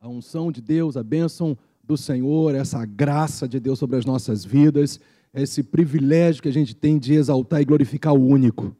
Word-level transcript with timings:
a 0.00 0.08
unção 0.08 0.52
de 0.52 0.60
Deus, 0.60 0.96
a 0.96 1.02
bênção 1.02 1.58
do 1.82 1.96
Senhor, 1.96 2.54
essa 2.54 2.84
graça 2.84 3.48
de 3.48 3.58
Deus 3.58 3.78
sobre 3.78 3.96
as 3.96 4.04
nossas 4.04 4.44
vidas, 4.44 5.00
esse 5.34 5.62
privilégio 5.62 6.42
que 6.42 6.48
a 6.48 6.52
gente 6.52 6.74
tem 6.74 6.98
de 6.98 7.14
exaltar 7.14 7.60
e 7.60 7.64
glorificar 7.64 8.14
o 8.14 8.24
único, 8.24 8.76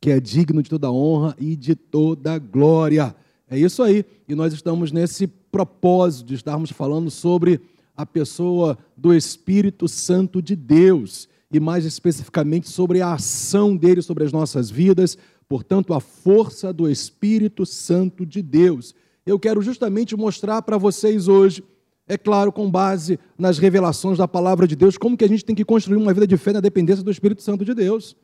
que 0.00 0.10
é 0.10 0.18
digno 0.18 0.62
de 0.62 0.70
toda 0.70 0.90
honra 0.90 1.36
e 1.38 1.54
de 1.54 1.74
toda 1.74 2.38
glória. 2.38 3.14
É 3.48 3.58
isso 3.58 3.82
aí. 3.82 4.04
E 4.26 4.34
nós 4.34 4.54
estamos 4.54 4.90
nesse 4.90 5.26
propósito 5.26 6.28
de 6.28 6.36
estarmos 6.36 6.70
falando 6.70 7.10
sobre 7.10 7.60
a 7.94 8.06
pessoa 8.06 8.78
do 8.96 9.12
Espírito 9.12 9.86
Santo 9.88 10.40
de 10.40 10.56
Deus 10.56 11.28
e 11.52 11.60
mais 11.60 11.84
especificamente 11.84 12.68
sobre 12.68 13.02
a 13.02 13.12
ação 13.12 13.76
dele 13.76 14.00
sobre 14.00 14.24
as 14.24 14.32
nossas 14.32 14.70
vidas, 14.70 15.18
portanto, 15.48 15.92
a 15.92 16.00
força 16.00 16.72
do 16.72 16.88
Espírito 16.88 17.66
Santo 17.66 18.24
de 18.24 18.40
Deus. 18.40 18.94
Eu 19.26 19.38
quero 19.38 19.60
justamente 19.60 20.16
mostrar 20.16 20.62
para 20.62 20.78
vocês 20.78 21.28
hoje, 21.28 21.62
é 22.08 22.16
claro, 22.16 22.50
com 22.50 22.70
base 22.70 23.18
nas 23.38 23.58
revelações 23.58 24.18
da 24.18 24.26
palavra 24.26 24.66
de 24.66 24.74
Deus, 24.74 24.98
como 24.98 25.16
que 25.16 25.24
a 25.24 25.28
gente 25.28 25.44
tem 25.44 25.54
que 25.54 25.64
construir 25.64 25.96
uma 25.96 26.12
vida 26.12 26.26
de 26.26 26.36
fé 26.36 26.52
na 26.52 26.60
dependência 26.60 27.04
do 27.04 27.10
Espírito 27.10 27.42
Santo 27.42 27.64
de 27.64 27.74
Deus. 27.74 28.16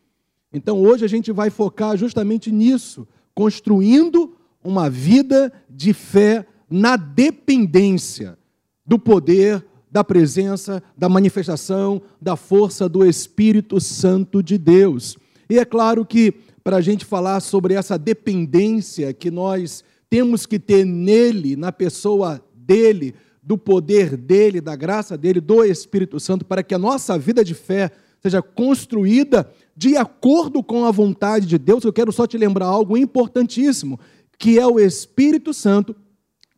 Então, 0.53 0.81
hoje 0.81 1.05
a 1.05 1.09
gente 1.09 1.31
vai 1.33 1.51
focar 1.51 1.97
justamente 1.97 2.51
nisso, 2.51 3.07
construindo 3.35 4.35
uma 4.65 4.89
vida 4.89 5.53
de 5.69 5.93
fé 5.93 6.47
na 6.69 6.97
dependência 6.97 8.39
do 8.85 8.99
poder 8.99 9.65
da 9.91 10.03
presença, 10.05 10.83
da 10.97 11.09
manifestação, 11.09 12.03
da 12.21 12.37
força 12.37 12.89
do 12.89 13.05
Espírito 13.05 13.81
Santo 13.81 14.43
de 14.43 14.59
Deus. 14.59 15.17
E 15.49 15.59
é 15.59 15.65
claro 15.65 16.05
que, 16.05 16.35
para 16.63 16.77
a 16.77 16.81
gente 16.81 17.05
falar 17.05 17.41
sobre 17.41 17.75
essa 17.75 17.97
dependência 17.97 19.15
que 19.15 19.31
nós 19.31 19.85
temos 20.09 20.47
que 20.47 20.59
ter 20.59 20.85
nele, 20.85 21.57
na 21.57 21.73
pessoa 21.73 22.43
dele, 22.55 23.15
do 23.43 23.57
poder 23.57 24.17
dele, 24.17 24.61
da 24.61 24.75
graça 24.75 25.17
dele, 25.17 25.41
do 25.41 25.65
Espírito 25.65 26.19
Santo, 26.19 26.45
para 26.45 26.63
que 26.63 26.75
a 26.75 26.79
nossa 26.79 27.19
vida 27.19 27.45
de 27.45 27.55
fé 27.55 27.91
seja 28.21 28.43
construída 28.43 29.51
de 29.77 29.97
acordo 29.97 30.63
com 30.63 30.85
a 30.85 30.91
vontade 30.91 31.47
de 31.47 31.59
Deus, 31.59 31.85
eu 31.85 31.93
quero 31.93 32.11
só 32.11 32.27
te 32.27 32.39
lembrar 32.39 32.67
algo 32.67 32.97
importantíssimo, 32.97 34.01
que 34.39 34.59
é 34.59 34.67
o 34.67 34.81
Espírito 34.81 35.53
Santo 35.53 35.95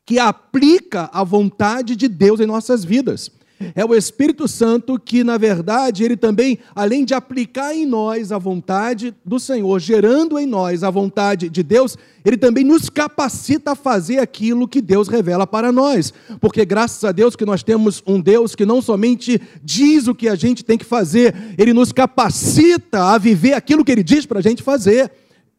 que 0.07 0.19
aplica 0.19 1.11
a 1.13 1.23
vontade 1.23 1.95
de 1.95 2.09
Deus 2.09 2.41
em 2.41 2.47
nossas 2.47 2.83
vidas. 2.83 3.31
É 3.75 3.85
o 3.85 3.95
Espírito 3.95 4.47
Santo 4.47 4.99
que, 4.99 5.25
na 5.25 5.37
verdade, 5.37 6.05
ele 6.05 6.17
também, 6.17 6.59
além 6.75 7.05
de 7.05 7.15
aplicar 7.15 7.75
em 7.75 7.85
nós 7.85 8.31
a 8.31 8.39
vontade 8.39 9.15
do 9.25 9.41
Senhor, 9.41 9.79
gerando 9.81 10.39
em 10.39 10.47
nós 10.47 10.85
a 10.85 10.91
vontade 10.91 11.49
de 11.49 11.63
Deus, 11.63 11.97
ele 12.25 12.37
também 12.37 12.65
nos 12.65 12.89
capacita 12.89 13.73
a 13.73 13.77
fazer 13.77 14.19
aquilo 14.19 14.69
que 14.69 14.81
Deus 14.81 15.09
revela 15.09 15.47
para 15.47 15.73
nós. 15.73 16.13
Porque 16.41 16.65
graças 16.65 17.03
a 17.05 17.13
Deus 17.13 17.35
que 17.35 17.45
nós 17.45 17.63
temos 17.63 18.03
um 18.07 18.21
Deus 18.21 18.55
que 18.55 18.67
não 18.67 18.81
somente 18.81 19.41
diz 19.63 20.07
o 20.07 20.15
que 20.15 20.29
a 20.29 20.35
gente 20.35 20.65
tem 20.65 20.79
que 20.79 20.85
fazer, 20.85 21.35
ele 21.57 21.73
nos 21.73 21.93
capacita 21.93 23.13
a 23.13 23.19
viver 23.19 23.55
aquilo 23.55 23.85
que 23.85 23.93
ele 23.93 24.05
diz 24.05 24.25
para 24.27 24.39
a 24.39 24.43
gente 24.43 24.63
fazer. 24.63 25.11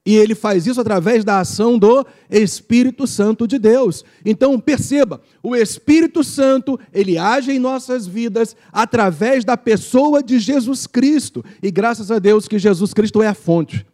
E 0.10 0.16
ele 0.16 0.34
faz 0.34 0.66
isso 0.66 0.82
através 0.82 1.24
da 1.24 1.40
ação 1.40 1.78
do 1.78 2.04
Espírito 2.32 3.06
Santo 3.06 3.48
de 3.48 3.60
Deus. 3.60 4.04
Então, 4.26 4.60
perceba, 4.60 5.22
o 5.44 5.56
Espírito 5.56 6.24
Santo, 6.24 6.80
ele 6.92 7.16
age 7.16 7.52
em 7.52 7.60
nossas 7.60 8.08
vidas 8.08 8.56
através 8.72 9.46
da 9.46 9.56
pessoa 9.56 10.24
de 10.24 10.40
Jesus 10.40 10.88
Cristo. 10.88 11.46
E 11.62 11.70
graças 11.70 12.10
a 12.10 12.18
Deus 12.18 12.48
que 12.48 12.58
Jesus 12.58 12.92
Cristo 12.92 13.22
é 13.22 13.28
a 13.28 13.36
fonte. 13.36 13.86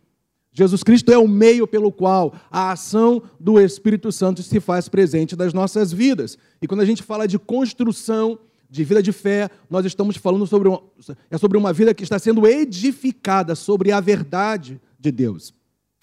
Jesus 0.53 0.83
Cristo 0.83 1.11
é 1.11 1.17
o 1.17 1.27
meio 1.27 1.67
pelo 1.67 1.91
qual 1.91 2.33
a 2.49 2.71
ação 2.71 3.21
do 3.37 3.59
Espírito 3.59 4.09
Santo 4.09 4.41
se 4.41 4.61
faz 4.61 4.87
presente 4.87 5.35
nas 5.35 5.53
nossas 5.53 5.91
vidas. 5.91 6.37
E 6.61 6.67
quando 6.67 6.79
a 6.79 6.85
gente 6.85 7.03
fala 7.03 7.27
de 7.27 7.37
construção 7.37 8.39
de 8.69 8.85
vida 8.85 9.03
de 9.03 9.11
fé, 9.11 9.49
nós 9.69 9.85
estamos 9.85 10.15
falando 10.15 10.47
sobre 10.47 10.69
uma, 10.69 10.81
é 11.29 11.37
sobre 11.37 11.57
uma 11.57 11.73
vida 11.73 11.93
que 11.93 12.03
está 12.03 12.17
sendo 12.17 12.47
edificada 12.47 13.53
sobre 13.53 13.91
a 13.91 13.99
verdade 13.99 14.79
de 14.97 15.11
Deus. 15.11 15.53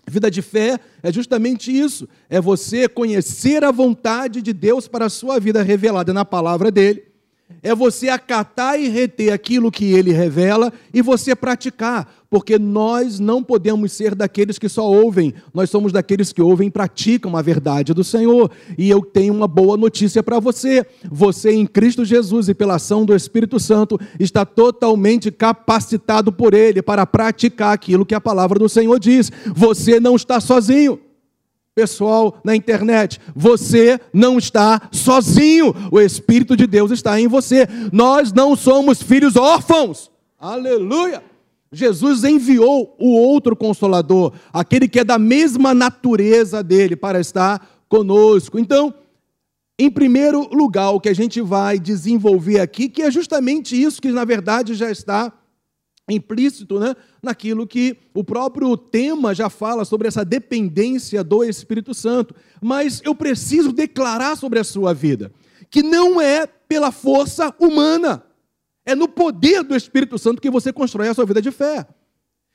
Vida 0.07 0.31
de 0.31 0.43
fé 0.43 0.81
é 1.03 1.13
justamente 1.13 1.77
isso: 1.77 2.09
é 2.29 2.41
você 2.41 2.89
conhecer 2.89 3.65
a 3.65 3.71
vontade 3.71 4.43
de 4.43 4.53
Deus 4.53 4.89
para 4.89 5.07
a 5.07 5.11
sua 5.11 5.39
vida 5.39 5.63
revelada 5.63 6.13
na 6.13 6.25
palavra 6.25 6.71
dele, 6.71 7.05
é 7.63 7.75
você 7.75 8.09
acatar 8.09 8.79
e 8.79 8.89
reter 8.89 9.33
aquilo 9.33 9.71
que 9.71 9.93
ele 9.93 10.13
revela 10.13 10.73
e 10.93 11.03
você 11.03 11.35
praticar, 11.35 12.13
porque 12.31 12.59
nós 12.59 13.19
não 13.19 13.43
podemos 13.43 13.93
ser 13.93 14.15
daqueles 14.15 14.59
que 14.59 14.69
só 14.69 14.89
ouvem, 14.89 15.35
nós 15.53 15.71
somos 15.71 15.93
daqueles 15.93 16.33
que 16.33 16.41
ouvem 16.41 16.69
e 16.69 16.71
praticam 16.71 17.37
a 17.37 17.43
verdade 17.43 17.93
do 17.93 18.03
Senhor. 18.03 18.51
E 18.79 18.89
eu 18.89 19.03
tenho 19.03 19.35
uma 19.35 19.49
boa 19.49 19.77
notícia 19.77 20.23
para 20.23 20.41
você: 20.41 20.87
você 21.11 21.53
em 21.53 21.67
Cristo 21.67 22.05
Jesus 22.05 22.49
e 22.49 22.55
pela 22.55 22.77
ação 22.77 23.05
do 23.05 23.15
Espírito 23.15 23.61
Santo 23.61 23.99
está 24.19 24.45
totalmente 24.45 25.31
capacitado 25.31 26.33
por 26.33 26.55
Ele 26.55 26.81
para 26.81 27.07
praticar 27.07 27.75
aquilo 27.75 28.07
que 28.07 28.15
a 28.15 28.21
palavra 28.21 28.59
do 28.59 28.69
Senhor 28.69 28.99
diz. 28.99 29.31
Você 29.55 30.01
não 30.01 30.17
está 30.17 30.41
sozinho. 30.41 30.99
Pessoal 31.75 32.39
na 32.45 32.55
internet, 32.55 33.19
você 33.35 33.99
não 34.13 34.37
está 34.37 34.91
sozinho, 34.93 35.75
o 35.91 35.99
Espírito 35.99 36.55
de 36.55 36.67
Deus 36.67 36.91
está 36.91 37.19
em 37.19 37.27
você. 37.27 37.67
Nós 37.91 38.31
não 38.31 38.55
somos 38.55 39.03
filhos 39.03 39.37
órfãos, 39.37 40.11
aleluia. 40.39 41.23
Jesus 41.73 42.25
enviou 42.25 42.95
o 42.99 43.17
outro 43.17 43.57
consolador, 43.57 44.35
aquele 44.53 44.87
que 44.87 45.01
é 45.01 45.05
da 45.05 45.19
mesma 45.19 45.73
natureza 45.73 46.63
dele, 46.63 46.95
para 46.95 47.19
estar 47.19 47.67
conosco. 47.89 48.59
Então, 48.59 48.95
em 49.79 49.91
primeiro 49.91 50.49
lugar, 50.53 50.91
o 50.91 51.01
que 51.01 51.09
a 51.09 51.15
gente 51.15 51.41
vai 51.41 51.79
desenvolver 51.79 52.61
aqui, 52.61 52.91
que 52.91 53.01
é 53.01 53.11
justamente 53.11 53.81
isso 53.81 54.03
que 54.03 54.13
na 54.13 54.27
verdade 54.27 54.75
já 54.75 54.91
está 54.91 55.33
implícito 56.09 56.79
né, 56.79 56.95
naquilo 57.23 57.67
que 57.67 57.97
o 58.13 58.25
próprio 58.25 58.77
tema 58.77 59.35
já 59.35 59.49
fala 59.49 59.85
sobre 59.85 60.09
essa 60.09 60.25
dependência 60.25 61.23
do 61.23 61.45
Espírito 61.45 61.95
Santo. 61.95 62.35
Mas 62.61 63.01
eu 63.05 63.15
preciso 63.15 63.73
declarar 63.73 64.37
sobre 64.37 64.59
a 64.59 64.65
sua 64.65 64.93
vida 64.93 65.33
que 65.73 65.83
não 65.83 66.21
é 66.21 66.47
pela 66.47 66.93
força 66.93 67.53
humana. 67.59 68.23
É 68.85 68.95
no 68.95 69.09
poder 69.09 69.63
do 69.63 69.75
Espírito 69.75 70.19
Santo 70.19 70.43
que 70.43 70.51
você 70.51 70.71
constrói 70.71 71.09
a 71.09 71.15
sua 71.15 71.25
vida 71.25 71.41
de 71.41 71.51
fé. 71.51 71.87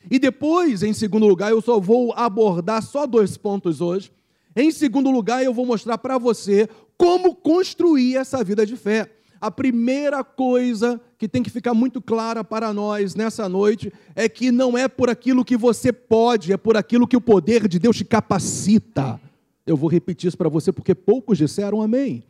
E 0.10 0.20
depois, 0.20 0.84
em 0.84 0.94
segundo 0.94 1.26
lugar, 1.26 1.50
eu 1.50 1.60
só 1.60 1.80
vou 1.80 2.14
abordar 2.14 2.84
só 2.84 3.08
dois 3.08 3.36
pontos 3.36 3.82
hoje. 3.82 4.12
Em 4.56 4.72
segundo 4.72 5.10
lugar, 5.10 5.44
eu 5.44 5.54
vou 5.54 5.66
mostrar 5.66 5.98
para 5.98 6.20
você 6.20 6.70
como 6.96 7.36
construir 7.36 8.18
essa 8.18 8.44
vida 8.44 8.66
de 8.66 8.76
fé. 8.76 9.12
A 9.42 9.50
primeira 9.50 10.24
coisa 10.24 11.02
que 11.18 11.28
tem 11.28 11.42
que 11.42 11.50
ficar 11.50 11.74
muito 11.74 12.02
clara 12.02 12.44
para 12.44 12.74
nós 12.74 13.16
nessa 13.16 13.50
noite 13.50 13.92
é 14.16 14.30
que 14.30 14.52
não 14.52 14.78
é 14.78 14.88
por 14.88 15.10
aquilo 15.10 15.44
que 15.44 15.58
você 15.58 15.92
pode, 15.92 16.54
é 16.54 16.58
por 16.58 16.78
aquilo 16.78 17.08
que 17.08 17.18
o 17.18 17.22
poder 17.22 17.68
de 17.68 17.80
Deus 17.80 17.98
te 17.98 18.06
capacita. 18.06 19.20
Eu 19.66 19.76
vou 19.76 19.90
repetir 19.90 20.28
isso 20.28 20.38
para 20.38 20.50
você 20.50 20.72
porque 20.72 20.94
poucos 20.94 21.38
disseram 21.38 21.82
amém 21.82 22.24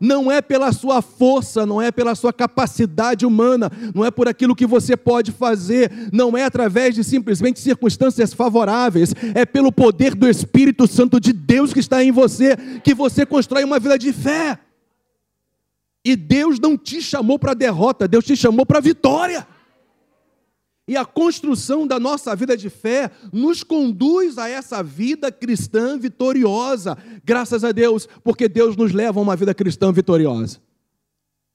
não 0.00 0.30
é 0.30 0.40
pela 0.40 0.72
sua 0.72 1.02
força, 1.02 1.66
não 1.66 1.80
é 1.80 1.90
pela 1.90 2.14
sua 2.14 2.32
capacidade 2.32 3.26
humana, 3.26 3.70
não 3.94 4.04
é 4.04 4.10
por 4.10 4.28
aquilo 4.28 4.54
que 4.54 4.66
você 4.66 4.96
pode 4.96 5.32
fazer, 5.32 5.90
não 6.12 6.36
é 6.36 6.44
através 6.44 6.94
de 6.94 7.04
simplesmente 7.04 7.60
circunstâncias 7.60 8.32
favoráveis, 8.32 9.14
é 9.34 9.44
pelo 9.44 9.72
poder 9.72 10.14
do 10.14 10.28
Espírito 10.28 10.86
Santo 10.86 11.20
de 11.20 11.32
Deus 11.32 11.72
que 11.72 11.80
está 11.80 12.02
em 12.02 12.10
você 12.10 12.56
que 12.82 12.94
você 12.94 13.26
constrói 13.26 13.64
uma 13.64 13.78
vida 13.78 13.98
de 13.98 14.12
fé. 14.12 14.58
E 16.04 16.16
Deus 16.16 16.58
não 16.58 16.76
te 16.76 17.00
chamou 17.00 17.38
para 17.38 17.54
derrota, 17.54 18.08
Deus 18.08 18.24
te 18.24 18.36
chamou 18.36 18.66
para 18.66 18.80
vitória. 18.80 19.46
E 20.86 20.96
a 20.96 21.04
construção 21.04 21.86
da 21.86 22.00
nossa 22.00 22.34
vida 22.34 22.56
de 22.56 22.68
fé 22.68 23.10
nos 23.32 23.62
conduz 23.62 24.36
a 24.36 24.48
essa 24.48 24.82
vida 24.82 25.30
cristã 25.30 25.96
vitoriosa, 25.96 26.98
graças 27.24 27.62
a 27.62 27.70
Deus, 27.70 28.08
porque 28.24 28.48
Deus 28.48 28.76
nos 28.76 28.92
leva 28.92 29.20
a 29.20 29.22
uma 29.22 29.36
vida 29.36 29.54
cristã 29.54 29.92
vitoriosa. 29.92 30.60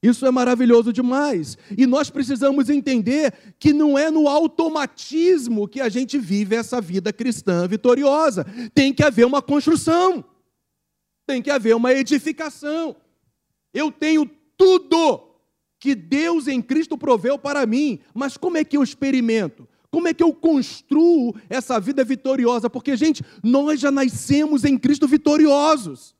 Isso 0.02 0.26
é 0.26 0.32
maravilhoso 0.32 0.94
demais. 0.94 1.58
E 1.76 1.86
nós 1.86 2.10
precisamos 2.10 2.70
entender 2.70 3.34
que 3.60 3.74
não 3.74 3.98
é 3.98 4.10
no 4.10 4.28
automatismo 4.28 5.68
que 5.68 5.82
a 5.82 5.90
gente 5.90 6.18
vive 6.18 6.56
essa 6.56 6.80
vida 6.80 7.12
cristã 7.12 7.68
vitoriosa. 7.68 8.46
Tem 8.74 8.94
que 8.94 9.04
haver 9.04 9.26
uma 9.26 9.42
construção, 9.42 10.24
tem 11.26 11.42
que 11.42 11.50
haver 11.50 11.76
uma 11.76 11.92
edificação. 11.94 12.96
Eu 13.74 13.92
tenho 13.92 14.30
tudo 14.58 15.28
que 15.80 15.94
Deus 15.94 16.48
em 16.48 16.62
Cristo 16.62 16.98
proveu 16.98 17.38
para 17.38 17.66
mim, 17.66 18.00
mas 18.14 18.36
como 18.36 18.58
é 18.58 18.64
que 18.64 18.76
eu 18.76 18.84
experimento? 18.84 19.68
Como 19.90 20.08
é 20.08 20.14
que 20.14 20.24
eu 20.24 20.34
construo 20.34 21.36
essa 21.50 21.80
vida 21.80 22.04
vitoriosa? 22.04 22.70
Porque, 22.70 22.96
gente, 22.98 23.24
nós 23.44 23.80
já 23.80 23.92
nascemos 23.92 24.66
em 24.66 24.78
Cristo 24.78 25.08
vitoriosos. 25.08 26.16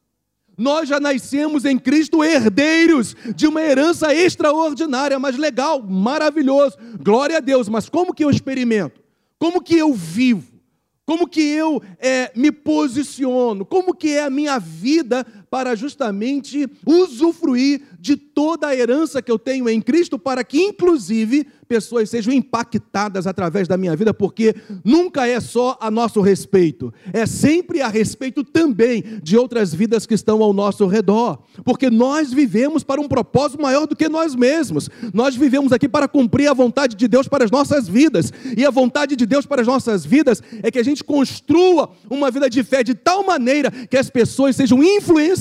Nós 0.58 0.90
já 0.90 1.00
nascemos 1.00 1.66
em 1.66 1.78
Cristo 1.78 2.24
herdeiros 2.24 3.16
de 3.36 3.46
uma 3.46 3.62
herança 3.62 4.14
extraordinária, 4.16 5.20
mas 5.20 5.38
legal, 5.38 5.84
maravilhoso. 5.84 6.78
Glória 7.04 7.38
a 7.38 7.40
Deus. 7.40 7.70
Mas 7.70 7.90
como 7.90 8.14
que 8.14 8.24
eu 8.24 8.32
experimento? 8.32 9.00
Como 9.38 9.62
que 9.62 9.78
eu 9.78 9.94
vivo? 9.94 10.58
Como 11.06 11.28
que 11.28 11.42
eu 11.42 11.82
é, 12.00 12.32
me 12.36 12.52
posiciono? 12.52 13.66
Como 13.66 13.94
que 13.94 14.10
é 14.10 14.24
a 14.24 14.30
minha 14.30 14.60
vida 14.60 15.26
para 15.50 15.76
justamente 15.76 16.70
usufruir 16.86 17.82
de 18.00 18.16
toda 18.16 18.68
a 18.68 18.76
herança 18.76 19.22
que 19.22 19.32
eu 19.32 19.40
tenho 19.40 19.68
em 19.70 19.82
Cristo, 19.82 20.20
para 20.20 20.44
que, 20.44 20.62
inclusive, 20.62 21.48
pessoas 21.68 22.10
sejam 22.10 22.34
impactadas 22.34 23.28
através 23.28 23.68
da 23.68 23.76
minha 23.76 23.96
vida, 23.96 24.14
porque 24.14 24.56
nunca 24.86 25.28
é 25.28 25.40
só 25.40 25.78
a 25.82 25.92
nosso 25.92 26.22
respeito, 26.22 26.94
é 27.12 27.26
sempre 27.26 27.82
a 27.82 27.88
respeito 27.90 28.44
também 28.44 29.04
de 29.22 29.38
outras 29.38 29.74
vidas 29.74 30.06
que 30.06 30.14
estão 30.14 30.42
ao 30.42 30.54
nosso 30.54 30.86
redor, 30.88 31.40
porque 31.66 31.90
nós 31.90 32.32
vivemos 32.32 32.84
para 32.84 33.02
um 33.02 33.08
propósito 33.08 33.62
maior 33.62 33.86
do 33.86 33.96
que 33.96 34.08
nós 34.08 34.34
mesmos, 34.36 34.90
nós 35.14 35.36
vivemos 35.36 35.74
aqui 35.74 35.90
para 35.90 36.08
cumprir 36.08 36.48
a 36.48 36.54
vontade 36.54 36.96
de 36.96 37.08
Deus 37.08 37.28
para 37.28 37.44
as 37.44 37.52
nossas 37.52 37.88
vidas, 37.88 38.32
e 38.56 38.66
a 38.66 38.70
vontade 38.70 39.16
de 39.16 39.26
Deus 39.26 39.46
para 39.46 39.62
as 39.62 39.68
nossas 39.68 40.06
vidas 40.06 40.42
é 40.64 40.72
que 40.72 40.80
a 40.80 40.84
gente 40.84 41.04
construa 41.04 41.90
uma 42.10 42.32
vida 42.32 42.50
de 42.50 42.64
fé 42.64 42.82
de 42.82 42.96
tal 42.96 43.26
maneira 43.26 43.72
que 43.72 43.98
as 43.98 44.10
pessoas 44.10 44.56
sejam 44.56 44.82
influenciadas 44.82 45.37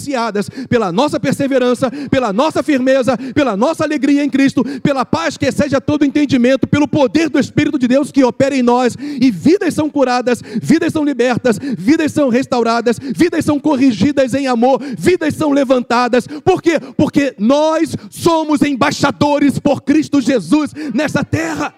pela 0.68 0.92
nossa 0.92 1.18
perseverança, 1.18 1.90
pela 2.10 2.32
nossa 2.32 2.62
firmeza, 2.62 3.16
pela 3.34 3.56
nossa 3.56 3.84
alegria 3.84 4.24
em 4.24 4.30
Cristo, 4.30 4.64
pela 4.80 5.04
paz 5.04 5.36
que 5.36 5.46
excede 5.46 5.74
a 5.74 5.80
todo 5.80 6.04
entendimento, 6.04 6.66
pelo 6.66 6.88
poder 6.88 7.28
do 7.28 7.38
Espírito 7.38 7.78
de 7.78 7.88
Deus 7.88 8.10
que 8.12 8.24
opera 8.24 8.54
em 8.54 8.62
nós, 8.62 8.96
e 8.98 9.30
vidas 9.30 9.74
são 9.74 9.88
curadas, 9.88 10.42
vidas 10.62 10.92
são 10.92 11.04
libertas, 11.04 11.58
vidas 11.78 12.12
são 12.12 12.28
restauradas, 12.28 12.98
vidas 12.98 13.44
são 13.44 13.58
corrigidas 13.58 14.34
em 14.34 14.46
amor, 14.46 14.80
vidas 14.98 15.34
são 15.34 15.50
levantadas. 15.50 16.26
Por 16.44 16.62
quê? 16.62 16.78
Porque 16.96 17.34
nós 17.38 17.94
somos 18.10 18.62
embaixadores 18.62 19.58
por 19.58 19.82
Cristo 19.82 20.20
Jesus 20.20 20.72
nessa 20.94 21.24
terra. 21.24 21.74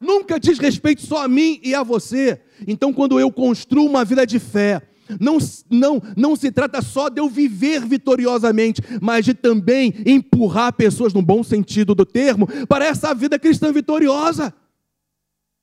Nunca 0.00 0.38
diz 0.38 0.58
respeito 0.58 1.02
só 1.02 1.24
a 1.24 1.28
mim 1.28 1.60
e 1.62 1.74
a 1.74 1.82
você. 1.82 2.40
Então, 2.66 2.92
quando 2.92 3.18
eu 3.18 3.32
construo 3.32 3.86
uma 3.86 4.04
vida 4.04 4.26
de 4.26 4.38
fé, 4.38 4.80
não, 5.20 5.38
não, 5.70 6.02
não 6.16 6.36
se 6.36 6.50
trata 6.50 6.82
só 6.82 7.08
de 7.08 7.20
eu 7.20 7.28
viver 7.28 7.84
vitoriosamente, 7.84 8.82
mas 9.00 9.24
de 9.24 9.34
também 9.34 9.94
empurrar 10.06 10.72
pessoas, 10.72 11.12
no 11.12 11.22
bom 11.22 11.42
sentido 11.42 11.94
do 11.94 12.04
termo, 12.04 12.46
para 12.66 12.86
essa 12.86 13.14
vida 13.14 13.38
cristã 13.38 13.72
vitoriosa. 13.72 14.52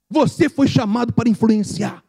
Você 0.09 0.49
foi 0.49 0.67
chamado 0.67 1.13
para 1.13 1.29
influenciar. 1.29 2.03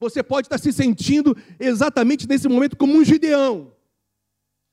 Você 0.00 0.22
pode 0.22 0.46
estar 0.46 0.58
se 0.58 0.72
sentindo 0.72 1.36
exatamente 1.60 2.28
nesse 2.28 2.48
momento 2.48 2.76
como 2.76 2.96
um 2.96 3.04
Gideão 3.04 3.72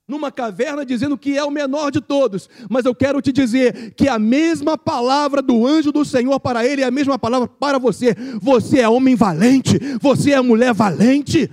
numa 0.10 0.32
caverna 0.32 0.84
dizendo 0.84 1.18
que 1.18 1.38
é 1.38 1.44
o 1.44 1.52
menor 1.52 1.92
de 1.92 2.02
todos, 2.02 2.50
mas 2.68 2.84
eu 2.84 2.96
quero 2.96 3.22
te 3.22 3.32
dizer 3.32 3.94
que 3.94 4.08
a 4.08 4.18
mesma 4.18 4.76
palavra 4.76 5.40
do 5.40 5.66
anjo 5.66 5.92
do 5.92 6.04
Senhor 6.04 6.40
para 6.40 6.66
ele 6.66 6.82
é 6.82 6.86
a 6.86 6.92
mesma 6.92 7.20
palavra 7.20 7.48
para 7.48 7.78
você. 7.78 8.16
Você 8.42 8.80
é 8.80 8.90
homem 8.90 9.16
valente, 9.16 9.78
você 10.02 10.32
é 10.32 10.42
mulher 10.42 10.74
valente. 10.74 11.50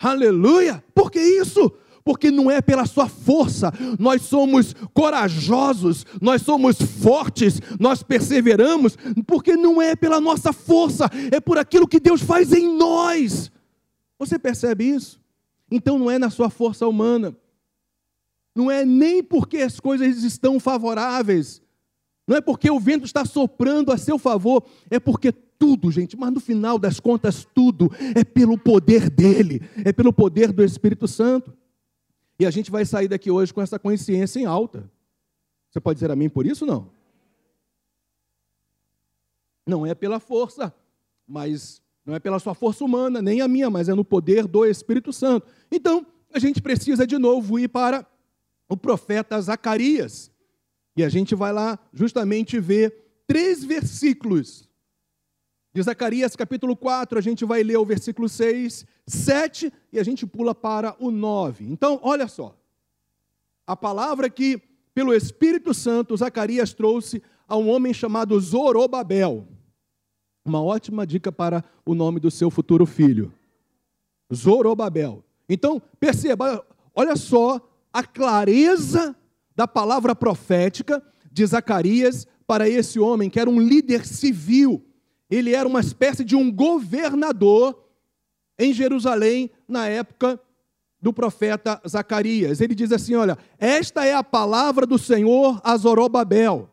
Aleluia! 0.00 0.82
Por 0.94 1.10
que 1.10 1.20
isso? 1.20 1.70
Porque 2.02 2.30
não 2.30 2.50
é 2.50 2.62
pela 2.62 2.86
sua 2.86 3.06
força, 3.06 3.70
nós 3.98 4.22
somos 4.22 4.74
corajosos, 4.94 6.06
nós 6.22 6.40
somos 6.40 6.78
fortes, 6.80 7.60
nós 7.78 8.02
perseveramos, 8.02 8.96
porque 9.26 9.54
não 9.56 9.82
é 9.82 9.94
pela 9.94 10.18
nossa 10.18 10.54
força, 10.54 11.10
é 11.30 11.38
por 11.38 11.58
aquilo 11.58 11.86
que 11.86 12.00
Deus 12.00 12.22
faz 12.22 12.50
em 12.50 12.78
nós. 12.78 13.52
Você 14.18 14.38
percebe 14.38 14.84
isso? 14.84 15.20
Então 15.70 15.98
não 15.98 16.10
é 16.10 16.18
na 16.18 16.30
sua 16.30 16.48
força 16.48 16.88
humana, 16.88 17.36
não 18.58 18.68
é 18.68 18.84
nem 18.84 19.22
porque 19.22 19.58
as 19.58 19.78
coisas 19.78 20.24
estão 20.24 20.58
favoráveis, 20.58 21.62
não 22.26 22.36
é 22.36 22.40
porque 22.40 22.68
o 22.68 22.80
vento 22.80 23.04
está 23.04 23.24
soprando 23.24 23.92
a 23.92 23.96
seu 23.96 24.18
favor, 24.18 24.66
é 24.90 24.98
porque 24.98 25.30
tudo, 25.30 25.92
gente, 25.92 26.16
mas 26.16 26.32
no 26.32 26.40
final 26.40 26.76
das 26.76 26.98
contas, 26.98 27.46
tudo 27.54 27.88
é 28.16 28.24
pelo 28.24 28.58
poder 28.58 29.08
dele, 29.08 29.62
é 29.84 29.92
pelo 29.92 30.12
poder 30.12 30.50
do 30.50 30.64
Espírito 30.64 31.06
Santo. 31.06 31.56
E 32.36 32.44
a 32.44 32.50
gente 32.50 32.68
vai 32.68 32.84
sair 32.84 33.06
daqui 33.06 33.30
hoje 33.30 33.54
com 33.54 33.62
essa 33.62 33.78
consciência 33.78 34.40
em 34.40 34.44
alta. 34.44 34.90
Você 35.70 35.80
pode 35.80 35.98
dizer 35.98 36.10
a 36.10 36.16
mim 36.16 36.28
por 36.28 36.44
isso? 36.44 36.66
Não. 36.66 36.90
Não 39.64 39.86
é 39.86 39.94
pela 39.94 40.18
força, 40.18 40.74
mas 41.28 41.80
não 42.04 42.12
é 42.12 42.18
pela 42.18 42.40
sua 42.40 42.54
força 42.54 42.84
humana, 42.84 43.22
nem 43.22 43.40
a 43.40 43.46
minha, 43.46 43.70
mas 43.70 43.88
é 43.88 43.94
no 43.94 44.04
poder 44.04 44.48
do 44.48 44.66
Espírito 44.66 45.12
Santo. 45.12 45.46
Então, 45.70 46.04
a 46.34 46.40
gente 46.40 46.60
precisa 46.60 47.06
de 47.06 47.18
novo 47.18 47.56
ir 47.56 47.68
para 47.68 48.04
o 48.68 48.76
profeta 48.76 49.40
Zacarias. 49.40 50.30
E 50.96 51.02
a 51.02 51.08
gente 51.08 51.34
vai 51.34 51.52
lá 51.52 51.78
justamente 51.92 52.58
ver 52.60 53.22
três 53.26 53.64
versículos. 53.64 54.68
De 55.72 55.82
Zacarias 55.82 56.34
capítulo 56.34 56.76
4, 56.76 57.18
a 57.18 57.22
gente 57.22 57.44
vai 57.44 57.62
ler 57.62 57.76
o 57.76 57.84
versículo 57.84 58.28
6, 58.28 58.84
7 59.06 59.72
e 59.92 59.98
a 59.98 60.02
gente 60.02 60.26
pula 60.26 60.54
para 60.54 60.96
o 60.98 61.10
9. 61.10 61.64
Então, 61.66 62.00
olha 62.02 62.26
só. 62.26 62.56
A 63.66 63.76
palavra 63.76 64.28
que, 64.28 64.60
pelo 64.94 65.14
Espírito 65.14 65.72
Santo, 65.72 66.16
Zacarias 66.16 66.72
trouxe 66.72 67.22
a 67.46 67.56
um 67.56 67.68
homem 67.68 67.94
chamado 67.94 68.38
Zorobabel. 68.40 69.46
Uma 70.44 70.62
ótima 70.62 71.06
dica 71.06 71.30
para 71.30 71.62
o 71.84 71.94
nome 71.94 72.18
do 72.18 72.30
seu 72.30 72.50
futuro 72.50 72.86
filho. 72.86 73.32
Zorobabel. 74.34 75.22
Então, 75.48 75.80
perceba, 76.00 76.64
olha 76.94 77.14
só 77.14 77.60
a 77.98 78.02
clareza 78.04 79.16
da 79.56 79.66
palavra 79.66 80.14
profética 80.14 81.02
de 81.32 81.44
Zacarias 81.44 82.28
para 82.46 82.68
esse 82.68 83.00
homem, 83.00 83.28
que 83.28 83.40
era 83.40 83.50
um 83.50 83.60
líder 83.60 84.06
civil. 84.06 84.86
Ele 85.28 85.52
era 85.52 85.68
uma 85.68 85.80
espécie 85.80 86.22
de 86.24 86.36
um 86.36 86.48
governador 86.48 87.76
em 88.56 88.72
Jerusalém 88.72 89.50
na 89.66 89.88
época 89.88 90.40
do 91.02 91.12
profeta 91.12 91.82
Zacarias. 91.88 92.60
Ele 92.60 92.72
diz 92.72 92.92
assim: 92.92 93.16
Olha, 93.16 93.36
esta 93.58 94.04
é 94.04 94.14
a 94.14 94.22
palavra 94.22 94.86
do 94.86 94.96
Senhor 94.96 95.60
a 95.64 95.76
Zorobabel 95.76 96.70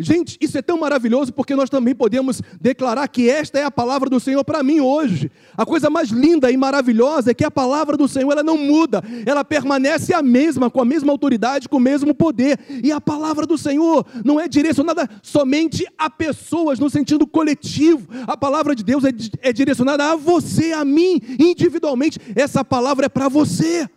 Gente, 0.00 0.36
isso 0.40 0.58
é 0.58 0.62
tão 0.62 0.76
maravilhoso 0.80 1.32
porque 1.32 1.54
nós 1.54 1.70
também 1.70 1.94
podemos 1.94 2.42
declarar 2.60 3.06
que 3.06 3.30
esta 3.30 3.60
é 3.60 3.64
a 3.64 3.70
palavra 3.70 4.10
do 4.10 4.18
Senhor 4.18 4.42
para 4.42 4.60
mim 4.60 4.80
hoje. 4.80 5.30
A 5.56 5.64
coisa 5.64 5.88
mais 5.88 6.08
linda 6.08 6.50
e 6.50 6.56
maravilhosa 6.56 7.30
é 7.30 7.34
que 7.34 7.44
a 7.44 7.50
palavra 7.50 7.96
do 7.96 8.08
Senhor 8.08 8.32
ela 8.32 8.42
não 8.42 8.58
muda, 8.58 9.00
ela 9.24 9.44
permanece 9.44 10.12
a 10.12 10.20
mesma, 10.20 10.68
com 10.68 10.80
a 10.80 10.84
mesma 10.84 11.12
autoridade, 11.12 11.68
com 11.68 11.76
o 11.76 11.80
mesmo 11.80 12.12
poder. 12.12 12.58
E 12.82 12.90
a 12.90 13.00
palavra 13.00 13.46
do 13.46 13.56
Senhor 13.56 14.04
não 14.24 14.40
é 14.40 14.48
direcionada 14.48 15.08
somente 15.22 15.86
a 15.96 16.10
pessoas 16.10 16.80
no 16.80 16.90
sentido 16.90 17.24
coletivo. 17.24 18.08
A 18.26 18.36
palavra 18.36 18.74
de 18.74 18.82
Deus 18.82 19.04
é, 19.04 19.10
é 19.42 19.52
direcionada 19.52 20.10
a 20.10 20.16
você, 20.16 20.72
a 20.72 20.84
mim, 20.84 21.20
individualmente. 21.38 22.18
Essa 22.34 22.64
palavra 22.64 23.06
é 23.06 23.08
para 23.08 23.28
você. 23.28 23.88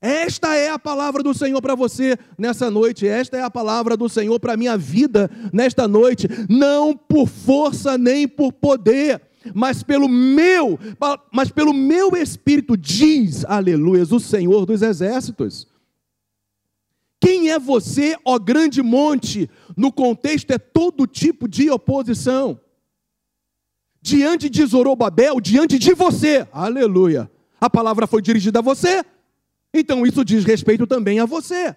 Esta 0.00 0.56
é 0.56 0.70
a 0.70 0.78
palavra 0.78 1.22
do 1.22 1.34
Senhor 1.34 1.60
para 1.60 1.74
você 1.74 2.18
nessa 2.38 2.70
noite. 2.70 3.06
Esta 3.06 3.36
é 3.36 3.42
a 3.42 3.50
palavra 3.50 3.96
do 3.96 4.08
Senhor 4.08 4.40
para 4.40 4.54
a 4.54 4.56
minha 4.56 4.76
vida 4.76 5.30
nesta 5.52 5.86
noite. 5.86 6.26
Não 6.48 6.96
por 6.96 7.28
força 7.28 7.98
nem 7.98 8.26
por 8.26 8.50
poder, 8.50 9.20
mas 9.54 9.82
pelo 9.82 10.08
meu, 10.08 10.78
mas 11.30 11.50
pelo 11.50 11.74
meu 11.74 12.16
espírito, 12.16 12.78
diz, 12.78 13.44
aleluias, 13.44 14.10
o 14.10 14.18
Senhor 14.18 14.64
dos 14.64 14.80
exércitos. 14.80 15.68
Quem 17.20 17.50
é 17.50 17.58
você, 17.58 18.16
ó 18.24 18.38
grande 18.38 18.82
monte? 18.82 19.50
No 19.76 19.92
contexto 19.92 20.50
é 20.52 20.58
todo 20.58 21.06
tipo 21.06 21.46
de 21.46 21.70
oposição. 21.70 22.58
Diante 24.00 24.48
de 24.48 24.64
Zorobabel, 24.64 25.38
diante 25.42 25.78
de 25.78 25.92
você, 25.92 26.48
aleluia. 26.50 27.30
A 27.60 27.68
palavra 27.68 28.06
foi 28.06 28.22
dirigida 28.22 28.60
a 28.60 28.62
você, 28.62 29.04
então 29.72 30.04
isso 30.06 30.24
diz 30.24 30.44
respeito 30.44 30.86
também 30.86 31.20
a 31.20 31.26
você. 31.26 31.74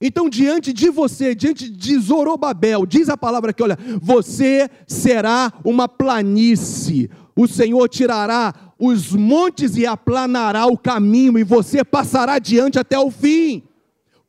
Então, 0.00 0.28
diante 0.28 0.72
de 0.72 0.90
você, 0.90 1.34
diante 1.34 1.68
de 1.68 1.98
Zorobabel, 1.98 2.84
diz 2.84 3.08
a 3.08 3.16
palavra 3.16 3.52
que, 3.52 3.62
olha, 3.62 3.78
você 4.00 4.68
será 4.86 5.52
uma 5.64 5.88
planície. 5.88 7.10
O 7.34 7.46
Senhor 7.46 7.88
tirará 7.88 8.72
os 8.78 9.12
montes 9.12 9.76
e 9.76 9.86
aplanará 9.86 10.66
o 10.66 10.76
caminho, 10.76 11.38
e 11.38 11.44
você 11.44 11.84
passará 11.84 12.38
diante 12.38 12.78
até 12.78 12.98
o 12.98 13.10
fim. 13.10 13.62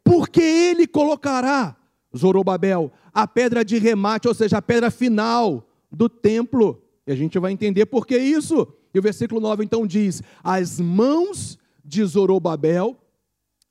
Porque 0.03 0.41
ele 0.41 0.87
colocará, 0.87 1.75
Zorobabel, 2.15 2.91
a 3.13 3.27
pedra 3.27 3.65
de 3.65 3.77
remate, 3.77 4.27
ou 4.27 4.33
seja, 4.33 4.59
a 4.59 4.61
pedra 4.61 4.89
final 4.91 5.67
do 5.91 6.07
templo. 6.07 6.81
E 7.07 7.11
a 7.11 7.15
gente 7.15 7.37
vai 7.39 7.51
entender 7.51 7.85
por 7.87 8.05
que 8.05 8.17
isso. 8.17 8.67
E 8.93 8.99
o 8.99 9.01
versículo 9.01 9.41
9 9.41 9.63
então 9.63 9.85
diz: 9.85 10.21
As 10.43 10.79
mãos 10.79 11.57
de 11.85 12.03
Zorobabel, 12.03 12.97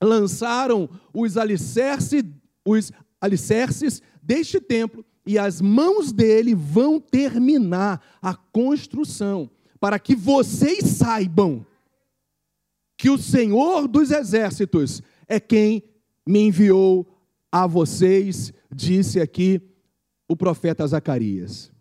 lançaram 0.03 0.89
os 1.13 1.37
alicerces, 1.37 2.23
os 2.65 2.93
alicerces 3.21 4.01
deste 4.23 4.61
templo 4.61 5.05
e 5.27 5.39
as 5.39 5.61
mãos 5.61 6.13
dele 6.13 6.55
vão 6.55 7.01
terminar 7.01 8.01
a 8.21 8.35
construção, 8.35 9.51
para 9.81 9.99
que 9.99 10.15
vocês 10.15 10.85
saibam 10.85 11.67
que 12.97 13.11
o 13.11 13.19
Senhor 13.19 13.89
dos 13.89 14.11
exércitos 14.11 15.03
é 15.27 15.41
quem 15.41 15.83
me 16.27 16.41
enviou 16.41 17.07
a 17.51 17.67
vocês, 17.67 18.53
disse 18.73 19.21
aqui 19.21 19.61
o 20.29 20.37
profeta 20.37 20.87
Zacarias. 20.87 21.74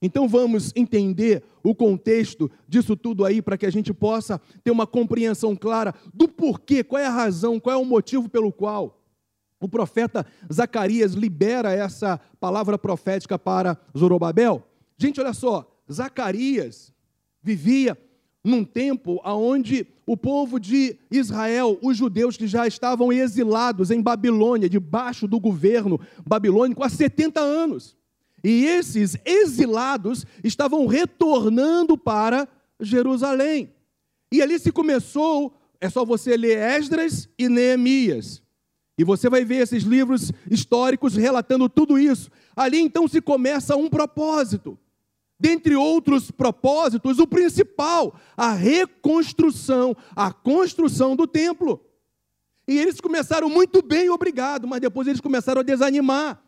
Então 0.00 0.28
vamos 0.28 0.72
entender 0.76 1.42
o 1.62 1.74
contexto 1.74 2.50
disso 2.68 2.96
tudo 2.96 3.24
aí 3.24 3.42
para 3.42 3.58
que 3.58 3.66
a 3.66 3.70
gente 3.70 3.92
possa 3.92 4.40
ter 4.62 4.70
uma 4.70 4.86
compreensão 4.86 5.56
clara 5.56 5.94
do 6.14 6.28
porquê, 6.28 6.84
qual 6.84 7.02
é 7.02 7.06
a 7.06 7.10
razão, 7.10 7.58
qual 7.58 7.74
é 7.74 7.78
o 7.78 7.84
motivo 7.84 8.28
pelo 8.28 8.52
qual 8.52 8.98
o 9.60 9.68
profeta 9.68 10.24
Zacarias 10.52 11.14
libera 11.14 11.72
essa 11.72 12.20
palavra 12.38 12.78
profética 12.78 13.38
para 13.38 13.76
Zorobabel. 13.96 14.64
Gente, 14.96 15.20
olha 15.20 15.32
só, 15.32 15.68
Zacarias 15.90 16.92
vivia 17.42 17.98
num 18.44 18.64
tempo 18.64 19.20
onde 19.24 19.86
o 20.06 20.16
povo 20.16 20.60
de 20.60 20.96
Israel, 21.10 21.76
os 21.82 21.96
judeus 21.96 22.36
que 22.36 22.46
já 22.46 22.66
estavam 22.66 23.12
exilados 23.12 23.90
em 23.90 24.00
Babilônia, 24.00 24.68
debaixo 24.68 25.26
do 25.26 25.40
governo 25.40 26.00
babilônico 26.24 26.84
há 26.84 26.88
70 26.88 27.40
anos. 27.40 27.97
E 28.48 28.64
esses 28.64 29.14
exilados 29.26 30.24
estavam 30.42 30.86
retornando 30.86 31.98
para 31.98 32.48
Jerusalém. 32.80 33.74
E 34.32 34.40
ali 34.40 34.58
se 34.58 34.72
começou, 34.72 35.54
é 35.78 35.90
só 35.90 36.02
você 36.02 36.34
ler 36.34 36.56
Esdras 36.56 37.28
e 37.38 37.46
Neemias. 37.46 38.42
E 38.96 39.04
você 39.04 39.28
vai 39.28 39.44
ver 39.44 39.56
esses 39.56 39.82
livros 39.82 40.32
históricos 40.50 41.14
relatando 41.14 41.68
tudo 41.68 41.98
isso. 41.98 42.30
Ali 42.56 42.78
então 42.78 43.06
se 43.06 43.20
começa 43.20 43.76
um 43.76 43.86
propósito. 43.86 44.78
Dentre 45.38 45.76
outros 45.76 46.30
propósitos, 46.30 47.18
o 47.18 47.26
principal, 47.26 48.18
a 48.34 48.54
reconstrução, 48.54 49.94
a 50.16 50.32
construção 50.32 51.14
do 51.14 51.26
templo. 51.26 51.84
E 52.66 52.78
eles 52.78 52.98
começaram 52.98 53.50
muito 53.50 53.82
bem, 53.82 54.08
obrigado, 54.08 54.66
mas 54.66 54.80
depois 54.80 55.06
eles 55.06 55.20
começaram 55.20 55.60
a 55.60 55.64
desanimar. 55.64 56.47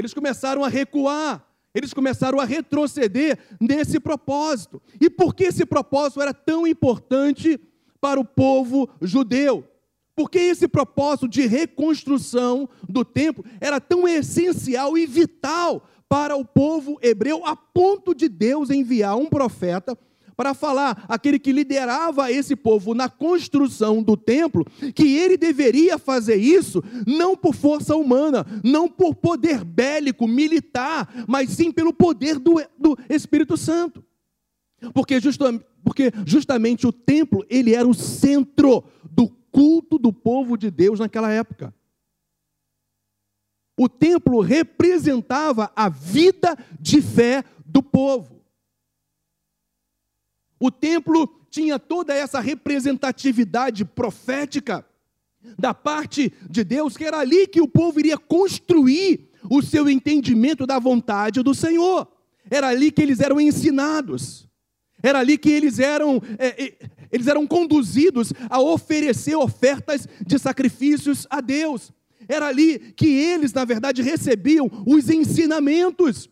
Eles 0.00 0.14
começaram 0.14 0.64
a 0.64 0.68
recuar, 0.68 1.46
eles 1.74 1.92
começaram 1.92 2.40
a 2.40 2.44
retroceder 2.44 3.38
nesse 3.60 4.00
propósito. 4.00 4.80
E 4.98 5.10
por 5.10 5.34
que 5.34 5.44
esse 5.44 5.66
propósito 5.66 6.22
era 6.22 6.32
tão 6.32 6.66
importante 6.66 7.60
para 8.00 8.18
o 8.18 8.24
povo 8.24 8.88
judeu? 9.02 9.68
Porque 10.16 10.38
esse 10.38 10.66
propósito 10.66 11.28
de 11.28 11.46
reconstrução 11.46 12.68
do 12.88 13.04
templo 13.04 13.44
era 13.60 13.78
tão 13.78 14.08
essencial 14.08 14.96
e 14.96 15.06
vital 15.06 15.86
para 16.08 16.34
o 16.34 16.44
povo 16.44 16.98
hebreu, 17.02 17.44
a 17.46 17.54
ponto 17.54 18.14
de 18.14 18.28
Deus 18.28 18.70
enviar 18.70 19.16
um 19.16 19.26
profeta 19.26 19.96
para 20.40 20.54
falar 20.54 21.04
aquele 21.06 21.38
que 21.38 21.52
liderava 21.52 22.32
esse 22.32 22.56
povo 22.56 22.94
na 22.94 23.10
construção 23.10 24.02
do 24.02 24.16
templo, 24.16 24.64
que 24.94 25.18
ele 25.18 25.36
deveria 25.36 25.98
fazer 25.98 26.36
isso 26.36 26.82
não 27.06 27.36
por 27.36 27.54
força 27.54 27.94
humana, 27.94 28.46
não 28.64 28.88
por 28.88 29.14
poder 29.14 29.62
bélico, 29.62 30.26
militar, 30.26 31.26
mas 31.28 31.50
sim 31.50 31.70
pelo 31.70 31.92
poder 31.92 32.38
do, 32.38 32.54
do 32.78 32.96
Espírito 33.10 33.54
Santo. 33.54 34.02
Porque, 34.94 35.20
justa, 35.20 35.62
porque 35.84 36.10
justamente 36.24 36.86
o 36.86 36.92
templo, 36.92 37.44
ele 37.50 37.74
era 37.74 37.86
o 37.86 37.92
centro 37.92 38.82
do 39.12 39.28
culto 39.52 39.98
do 39.98 40.10
povo 40.10 40.56
de 40.56 40.70
Deus 40.70 41.00
naquela 41.00 41.30
época. 41.30 41.74
O 43.78 43.90
templo 43.90 44.40
representava 44.40 45.70
a 45.76 45.90
vida 45.90 46.56
de 46.80 47.02
fé 47.02 47.44
do 47.66 47.82
povo. 47.82 48.39
O 50.60 50.70
templo 50.70 51.26
tinha 51.50 51.78
toda 51.78 52.14
essa 52.14 52.38
representatividade 52.38 53.84
profética 53.84 54.84
da 55.58 55.72
parte 55.72 56.32
de 56.48 56.62
Deus, 56.62 56.96
que 56.96 57.04
era 57.04 57.18
ali 57.18 57.46
que 57.46 57.62
o 57.62 57.66
povo 57.66 57.98
iria 57.98 58.18
construir 58.18 59.30
o 59.48 59.62
seu 59.62 59.88
entendimento 59.88 60.66
da 60.66 60.78
vontade 60.78 61.42
do 61.42 61.54
Senhor. 61.54 62.06
Era 62.50 62.68
ali 62.68 62.92
que 62.92 63.00
eles 63.00 63.20
eram 63.20 63.40
ensinados. 63.40 64.46
Era 65.02 65.20
ali 65.20 65.38
que 65.38 65.50
eles 65.50 65.78
eram, 65.78 66.20
é, 66.38 66.64
é, 66.64 66.74
eles 67.10 67.26
eram 67.26 67.46
conduzidos 67.46 68.32
a 68.50 68.60
oferecer 68.60 69.34
ofertas 69.34 70.06
de 70.26 70.38
sacrifícios 70.38 71.26
a 71.30 71.40
Deus. 71.40 71.90
Era 72.28 72.48
ali 72.48 72.78
que 72.94 73.06
eles, 73.06 73.52
na 73.52 73.64
verdade, 73.64 74.02
recebiam 74.02 74.70
os 74.86 75.08
ensinamentos. 75.08 76.28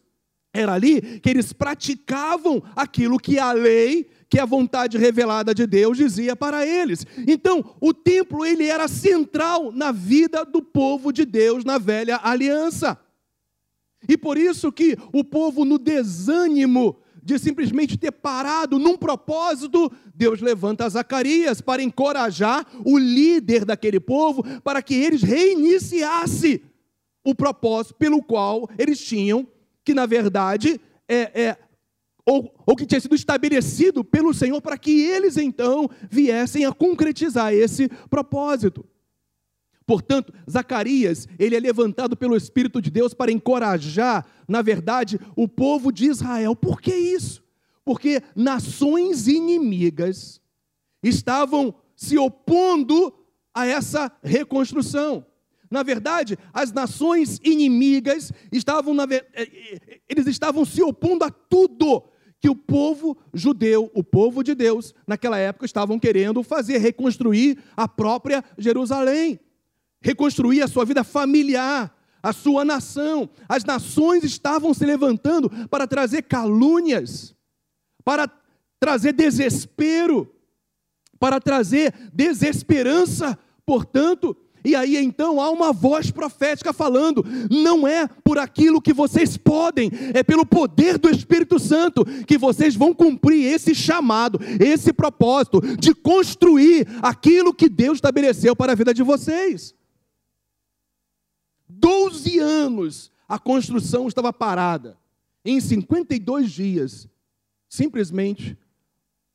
Era 0.52 0.74
ali 0.74 1.20
que 1.20 1.30
eles 1.30 1.52
praticavam 1.52 2.62
aquilo 2.76 3.18
que 3.18 3.38
a 3.38 3.52
lei 3.52 4.06
que 4.30 4.38
a 4.38 4.44
vontade 4.44 4.98
revelada 4.98 5.54
de 5.54 5.66
Deus 5.66 5.96
dizia 5.96 6.36
para 6.36 6.66
eles. 6.66 7.06
Então, 7.26 7.76
o 7.80 7.94
templo 7.94 8.44
ele 8.44 8.66
era 8.66 8.86
central 8.86 9.72
na 9.72 9.90
vida 9.90 10.44
do 10.44 10.62
povo 10.62 11.12
de 11.12 11.24
Deus 11.24 11.64
na 11.64 11.78
velha 11.78 12.20
aliança. 12.22 12.98
E 14.06 14.16
por 14.16 14.36
isso 14.36 14.70
que 14.70 14.96
o 15.12 15.24
povo 15.24 15.64
no 15.64 15.78
desânimo 15.78 17.00
de 17.22 17.38
simplesmente 17.38 17.98
ter 17.98 18.12
parado 18.12 18.78
num 18.78 18.96
propósito, 18.96 19.92
Deus 20.14 20.40
levanta 20.40 20.88
Zacarias 20.88 21.60
para 21.60 21.82
encorajar 21.82 22.66
o 22.84 22.96
líder 22.96 23.64
daquele 23.64 24.00
povo 24.00 24.42
para 24.62 24.80
que 24.80 24.94
eles 24.94 25.22
reiniciassem 25.22 26.62
o 27.24 27.34
propósito 27.34 27.96
pelo 27.96 28.22
qual 28.22 28.68
eles 28.78 28.98
tinham 28.98 29.46
que, 29.84 29.92
na 29.92 30.06
verdade, 30.06 30.80
é, 31.08 31.42
é 31.42 31.56
ou, 32.28 32.54
ou 32.66 32.76
que 32.76 32.84
tinha 32.84 33.00
sido 33.00 33.14
estabelecido 33.14 34.04
pelo 34.04 34.34
Senhor 34.34 34.60
para 34.60 34.76
que 34.76 35.00
eles 35.00 35.38
então 35.38 35.88
viessem 36.10 36.66
a 36.66 36.72
concretizar 36.72 37.54
esse 37.54 37.88
propósito. 38.10 38.84
Portanto, 39.86 40.30
Zacarias, 40.48 41.26
ele 41.38 41.56
é 41.56 41.60
levantado 41.60 42.14
pelo 42.14 42.36
Espírito 42.36 42.82
de 42.82 42.90
Deus 42.90 43.14
para 43.14 43.32
encorajar, 43.32 44.26
na 44.46 44.60
verdade, 44.60 45.18
o 45.34 45.48
povo 45.48 45.90
de 45.90 46.04
Israel. 46.04 46.54
Por 46.54 46.82
que 46.82 46.94
isso? 46.94 47.42
Porque 47.82 48.22
nações 48.36 49.26
inimigas 49.26 50.38
estavam 51.02 51.74
se 51.96 52.18
opondo 52.18 53.10
a 53.54 53.64
essa 53.66 54.12
reconstrução. 54.22 55.24
Na 55.70 55.82
verdade, 55.82 56.38
as 56.52 56.72
nações 56.72 57.40
inimigas 57.42 58.32
estavam, 58.50 58.94
eh, 59.02 59.26
eh, 59.34 60.00
eles 60.08 60.26
estavam 60.26 60.64
se 60.64 60.82
opondo 60.82 61.24
a 61.24 61.30
tudo 61.30 62.04
que 62.40 62.48
o 62.48 62.54
povo 62.54 63.16
judeu, 63.34 63.90
o 63.94 64.04
povo 64.04 64.42
de 64.42 64.54
Deus, 64.54 64.94
naquela 65.06 65.38
época 65.38 65.66
estavam 65.66 65.98
querendo 65.98 66.42
fazer, 66.42 66.78
reconstruir 66.78 67.58
a 67.76 67.88
própria 67.88 68.44
Jerusalém, 68.56 69.40
reconstruir 70.00 70.62
a 70.62 70.68
sua 70.68 70.84
vida 70.84 71.02
familiar, 71.02 71.94
a 72.22 72.32
sua 72.32 72.64
nação. 72.64 73.28
As 73.48 73.64
nações 73.64 74.22
estavam 74.22 74.72
se 74.72 74.84
levantando 74.84 75.50
para 75.68 75.86
trazer 75.86 76.22
calúnias, 76.22 77.34
para 78.04 78.30
trazer 78.78 79.12
desespero, 79.12 80.32
para 81.18 81.40
trazer 81.40 81.92
desesperança. 82.12 83.36
Portanto, 83.66 84.36
e 84.68 84.76
aí 84.76 84.96
então 84.98 85.40
há 85.40 85.50
uma 85.50 85.72
voz 85.72 86.10
profética 86.10 86.72
falando: 86.72 87.24
não 87.50 87.88
é 87.88 88.06
por 88.06 88.38
aquilo 88.38 88.82
que 88.82 88.92
vocês 88.92 89.36
podem, 89.36 89.90
é 90.12 90.22
pelo 90.22 90.44
poder 90.44 90.98
do 90.98 91.08
Espírito 91.08 91.58
Santo 91.58 92.04
que 92.26 92.36
vocês 92.36 92.76
vão 92.76 92.92
cumprir 92.92 93.46
esse 93.46 93.74
chamado, 93.74 94.38
esse 94.60 94.92
propósito 94.92 95.60
de 95.76 95.94
construir 95.94 96.86
aquilo 97.02 97.54
que 97.54 97.68
Deus 97.68 97.96
estabeleceu 97.96 98.54
para 98.54 98.72
a 98.72 98.76
vida 98.76 98.92
de 98.92 99.02
vocês. 99.02 99.74
Doze 101.66 102.38
anos 102.38 103.10
a 103.26 103.38
construção 103.38 104.06
estava 104.06 104.32
parada. 104.32 104.98
Em 105.44 105.60
52 105.60 106.50
dias, 106.50 107.08
simplesmente 107.68 108.58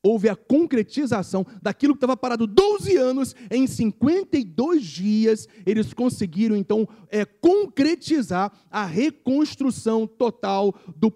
houve 0.04 0.28
a 0.28 0.36
concretização 0.36 1.46
daquilo 1.62 1.94
que 1.94 1.96
estava 1.96 2.14
parado 2.14 2.46
12 2.46 2.94
anos, 2.96 3.34
em 3.50 3.66
52 3.66 4.84
dias, 4.84 5.48
eles 5.64 5.94
conseguiram 5.94 6.54
então 6.54 6.86
é, 7.08 7.24
concretizar 7.24 8.52
a 8.70 8.84
reconstrução 8.84 10.06
total 10.06 10.74
do, 10.94 11.10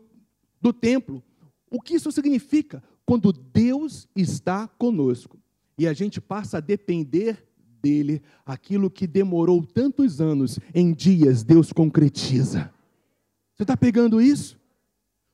do 0.59 0.73
templo. 0.73 1.23
O 1.71 1.83
que 1.83 1.97
isso 1.97 2.11
significa? 2.11 2.83
Quando 3.04 3.30
Deus 3.30 4.09
está 4.16 4.66
conosco 4.66 5.38
e 5.76 5.87
a 5.87 5.92
gente 5.92 6.18
passa 6.18 6.57
a 6.57 6.61
depender 6.61 7.47
dele, 7.83 8.23
aquilo 8.45 8.90
que 8.90 9.07
demorou 9.07 9.62
tantos 9.62 10.21
anos, 10.21 10.59
em 10.75 10.92
dias 10.92 11.45
Deus 11.45 11.73
concretiza. 11.73 12.73
Você 13.54 13.64
está 13.64 13.76
pegando 13.76 14.21
isso? 14.21 14.59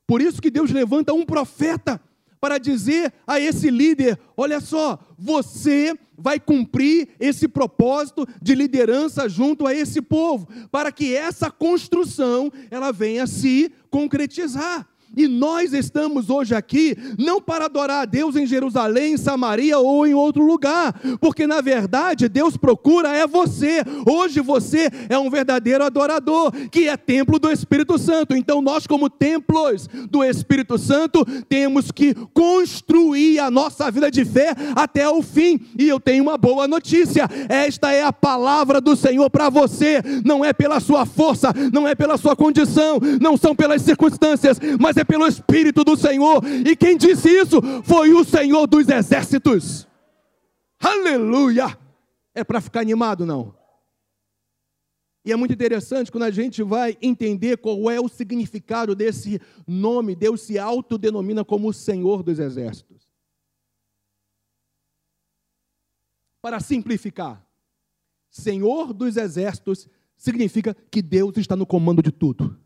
Por 0.06 0.20
isso 0.20 0.42
que 0.42 0.50
Deus 0.50 0.70
levanta 0.70 1.14
um 1.14 1.24
profeta 1.24 2.00
para 2.44 2.58
dizer 2.58 3.10
a 3.26 3.40
esse 3.40 3.70
líder: 3.70 4.18
olha 4.36 4.60
só, 4.60 4.98
você 5.18 5.98
vai 6.14 6.38
cumprir 6.38 7.08
esse 7.18 7.48
propósito 7.48 8.28
de 8.42 8.54
liderança 8.54 9.26
junto 9.30 9.66
a 9.66 9.74
esse 9.74 10.02
povo, 10.02 10.46
para 10.70 10.92
que 10.92 11.16
essa 11.16 11.50
construção 11.50 12.52
ela 12.70 12.92
venha 12.92 13.26
se 13.26 13.72
concretizar. 13.88 14.86
E 15.16 15.28
nós 15.28 15.72
estamos 15.72 16.30
hoje 16.30 16.54
aqui 16.54 16.96
não 17.18 17.40
para 17.40 17.66
adorar 17.66 18.02
a 18.02 18.04
Deus 18.04 18.36
em 18.36 18.46
Jerusalém, 18.46 19.14
em 19.14 19.16
Samaria 19.16 19.78
ou 19.78 20.06
em 20.06 20.14
outro 20.14 20.44
lugar, 20.44 20.92
porque 21.20 21.46
na 21.46 21.60
verdade 21.60 22.28
Deus 22.28 22.56
procura 22.56 23.14
é 23.14 23.26
você. 23.26 23.82
Hoje 24.06 24.40
você 24.40 24.90
é 25.08 25.18
um 25.18 25.30
verdadeiro 25.30 25.84
adorador, 25.84 26.52
que 26.70 26.88
é 26.88 26.96
templo 26.96 27.38
do 27.38 27.50
Espírito 27.50 27.98
Santo. 27.98 28.36
Então 28.36 28.60
nós 28.60 28.86
como 28.86 29.08
templos 29.08 29.88
do 30.10 30.24
Espírito 30.24 30.78
Santo 30.78 31.24
temos 31.48 31.90
que 31.90 32.14
construir 32.32 33.38
a 33.38 33.50
nossa 33.50 33.90
vida 33.90 34.10
de 34.10 34.24
fé 34.24 34.54
até 34.74 35.08
o 35.08 35.22
fim. 35.22 35.60
E 35.78 35.88
eu 35.88 36.00
tenho 36.00 36.24
uma 36.24 36.36
boa 36.36 36.66
notícia. 36.66 37.28
Esta 37.48 37.92
é 37.92 38.02
a 38.02 38.12
palavra 38.12 38.80
do 38.80 38.96
Senhor 38.96 39.30
para 39.30 39.50
você. 39.50 40.02
Não 40.24 40.44
é 40.44 40.52
pela 40.52 40.80
sua 40.80 41.06
força, 41.06 41.52
não 41.72 41.86
é 41.86 41.94
pela 41.94 42.16
sua 42.16 42.34
condição, 42.34 42.98
não 43.20 43.36
são 43.36 43.54
pelas 43.54 43.82
circunstâncias, 43.82 44.58
mas 44.80 44.96
é 44.96 45.03
pelo 45.04 45.26
Espírito 45.26 45.84
do 45.84 45.96
Senhor. 45.96 46.42
E 46.66 46.74
quem 46.76 46.96
disse 46.96 47.28
isso 47.28 47.60
foi 47.84 48.12
o 48.12 48.24
Senhor 48.24 48.66
dos 48.66 48.88
exércitos. 48.88 49.86
Aleluia! 50.80 51.78
É 52.34 52.42
para 52.42 52.60
ficar 52.60 52.80
animado, 52.80 53.24
não? 53.24 53.54
E 55.24 55.32
é 55.32 55.36
muito 55.36 55.54
interessante 55.54 56.12
quando 56.12 56.24
a 56.24 56.30
gente 56.30 56.62
vai 56.62 56.98
entender 57.00 57.56
qual 57.56 57.90
é 57.90 57.98
o 57.98 58.08
significado 58.08 58.94
desse 58.94 59.40
nome. 59.66 60.14
Deus 60.14 60.42
se 60.42 60.58
autodenomina 60.58 61.44
como 61.44 61.68
o 61.68 61.72
Senhor 61.72 62.22
dos 62.22 62.38
Exércitos. 62.38 63.08
Para 66.42 66.60
simplificar, 66.60 67.42
Senhor 68.28 68.92
dos 68.92 69.16
Exércitos 69.16 69.88
significa 70.14 70.74
que 70.90 71.00
Deus 71.00 71.38
está 71.38 71.56
no 71.56 71.64
comando 71.64 72.02
de 72.02 72.12
tudo. 72.12 72.62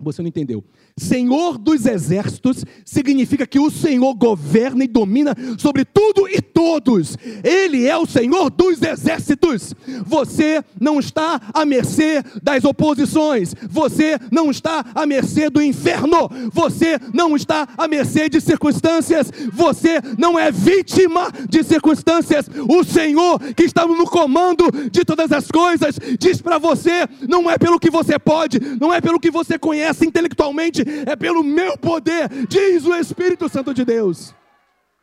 Você 0.00 0.22
não 0.22 0.28
entendeu. 0.28 0.62
Senhor 0.96 1.58
dos 1.58 1.84
exércitos 1.84 2.64
significa 2.84 3.44
que 3.44 3.58
o 3.58 3.68
Senhor 3.68 4.14
governa 4.14 4.84
e 4.84 4.86
domina 4.86 5.34
sobre 5.58 5.84
tudo 5.84 6.28
e 6.28 6.40
todos. 6.40 7.16
Ele 7.42 7.84
é 7.84 7.96
o 7.96 8.06
Senhor 8.06 8.48
dos 8.48 8.80
exércitos. 8.80 9.74
Você 10.06 10.62
não 10.80 11.00
está 11.00 11.40
à 11.52 11.64
mercê 11.64 12.22
das 12.40 12.62
oposições. 12.62 13.56
Você 13.68 14.20
não 14.30 14.52
está 14.52 14.86
à 14.94 15.04
mercê 15.04 15.50
do 15.50 15.60
inferno. 15.60 16.30
Você 16.52 17.00
não 17.12 17.34
está 17.34 17.66
à 17.76 17.88
mercê 17.88 18.28
de 18.28 18.40
circunstâncias. 18.40 19.32
Você 19.52 20.00
não 20.16 20.38
é 20.38 20.52
vítima 20.52 21.32
de 21.48 21.64
circunstâncias. 21.64 22.48
O 22.68 22.84
Senhor 22.84 23.40
que 23.52 23.64
está 23.64 23.84
no 23.84 24.04
comando 24.04 24.70
de 24.92 25.04
todas 25.04 25.32
as 25.32 25.50
coisas 25.50 25.98
diz 26.20 26.40
para 26.40 26.56
você: 26.56 27.08
não 27.28 27.50
é 27.50 27.58
pelo 27.58 27.80
que 27.80 27.90
você 27.90 28.16
pode, 28.16 28.60
não 28.80 28.94
é 28.94 29.00
pelo 29.00 29.18
que 29.18 29.28
você 29.28 29.58
conhece 29.58 29.87
essa 29.88 30.04
intelectualmente, 30.04 30.82
é 31.06 31.16
pelo 31.16 31.42
meu 31.42 31.76
poder, 31.76 32.28
diz 32.46 32.84
o 32.84 32.94
Espírito 32.94 33.48
Santo 33.48 33.74
de 33.74 33.84
Deus. 33.84 34.34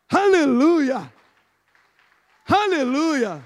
Aleluia! 0.08 1.12
Aleluia! 2.46 3.44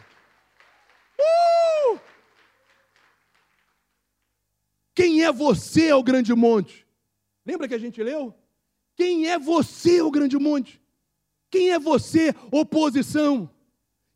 Uh! 1.19 1.99
Quem 4.95 5.25
é 5.25 5.33
você, 5.33 5.93
o 5.93 6.03
grande 6.03 6.35
monte? 6.35 6.87
Lembra 7.45 7.67
que 7.67 7.75
a 7.75 7.79
gente 7.79 8.03
leu? 8.03 8.35
Quem 8.95 9.27
é 9.27 9.39
você, 9.39 10.03
o 10.03 10.11
grande 10.11 10.39
monte? 10.39 10.81
Quem 11.51 11.71
é 11.71 11.79
você, 11.79 12.35
oposição? 12.53 13.51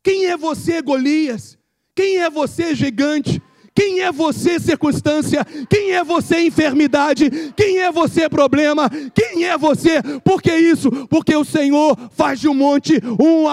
Quem 0.03 0.27
é 0.27 0.37
você, 0.37 0.81
Golias? 0.81 1.57
Quem 1.95 2.19
é 2.19 2.29
você, 2.29 2.75
gigante? 2.75 3.41
Quem 3.75 3.99
é 3.99 4.09
você, 4.09 4.57
circunstância? 4.57 5.45
Quem 5.69 5.91
é 5.91 6.01
você, 6.01 6.39
enfermidade? 6.39 7.29
Quem 7.57 7.79
é 7.81 7.91
você, 7.91 8.29
problema? 8.29 8.89
Quem 9.13 9.43
é 9.43 9.57
você? 9.57 10.01
Por 10.23 10.41
que 10.41 10.55
isso? 10.55 10.89
Porque 11.07 11.35
o 11.35 11.43
Senhor 11.43 11.97
faz 12.11 12.39
de 12.39 12.47
um 12.47 12.53
monte 12.53 12.93
um, 13.19 13.45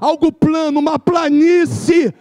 algo 0.00 0.32
plano, 0.32 0.80
uma 0.80 0.98
planície. 0.98 2.14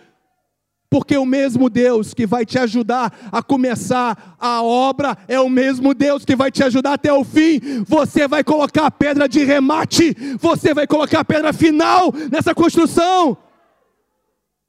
Porque 0.90 1.18
o 1.18 1.26
mesmo 1.26 1.70
Deus 1.70 2.14
que 2.14 2.28
vai 2.28 2.46
te 2.46 2.60
ajudar 2.60 3.18
a 3.32 3.42
começar 3.42 4.36
a 4.38 4.62
obra 4.62 5.18
é 5.28 5.40
o 5.40 5.50
mesmo 5.50 5.94
Deus 5.94 6.26
que 6.26 6.36
vai 6.36 6.52
te 6.52 6.64
ajudar 6.64 6.94
até 6.94 7.14
o 7.14 7.24
fim. 7.24 7.62
Você 7.88 8.28
vai 8.28 8.44
colocar 8.44 8.88
a 8.88 8.92
pedra 8.92 9.28
de 9.28 9.44
remate, 9.44 10.16
você 10.38 10.74
vai 10.74 10.86
colocar 10.86 11.22
a 11.22 11.26
pedra 11.26 11.54
final 11.54 12.14
nessa 12.30 12.54
construção. 12.54 13.38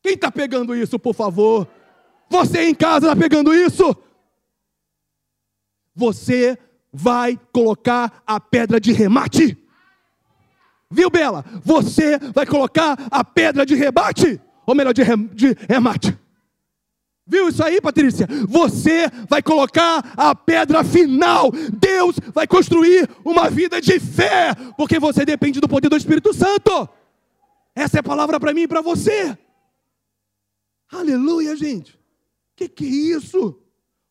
Quem 0.01 0.15
está 0.15 0.31
pegando 0.31 0.75
isso, 0.75 0.97
por 0.97 1.15
favor? 1.15 1.67
Você 2.29 2.65
em 2.65 2.75
casa 2.75 3.07
está 3.07 3.17
pegando 3.17 3.55
isso? 3.55 3.97
Você 5.95 6.59
vai 6.93 7.39
colocar 7.53 8.23
a 8.27 8.41
pedra 8.41 8.81
de 8.81 8.93
remate. 8.93 9.57
Viu, 10.91 11.11
Bela? 11.11 11.45
Você 11.65 12.19
vai 12.35 12.47
colocar 12.47 12.97
a 13.11 13.25
pedra 13.25 13.65
de 13.65 13.75
rebate. 13.75 14.41
Ou 14.67 14.75
melhor, 14.75 14.93
de, 14.93 15.03
rem, 15.03 15.27
de 15.29 15.57
remate. 15.69 16.17
Viu 17.27 17.49
isso 17.49 17.63
aí, 17.63 17.81
Patrícia? 17.81 18.27
Você 18.49 19.09
vai 19.29 19.43
colocar 19.43 20.13
a 20.17 20.35
pedra 20.35 20.85
final. 20.85 21.51
Deus 21.73 22.17
vai 22.33 22.47
construir 22.47 23.09
uma 23.25 23.51
vida 23.51 23.81
de 23.81 23.99
fé, 23.99 24.55
porque 24.77 24.99
você 24.99 25.25
depende 25.25 25.61
do 25.61 25.69
poder 25.69 25.89
do 25.89 25.97
Espírito 25.97 26.33
Santo. 26.33 26.89
Essa 27.75 27.99
é 27.99 28.01
a 28.01 28.05
palavra 28.05 28.39
para 28.39 28.55
mim 28.55 28.63
e 28.63 28.69
para 28.69 28.81
você. 28.81 29.37
Aleluia, 30.91 31.57
gente 31.57 31.97
que, 32.57 32.69
que 32.69 32.85
é 32.85 33.17
isso? 33.17 33.61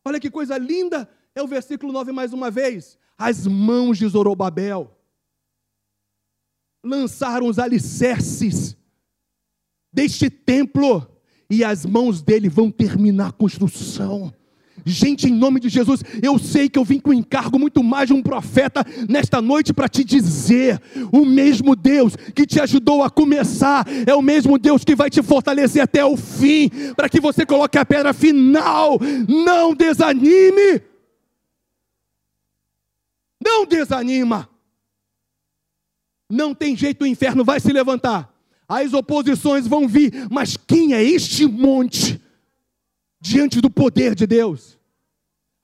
Olha 0.04 0.20
que 0.20 0.30
coisa 0.30 0.56
linda, 0.56 1.08
é 1.34 1.42
o 1.42 1.48
versículo 1.48 1.92
9 1.92 2.12
mais 2.12 2.32
uma 2.32 2.50
vez. 2.50 2.96
As 3.18 3.46
mãos 3.46 3.98
de 3.98 4.06
Zorobabel 4.06 4.96
lançaram 6.84 7.48
os 7.48 7.58
alicerces 7.58 8.76
deste 9.92 10.30
templo, 10.30 11.06
e 11.48 11.64
as 11.64 11.86
mãos 11.86 12.22
dele 12.22 12.48
vão 12.48 12.70
terminar 12.70 13.28
a 13.28 13.32
construção. 13.32 14.32
Gente, 14.88 15.26
em 15.26 15.32
nome 15.32 15.58
de 15.58 15.68
Jesus, 15.68 16.00
eu 16.22 16.38
sei 16.38 16.68
que 16.68 16.78
eu 16.78 16.84
vim 16.84 17.00
com 17.00 17.12
encargo 17.12 17.58
muito 17.58 17.82
mais 17.82 18.06
de 18.06 18.12
um 18.12 18.22
profeta 18.22 18.86
nesta 19.08 19.42
noite 19.42 19.74
para 19.74 19.88
te 19.88 20.04
dizer: 20.04 20.80
o 21.12 21.26
mesmo 21.26 21.74
Deus 21.74 22.14
que 22.14 22.46
te 22.46 22.60
ajudou 22.60 23.02
a 23.02 23.10
começar 23.10 23.84
é 24.06 24.14
o 24.14 24.22
mesmo 24.22 24.56
Deus 24.56 24.84
que 24.84 24.94
vai 24.94 25.10
te 25.10 25.20
fortalecer 25.24 25.82
até 25.82 26.04
o 26.04 26.16
fim, 26.16 26.70
para 26.94 27.08
que 27.08 27.20
você 27.20 27.44
coloque 27.44 27.76
a 27.76 27.84
pedra 27.84 28.12
final. 28.12 28.96
Não 29.28 29.74
desanime. 29.74 30.80
Não 33.44 33.66
desanima. 33.66 34.48
Não 36.30 36.54
tem 36.54 36.76
jeito, 36.76 37.02
o 37.02 37.06
inferno 37.08 37.44
vai 37.44 37.58
se 37.58 37.72
levantar. 37.72 38.32
As 38.68 38.92
oposições 38.92 39.66
vão 39.66 39.88
vir, 39.88 40.28
mas 40.30 40.56
quem 40.56 40.94
é 40.94 41.02
este 41.02 41.44
monte 41.44 42.20
diante 43.20 43.60
do 43.60 43.68
poder 43.68 44.14
de 44.14 44.28
Deus? 44.28 44.75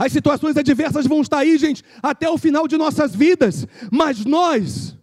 As 0.03 0.11
situações 0.11 0.57
adversas 0.57 1.07
vão 1.07 1.21
estar 1.21 1.39
aí, 1.39 1.57
gente, 1.57 1.85
até 2.03 2.29
o 2.29 2.37
final 2.37 2.67
de 2.67 2.77
nossas 2.77 3.15
vidas, 3.15 3.69
mas 3.89 4.25
nós 4.25 4.99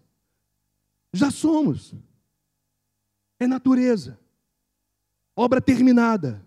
já 1.13 1.31
somos. 1.31 1.93
É 3.39 3.47
natureza, 3.47 4.19
obra 5.33 5.61
terminada. 5.61 6.45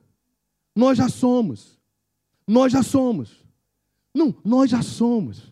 Nós 0.77 0.99
já 0.99 1.09
somos. 1.09 1.81
Nós 2.47 2.71
já 2.71 2.83
somos. 2.83 3.43
Não, 4.15 4.35
nós 4.45 4.71
já 4.71 4.83
somos 4.83 5.52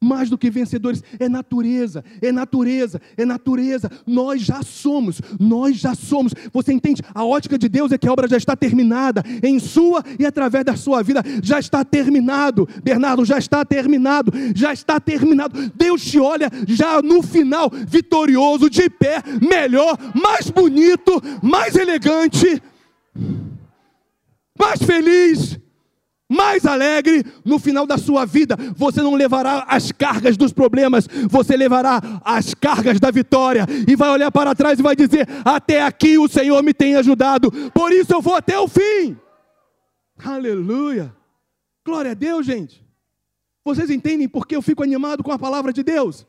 mais 0.00 0.30
do 0.30 0.38
que 0.38 0.50
vencedores, 0.50 1.02
é 1.18 1.28
natureza, 1.28 2.04
é 2.22 2.30
natureza, 2.30 3.00
é 3.16 3.24
natureza. 3.24 3.90
Nós 4.06 4.42
já 4.42 4.62
somos, 4.62 5.20
nós 5.38 5.76
já 5.76 5.94
somos. 5.94 6.32
Você 6.52 6.72
entende? 6.72 7.02
A 7.14 7.24
ótica 7.24 7.58
de 7.58 7.68
Deus 7.68 7.90
é 7.90 7.98
que 7.98 8.06
a 8.06 8.12
obra 8.12 8.28
já 8.28 8.36
está 8.36 8.56
terminada, 8.56 9.24
em 9.42 9.58
sua 9.58 10.04
e 10.18 10.24
através 10.24 10.64
da 10.64 10.76
sua 10.76 11.02
vida, 11.02 11.22
já 11.42 11.58
está 11.58 11.84
terminado. 11.84 12.68
Bernardo, 12.82 13.24
já 13.24 13.38
está 13.38 13.64
terminado, 13.64 14.32
já 14.54 14.72
está 14.72 15.00
terminado. 15.00 15.70
Deus 15.74 16.02
te 16.04 16.18
olha 16.18 16.50
já 16.66 17.02
no 17.02 17.22
final, 17.22 17.70
vitorioso, 17.70 18.70
de 18.70 18.88
pé, 18.88 19.22
melhor, 19.40 19.98
mais 20.14 20.48
bonito, 20.50 21.20
mais 21.42 21.74
elegante, 21.74 22.62
mais 24.56 24.80
feliz 24.82 25.58
mais 26.28 26.66
alegre 26.66 27.24
no 27.44 27.58
final 27.58 27.86
da 27.86 27.96
sua 27.96 28.26
vida. 28.26 28.56
Você 28.76 29.00
não 29.00 29.14
levará 29.14 29.64
as 29.66 29.90
cargas 29.90 30.36
dos 30.36 30.52
problemas, 30.52 31.08
você 31.28 31.56
levará 31.56 32.00
as 32.24 32.52
cargas 32.52 33.00
da 33.00 33.10
vitória 33.10 33.66
e 33.86 33.96
vai 33.96 34.10
olhar 34.10 34.30
para 34.30 34.54
trás 34.54 34.78
e 34.78 34.82
vai 34.82 34.94
dizer: 34.94 35.26
Até 35.44 35.82
aqui 35.82 36.18
o 36.18 36.28
Senhor 36.28 36.62
me 36.62 36.74
tem 36.74 36.96
ajudado, 36.96 37.50
por 37.70 37.92
isso 37.92 38.12
eu 38.12 38.20
vou 38.20 38.34
até 38.34 38.58
o 38.58 38.68
fim. 38.68 39.16
Aleluia! 40.22 41.14
Glória 41.84 42.10
a 42.10 42.14
Deus, 42.14 42.44
gente. 42.44 42.86
Vocês 43.64 43.88
entendem 43.88 44.28
por 44.28 44.46
que 44.46 44.56
eu 44.56 44.62
fico 44.62 44.82
animado 44.82 45.22
com 45.22 45.32
a 45.32 45.38
palavra 45.38 45.72
de 45.72 45.82
Deus? 45.82 46.26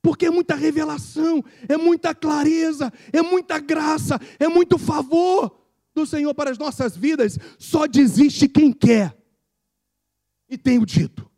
Porque 0.00 0.26
é 0.26 0.30
muita 0.30 0.54
revelação, 0.54 1.44
é 1.68 1.76
muita 1.76 2.14
clareza, 2.14 2.92
é 3.12 3.20
muita 3.20 3.58
graça, 3.58 4.20
é 4.38 4.48
muito 4.48 4.78
favor 4.78 5.57
do 5.98 6.06
Senhor 6.06 6.34
para 6.34 6.50
as 6.50 6.58
nossas 6.58 6.96
vidas, 6.96 7.38
só 7.58 7.86
desiste 7.86 8.48
quem 8.48 8.72
quer. 8.72 9.16
E 10.48 10.56
tenho 10.56 10.86
dito. 10.86 11.30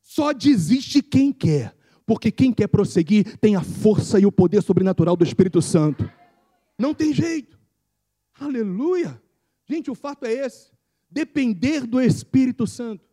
Só 0.00 0.32
desiste 0.32 1.02
quem 1.02 1.32
quer, 1.32 1.76
porque 2.06 2.30
quem 2.30 2.52
quer 2.52 2.68
prosseguir 2.68 3.36
tem 3.38 3.56
a 3.56 3.62
força 3.62 4.20
e 4.20 4.26
o 4.26 4.30
poder 4.30 4.62
sobrenatural 4.62 5.16
do 5.16 5.24
Espírito 5.24 5.60
Santo. 5.60 6.08
Não 6.78 6.94
tem 6.94 7.12
jeito. 7.12 7.58
Aleluia. 8.38 9.20
Gente, 9.66 9.90
o 9.90 9.94
fato 9.94 10.24
é 10.24 10.32
esse: 10.32 10.70
depender 11.10 11.86
do 11.86 12.00
Espírito 12.00 12.66
Santo 12.66 13.04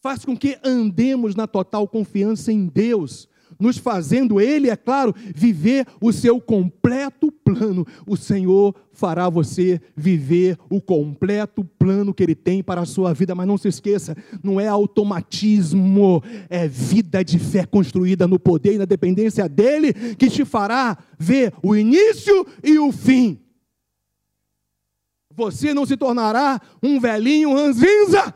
faz 0.00 0.24
com 0.24 0.36
que 0.36 0.58
andemos 0.62 1.34
na 1.34 1.46
total 1.46 1.88
confiança 1.88 2.52
em 2.52 2.66
Deus, 2.66 3.28
nos 3.58 3.76
fazendo 3.76 4.40
Ele, 4.40 4.70
é 4.70 4.76
claro, 4.76 5.14
viver 5.34 5.86
o 6.00 6.12
seu 6.12 6.40
completo 6.40 7.32
plano. 7.32 7.86
O 8.06 8.16
Senhor 8.16 8.74
fará 8.92 9.28
você 9.28 9.80
viver 9.96 10.56
o 10.70 10.80
completo 10.80 11.64
plano 11.64 12.14
que 12.14 12.22
Ele 12.22 12.34
tem 12.34 12.62
para 12.62 12.82
a 12.82 12.86
sua 12.86 13.12
vida, 13.12 13.34
mas 13.34 13.46
não 13.46 13.58
se 13.58 13.68
esqueça, 13.68 14.16
não 14.42 14.60
é 14.60 14.68
automatismo, 14.68 16.22
é 16.48 16.68
vida 16.68 17.24
de 17.24 17.38
fé 17.38 17.64
construída 17.64 18.26
no 18.26 18.38
poder 18.38 18.74
e 18.74 18.78
na 18.78 18.84
dependência 18.84 19.48
dEle 19.48 19.92
que 20.16 20.30
te 20.30 20.44
fará 20.44 20.96
ver 21.18 21.52
o 21.62 21.74
início 21.74 22.46
e 22.62 22.78
o 22.78 22.92
fim. 22.92 23.40
Você 25.34 25.72
não 25.72 25.86
se 25.86 25.96
tornará 25.96 26.60
um 26.82 26.98
velhinho 26.98 27.54
ranzinza. 27.54 28.34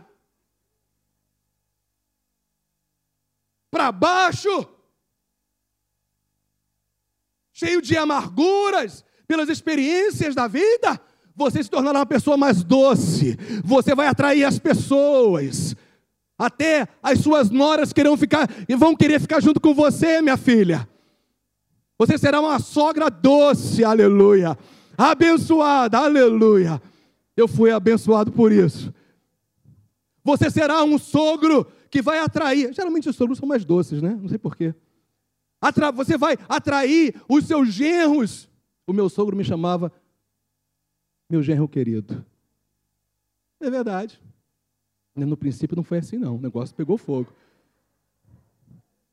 Para 3.73 3.91
baixo, 3.91 4.69
cheio 7.63 7.81
de 7.81 7.97
amarguras 7.97 9.05
pelas 9.27 9.49
experiências 9.49 10.35
da 10.35 10.49
vida, 10.49 11.01
você 11.35 11.63
se 11.63 11.71
tornará 11.71 12.01
uma 12.01 12.07
pessoa 12.07 12.37
mais 12.37 12.65
doce. 12.65 13.39
Você 13.65 13.95
vai 13.95 14.09
atrair 14.09 14.45
as 14.45 14.59
pessoas. 14.59 15.77
Até 16.37 16.89
as 17.01 17.21
suas 17.21 17.51
noras 17.51 17.93
querão 17.93 18.17
ficar 18.17 18.51
e 18.69 18.75
vão 18.75 18.97
querer 18.97 19.21
ficar 19.21 19.41
junto 19.41 19.61
com 19.61 19.73
você, 19.73 20.21
minha 20.21 20.37
filha. 20.37 20.89
Você 21.97 22.19
será 22.19 22.41
uma 22.41 22.59
sogra 22.59 23.09
doce, 23.09 23.85
aleluia. 23.85 24.59
Abençoada, 24.99 25.99
aleluia. 25.99 26.83
Eu 27.37 27.47
fui 27.47 27.71
abençoado 27.71 28.33
por 28.33 28.51
isso. 28.51 28.93
Você 30.25 30.51
será 30.51 30.83
um 30.83 30.99
sogro 30.99 31.67
que 31.89 32.03
vai 32.03 32.19
atrair. 32.19 32.73
Geralmente 32.75 33.09
os 33.09 33.15
sogros 33.15 33.39
são 33.39 33.47
mais 33.47 33.65
doces, 33.65 34.03
né? 34.03 34.19
Não 34.21 34.29
sei 34.29 34.39
porquê. 34.39 34.75
Atra... 35.63 35.93
Você 35.93 36.19
vai 36.19 36.37
atrair 36.49 37.15
os 37.29 37.47
seus 37.47 37.73
genros. 37.73 38.51
O 38.85 38.93
meu 38.93 39.09
sogro 39.09 39.37
me 39.37 39.45
chamava 39.45 39.93
meu 41.31 41.41
genro 41.41 41.69
querido. 41.69 42.27
É 43.61 43.71
verdade. 43.71 44.21
No 45.15 45.37
princípio 45.37 45.77
não 45.77 45.85
foi 45.85 45.99
assim, 45.99 46.19
não. 46.19 46.37
O 46.37 46.41
negócio 46.41 46.75
pegou 46.75 46.99
fogo. 46.99 47.33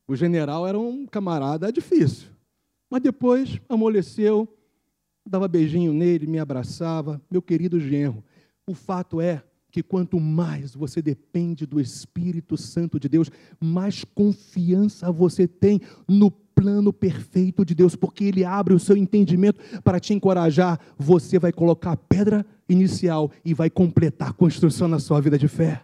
O 0.08 0.16
general 0.16 0.68
era 0.68 0.78
um 0.80 1.06
camarada 1.06 1.72
difícil. 1.72 2.30
Mas 2.90 3.02
depois 3.02 3.62
amoleceu, 3.70 4.52
dava 5.24 5.48
beijinho 5.48 5.94
nele, 5.94 6.26
me 6.26 6.40
abraçava. 6.40 7.22
Meu 7.30 7.44
querido 7.44 7.80
genro. 7.80 8.24
O 8.66 8.74
fato 8.74 9.22
é 9.22 9.44
que 9.72 9.84
quanto 9.84 10.20
mais 10.20 10.74
você 10.74 11.02
depende 11.02 11.66
do 11.66 11.80
Espírito 11.80 12.58
Santo 12.58 13.00
de 13.00 13.08
Deus, 13.08 13.30
mais 13.60 14.04
confiança 14.04 15.12
você 15.12 15.48
tem 15.48 15.80
no 16.08 16.32
plano 16.32 16.92
perfeito 16.92 17.64
de 17.64 17.74
Deus, 17.74 17.96
porque 17.96 18.26
Ele 18.26 18.44
abre 18.44 18.74
o 18.74 18.80
seu 18.80 18.98
entendimento 18.98 19.62
para 19.82 20.00
te 20.00 20.14
encorajar. 20.14 20.80
Você 20.98 21.40
vai 21.40 21.54
colocar 21.54 21.94
a 21.94 21.98
pedra 21.98 22.46
inicial 22.68 23.32
e 23.46 23.54
vai 23.54 23.70
completar 23.70 24.30
a 24.30 24.34
construção 24.34 24.88
na 24.88 25.00
sua 25.00 25.22
vida 25.22 25.38
de 25.38 25.48
fé. 25.48 25.84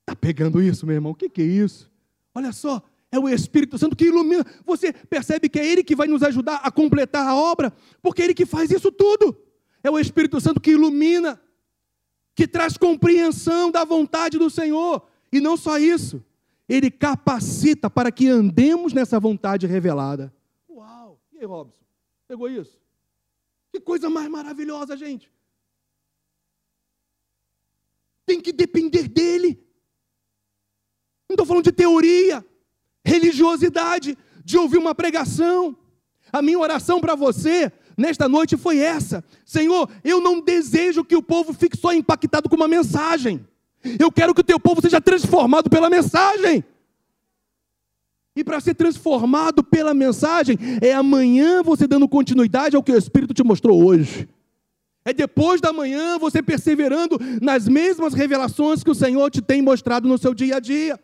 Está 0.00 0.16
pegando 0.16 0.62
isso, 0.62 0.86
meu 0.86 0.94
irmão? 0.94 1.12
O 1.12 1.14
que, 1.14 1.28
que 1.28 1.42
é 1.42 1.46
isso? 1.46 1.90
Olha 2.34 2.52
só, 2.52 2.82
é 3.12 3.18
o 3.18 3.28
Espírito 3.28 3.78
Santo 3.78 3.94
que 3.94 4.06
ilumina. 4.06 4.44
Você 4.64 4.92
percebe 4.92 5.48
que 5.48 5.58
é 5.58 5.66
Ele 5.66 5.84
que 5.84 5.94
vai 5.94 6.06
nos 6.06 6.22
ajudar 6.22 6.56
a 6.62 6.70
completar 6.70 7.26
a 7.26 7.34
obra, 7.34 7.72
porque 8.02 8.22
é 8.22 8.24
Ele 8.26 8.34
que 8.34 8.46
faz 8.46 8.70
isso 8.70 8.90
tudo. 8.90 9.36
É 9.82 9.90
o 9.90 9.98
Espírito 9.98 10.40
Santo 10.40 10.60
que 10.60 10.70
ilumina 10.70 11.38
que 12.34 12.46
traz 12.48 12.76
compreensão 12.76 13.70
da 13.70 13.84
vontade 13.84 14.38
do 14.38 14.50
Senhor. 14.50 15.06
E 15.32 15.40
não 15.40 15.56
só 15.56 15.78
isso, 15.78 16.24
ele 16.68 16.90
capacita 16.90 17.88
para 17.88 18.10
que 18.10 18.28
andemos 18.28 18.92
nessa 18.92 19.20
vontade 19.20 19.66
revelada. 19.66 20.34
Uau! 20.68 21.20
E 21.32 21.38
aí, 21.38 21.44
Robson? 21.44 21.84
Pegou 22.26 22.48
isso? 22.48 22.78
Que 23.72 23.80
coisa 23.80 24.08
mais 24.08 24.28
maravilhosa, 24.28 24.96
gente. 24.96 25.30
Tem 28.26 28.40
que 28.40 28.52
depender 28.52 29.08
dele. 29.08 29.60
Não 31.28 31.34
estou 31.34 31.46
falando 31.46 31.64
de 31.64 31.72
teoria, 31.72 32.44
religiosidade, 33.04 34.16
de 34.44 34.56
ouvir 34.56 34.78
uma 34.78 34.94
pregação. 34.94 35.76
A 36.32 36.40
minha 36.40 36.58
oração 36.58 37.00
para 37.00 37.14
você 37.14 37.72
nesta 37.96 38.28
noite 38.28 38.56
foi 38.56 38.78
essa: 38.78 39.24
Senhor, 39.44 39.88
eu 40.02 40.20
não 40.20 40.40
desejo 40.40 41.04
que 41.04 41.16
o 41.16 41.22
povo 41.22 41.52
fique 41.52 41.76
só 41.76 41.92
impactado 41.92 42.48
com 42.48 42.56
uma 42.56 42.68
mensagem. 42.68 43.44
Eu 43.98 44.10
quero 44.10 44.34
que 44.34 44.40
o 44.40 44.44
teu 44.44 44.58
povo 44.58 44.80
seja 44.80 45.00
transformado 45.00 45.68
pela 45.68 45.90
mensagem. 45.90 46.64
E 48.36 48.42
para 48.42 48.60
ser 48.60 48.74
transformado 48.74 49.62
pela 49.62 49.94
mensagem, 49.94 50.58
é 50.80 50.92
amanhã 50.92 51.62
você 51.62 51.86
dando 51.86 52.08
continuidade 52.08 52.74
ao 52.74 52.82
que 52.82 52.90
o 52.90 52.98
Espírito 52.98 53.32
te 53.32 53.44
mostrou 53.44 53.84
hoje. 53.84 54.28
É 55.04 55.12
depois 55.12 55.60
da 55.60 55.72
manhã 55.72 56.18
você 56.18 56.42
perseverando 56.42 57.18
nas 57.40 57.68
mesmas 57.68 58.14
revelações 58.14 58.82
que 58.82 58.90
o 58.90 58.94
Senhor 58.94 59.30
te 59.30 59.42
tem 59.42 59.60
mostrado 59.60 60.08
no 60.08 60.18
seu 60.18 60.34
dia 60.34 60.56
a 60.56 60.60
dia. 60.60 60.98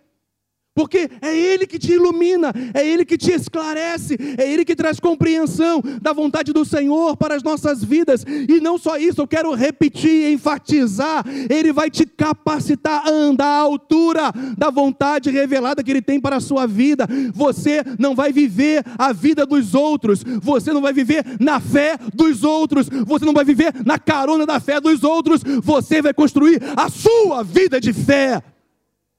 Porque 0.73 1.11
é 1.21 1.37
Ele 1.37 1.67
que 1.67 1.79
te 1.81 1.93
ilumina, 1.93 2.53
é 2.73 2.87
Ele 2.87 3.05
que 3.05 3.19
te 3.19 3.33
esclarece, 3.33 4.17
é 4.39 4.51
Ele 4.51 4.65
que 4.65 4.77
traz 4.77 5.01
compreensão 5.01 5.83
da 6.01 6.13
vontade 6.13 6.53
do 6.53 6.65
Senhor 6.65 7.17
para 7.17 7.35
as 7.35 7.43
nossas 7.43 7.83
vidas. 7.83 8.25
E 8.49 8.61
não 8.61 8.79
só 8.79 8.97
isso, 8.97 9.21
eu 9.21 9.27
quero 9.27 9.53
repetir, 9.53 10.33
enfatizar: 10.33 11.25
Ele 11.51 11.73
vai 11.73 11.91
te 11.91 12.07
capacitar 12.07 13.03
a 13.05 13.11
andar 13.11 13.47
à 13.47 13.59
altura 13.59 14.33
da 14.57 14.71
vontade 14.71 15.29
revelada 15.29 15.83
que 15.83 15.91
Ele 15.91 16.01
tem 16.01 16.21
para 16.21 16.37
a 16.37 16.41
sua 16.41 16.69
vida. 16.69 17.05
Você 17.35 17.83
não 17.99 18.15
vai 18.15 18.33
viver 18.33 18.85
a 18.97 19.13
vida 19.13 19.45
dos 19.45 19.75
outros, 19.75 20.23
você 20.41 20.73
não 20.73 20.81
vai 20.81 20.93
viver 20.93 21.25
na 21.41 21.59
fé 21.59 21.99
dos 22.15 22.45
outros, 22.45 22.89
você 22.89 23.25
não 23.25 23.33
vai 23.33 23.45
viver 23.45 23.75
na 23.85 23.99
carona 23.99 24.47
da 24.47 24.61
fé 24.61 24.81
dos 24.81 25.03
outros, 25.03 25.43
você 25.65 26.01
vai 26.01 26.15
construir 26.15 26.63
a 26.77 26.89
sua 26.89 27.43
vida 27.43 27.81
de 27.81 27.93
fé. 27.93 28.41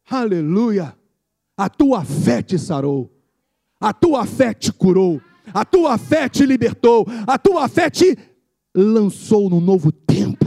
Aleluia 0.09 1.00
a 1.57 1.69
tua 1.69 2.03
fé 2.03 2.41
te 2.41 2.57
sarou, 2.57 3.11
a 3.79 3.93
tua 3.93 4.25
fé 4.25 4.53
te 4.53 4.71
curou, 4.71 5.21
a 5.53 5.65
tua 5.65 5.97
fé 5.97 6.29
te 6.29 6.45
libertou, 6.45 7.05
a 7.27 7.37
tua 7.37 7.67
fé 7.67 7.89
te 7.89 8.17
lançou 8.75 9.49
no 9.49 9.59
novo 9.59 9.91
tempo. 9.91 10.45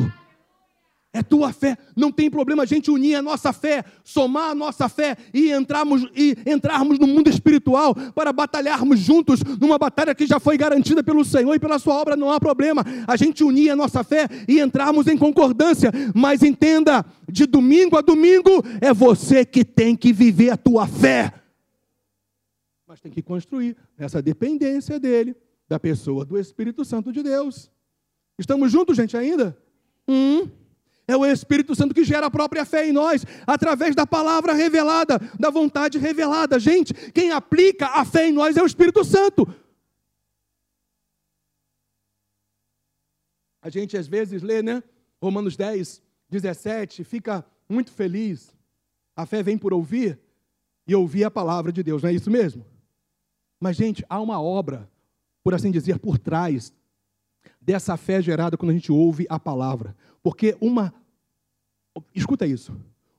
É 1.16 1.22
tua 1.22 1.52
fé, 1.52 1.78
não 1.94 2.10
tem 2.10 2.28
problema 2.28 2.64
a 2.64 2.66
gente 2.66 2.90
unir 2.90 3.14
a 3.14 3.22
nossa 3.22 3.52
fé, 3.52 3.84
somar 4.02 4.50
a 4.50 4.54
nossa 4.54 4.88
fé 4.88 5.16
e 5.32 5.52
entrarmos, 5.52 6.04
e 6.12 6.36
entrarmos 6.44 6.98
no 6.98 7.06
mundo 7.06 7.30
espiritual 7.30 7.94
para 8.12 8.32
batalharmos 8.32 8.98
juntos 8.98 9.38
numa 9.60 9.78
batalha 9.78 10.12
que 10.12 10.26
já 10.26 10.40
foi 10.40 10.58
garantida 10.58 11.04
pelo 11.04 11.24
Senhor 11.24 11.54
e 11.54 11.60
pela 11.60 11.78
sua 11.78 11.94
obra, 11.94 12.16
não 12.16 12.32
há 12.32 12.40
problema. 12.40 12.84
A 13.06 13.14
gente 13.14 13.44
unir 13.44 13.70
a 13.70 13.76
nossa 13.76 14.02
fé 14.02 14.28
e 14.48 14.58
entrarmos 14.58 15.06
em 15.06 15.16
concordância, 15.16 15.92
mas 16.12 16.42
entenda, 16.42 17.06
de 17.30 17.46
domingo 17.46 17.96
a 17.96 18.00
domingo 18.00 18.50
é 18.80 18.92
você 18.92 19.44
que 19.44 19.64
tem 19.64 19.94
que 19.94 20.12
viver 20.12 20.50
a 20.50 20.56
tua 20.56 20.84
fé. 20.84 21.32
Mas 22.88 23.00
tem 23.00 23.12
que 23.12 23.22
construir 23.22 23.76
essa 23.96 24.20
dependência 24.20 24.98
dele, 24.98 25.36
da 25.68 25.78
pessoa 25.78 26.24
do 26.24 26.36
Espírito 26.36 26.84
Santo 26.84 27.12
de 27.12 27.22
Deus. 27.22 27.70
Estamos 28.36 28.72
juntos, 28.72 28.96
gente, 28.96 29.16
ainda? 29.16 29.56
Hum. 30.08 30.48
É 31.06 31.16
o 31.16 31.26
Espírito 31.26 31.74
Santo 31.74 31.94
que 31.94 32.04
gera 32.04 32.26
a 32.26 32.30
própria 32.30 32.64
fé 32.64 32.88
em 32.88 32.92
nós, 32.92 33.24
através 33.46 33.94
da 33.94 34.06
palavra 34.06 34.54
revelada, 34.54 35.18
da 35.38 35.50
vontade 35.50 35.98
revelada. 35.98 36.58
Gente, 36.58 36.94
quem 37.12 37.30
aplica 37.30 37.88
a 37.88 38.04
fé 38.04 38.28
em 38.28 38.32
nós 38.32 38.56
é 38.56 38.62
o 38.62 38.66
Espírito 38.66 39.04
Santo. 39.04 39.46
A 43.60 43.68
gente 43.68 43.96
às 43.96 44.06
vezes 44.06 44.42
lê, 44.42 44.62
né? 44.62 44.82
Romanos 45.22 45.56
10, 45.56 46.02
17, 46.30 47.04
fica 47.04 47.44
muito 47.68 47.90
feliz. 47.90 48.54
A 49.16 49.24
fé 49.26 49.42
vem 49.42 49.56
por 49.56 49.72
ouvir 49.72 50.18
e 50.86 50.94
ouvir 50.94 51.24
a 51.24 51.30
palavra 51.30 51.72
de 51.72 51.82
Deus, 51.82 52.02
não 52.02 52.10
é 52.10 52.12
isso 52.12 52.30
mesmo? 52.30 52.66
Mas, 53.58 53.76
gente, 53.76 54.04
há 54.08 54.20
uma 54.20 54.40
obra, 54.40 54.90
por 55.42 55.54
assim 55.54 55.70
dizer, 55.70 55.98
por 55.98 56.18
trás 56.18 56.72
dessa 57.60 57.96
fé 57.96 58.20
gerada 58.20 58.56
quando 58.56 58.70
a 58.70 58.74
gente 58.74 58.92
ouve 58.92 59.26
a 59.30 59.38
palavra. 59.40 59.96
Porque 60.24 60.56
uma. 60.58 60.92
Escuta 62.14 62.46
isso. 62.46 62.74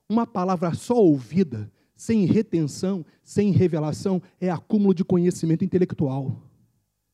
Uma 0.08 0.26
palavra 0.26 0.74
só 0.74 0.96
ouvida, 0.96 1.70
sem 1.94 2.26
retenção, 2.26 3.06
sem 3.22 3.52
revelação, 3.52 4.20
é 4.40 4.50
acúmulo 4.50 4.92
de 4.92 5.04
conhecimento 5.04 5.64
intelectual 5.64 6.42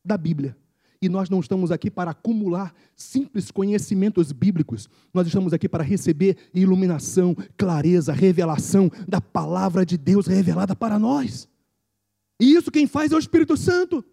da 0.03 0.17
Bíblia. 0.17 0.57
E 0.99 1.07
nós 1.07 1.29
não 1.29 1.39
estamos 1.39 1.71
aqui 1.71 1.91
para 1.91 2.11
acumular 2.11 2.73
simples 2.95 3.51
conhecimentos 3.51 4.31
bíblicos. 4.31 4.89
Nós 5.13 5.27
estamos 5.27 5.53
aqui 5.53 5.69
para 5.69 5.83
receber 5.83 6.37
iluminação, 6.53 7.35
clareza, 7.55 8.13
revelação 8.13 8.89
da 9.07 9.21
palavra 9.21 9.85
de 9.85 9.97
Deus 9.97 10.27
revelada 10.27 10.75
para 10.75 10.97
nós. 10.97 11.47
E 12.39 12.55
isso 12.55 12.71
quem 12.71 12.87
faz 12.87 13.11
é 13.11 13.15
o 13.15 13.19
Espírito 13.19 13.55
Santo. 13.55 14.03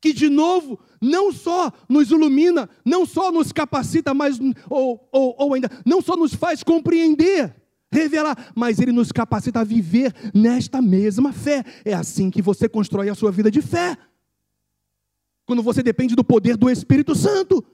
Que 0.00 0.12
de 0.12 0.28
novo, 0.28 0.78
não 1.00 1.32
só 1.32 1.72
nos 1.88 2.10
ilumina, 2.10 2.68
não 2.84 3.04
só 3.04 3.32
nos 3.32 3.50
capacita, 3.52 4.14
mas 4.14 4.38
ou, 4.70 5.08
ou, 5.10 5.34
ou 5.38 5.54
ainda, 5.54 5.68
não 5.84 6.00
só 6.00 6.16
nos 6.16 6.34
faz 6.34 6.62
compreender, 6.62 7.54
revelar, 7.90 8.52
mas 8.54 8.78
ele 8.78 8.92
nos 8.92 9.10
capacita 9.10 9.60
a 9.60 9.64
viver 9.64 10.14
nesta 10.32 10.80
mesma 10.80 11.32
fé. 11.32 11.64
É 11.84 11.94
assim 11.94 12.30
que 12.30 12.42
você 12.42 12.68
constrói 12.68 13.08
a 13.08 13.14
sua 13.14 13.32
vida 13.32 13.50
de 13.50 13.60
fé. 13.60 13.96
Quando 15.46 15.62
você 15.62 15.82
depende 15.82 16.14
do 16.14 16.22
poder 16.22 16.56
do 16.56 16.70
Espírito 16.70 17.14
Santo. 17.14 17.64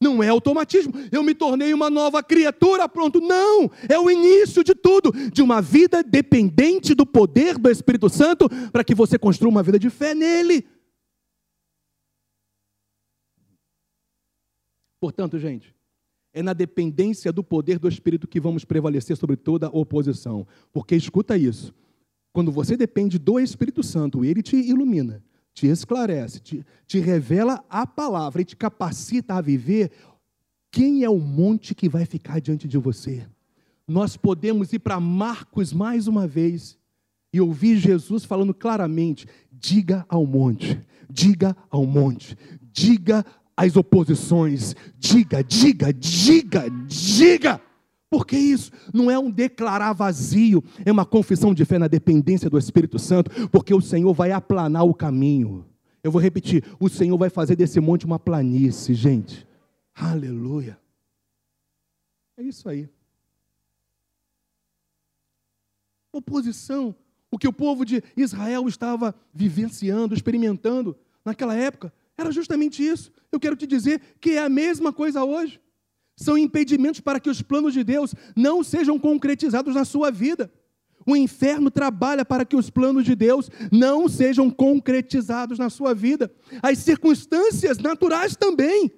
Não 0.00 0.22
é 0.22 0.28
automatismo. 0.28 0.92
Eu 1.10 1.22
me 1.22 1.34
tornei 1.34 1.72
uma 1.72 1.88
nova 1.88 2.22
criatura, 2.22 2.88
pronto. 2.88 3.20
Não! 3.20 3.70
É 3.88 3.98
o 3.98 4.10
início 4.10 4.62
de 4.62 4.74
tudo, 4.74 5.10
de 5.32 5.42
uma 5.42 5.62
vida 5.62 6.02
dependente 6.02 6.94
do 6.94 7.06
poder 7.06 7.58
do 7.58 7.70
Espírito 7.70 8.08
Santo, 8.10 8.48
para 8.70 8.84
que 8.84 8.94
você 8.94 9.18
construa 9.18 9.50
uma 9.50 9.62
vida 9.62 9.78
de 9.78 9.88
fé 9.88 10.14
nele. 10.14 10.66
Portanto, 15.00 15.38
gente, 15.38 15.74
é 16.32 16.42
na 16.42 16.52
dependência 16.52 17.32
do 17.32 17.42
poder 17.42 17.78
do 17.78 17.88
Espírito 17.88 18.28
que 18.28 18.38
vamos 18.38 18.64
prevalecer 18.64 19.16
sobre 19.16 19.36
toda 19.36 19.70
oposição. 19.70 20.46
Porque 20.72 20.94
escuta 20.94 21.36
isso: 21.36 21.74
quando 22.32 22.52
você 22.52 22.76
depende 22.76 23.18
do 23.18 23.40
Espírito 23.40 23.82
Santo, 23.82 24.24
ele 24.24 24.42
te 24.42 24.56
ilumina, 24.56 25.24
te 25.54 25.66
esclarece, 25.66 26.40
te, 26.40 26.66
te 26.86 26.98
revela 26.98 27.64
a 27.70 27.86
palavra 27.86 28.42
e 28.42 28.44
te 28.44 28.54
capacita 28.54 29.34
a 29.34 29.40
viver. 29.40 29.90
Quem 30.70 31.04
é 31.04 31.08
o 31.08 31.18
monte 31.18 31.74
que 31.74 31.88
vai 31.88 32.04
ficar 32.04 32.38
diante 32.38 32.68
de 32.68 32.76
você? 32.76 33.26
Nós 33.88 34.16
podemos 34.16 34.72
ir 34.74 34.80
para 34.80 35.00
Marcos 35.00 35.72
mais 35.72 36.06
uma 36.06 36.26
vez 36.26 36.76
e 37.32 37.40
ouvir 37.40 37.78
Jesus 37.78 38.24
falando 38.24 38.52
claramente: 38.52 39.26
diga 39.50 40.04
ao 40.06 40.26
monte, 40.26 40.78
diga 41.08 41.56
ao 41.70 41.86
monte, 41.86 42.36
diga 42.60 43.24
as 43.56 43.76
oposições, 43.76 44.74
diga, 44.98 45.42
diga, 45.42 45.92
diga, 45.92 46.68
diga. 46.86 47.60
Porque 48.10 48.36
isso 48.36 48.70
não 48.92 49.10
é 49.10 49.18
um 49.18 49.30
declarar 49.30 49.92
vazio, 49.92 50.62
é 50.84 50.92
uma 50.92 51.04
confissão 51.04 51.52
de 51.52 51.64
fé 51.64 51.78
na 51.78 51.88
dependência 51.88 52.48
do 52.48 52.58
Espírito 52.58 52.98
Santo, 52.98 53.48
porque 53.48 53.74
o 53.74 53.80
Senhor 53.80 54.12
vai 54.12 54.30
aplanar 54.30 54.84
o 54.84 54.94
caminho. 54.94 55.66
Eu 56.04 56.12
vou 56.12 56.20
repetir: 56.20 56.62
o 56.78 56.88
Senhor 56.88 57.16
vai 57.18 57.30
fazer 57.30 57.56
desse 57.56 57.80
monte 57.80 58.06
uma 58.06 58.18
planície, 58.18 58.94
gente. 58.94 59.46
Aleluia. 59.94 60.78
É 62.36 62.42
isso 62.42 62.68
aí. 62.68 62.88
Oposição, 66.12 66.94
o 67.30 67.38
que 67.38 67.48
o 67.48 67.52
povo 67.52 67.84
de 67.84 68.02
Israel 68.16 68.68
estava 68.68 69.14
vivenciando, 69.34 70.14
experimentando 70.14 70.96
naquela 71.24 71.54
época, 71.56 71.92
era 72.18 72.30
justamente 72.30 72.86
isso. 72.86 73.12
Eu 73.30 73.38
quero 73.38 73.56
te 73.56 73.66
dizer 73.66 74.00
que 74.20 74.30
é 74.30 74.44
a 74.44 74.48
mesma 74.48 74.92
coisa 74.92 75.24
hoje 75.24 75.60
são 76.16 76.38
impedimentos 76.38 77.00
para 77.00 77.20
que 77.20 77.28
os 77.28 77.42
planos 77.42 77.74
de 77.74 77.84
Deus 77.84 78.14
não 78.34 78.64
sejam 78.64 78.98
concretizados 78.98 79.74
na 79.74 79.84
sua 79.84 80.10
vida. 80.10 80.50
O 81.06 81.14
inferno 81.14 81.70
trabalha 81.70 82.24
para 82.24 82.44
que 82.44 82.56
os 82.56 82.70
planos 82.70 83.04
de 83.04 83.14
Deus 83.14 83.50
não 83.70 84.08
sejam 84.08 84.50
concretizados 84.50 85.58
na 85.58 85.70
sua 85.70 85.94
vida. 85.94 86.32
As 86.62 86.78
circunstâncias 86.78 87.78
naturais 87.78 88.34
também, 88.34 88.90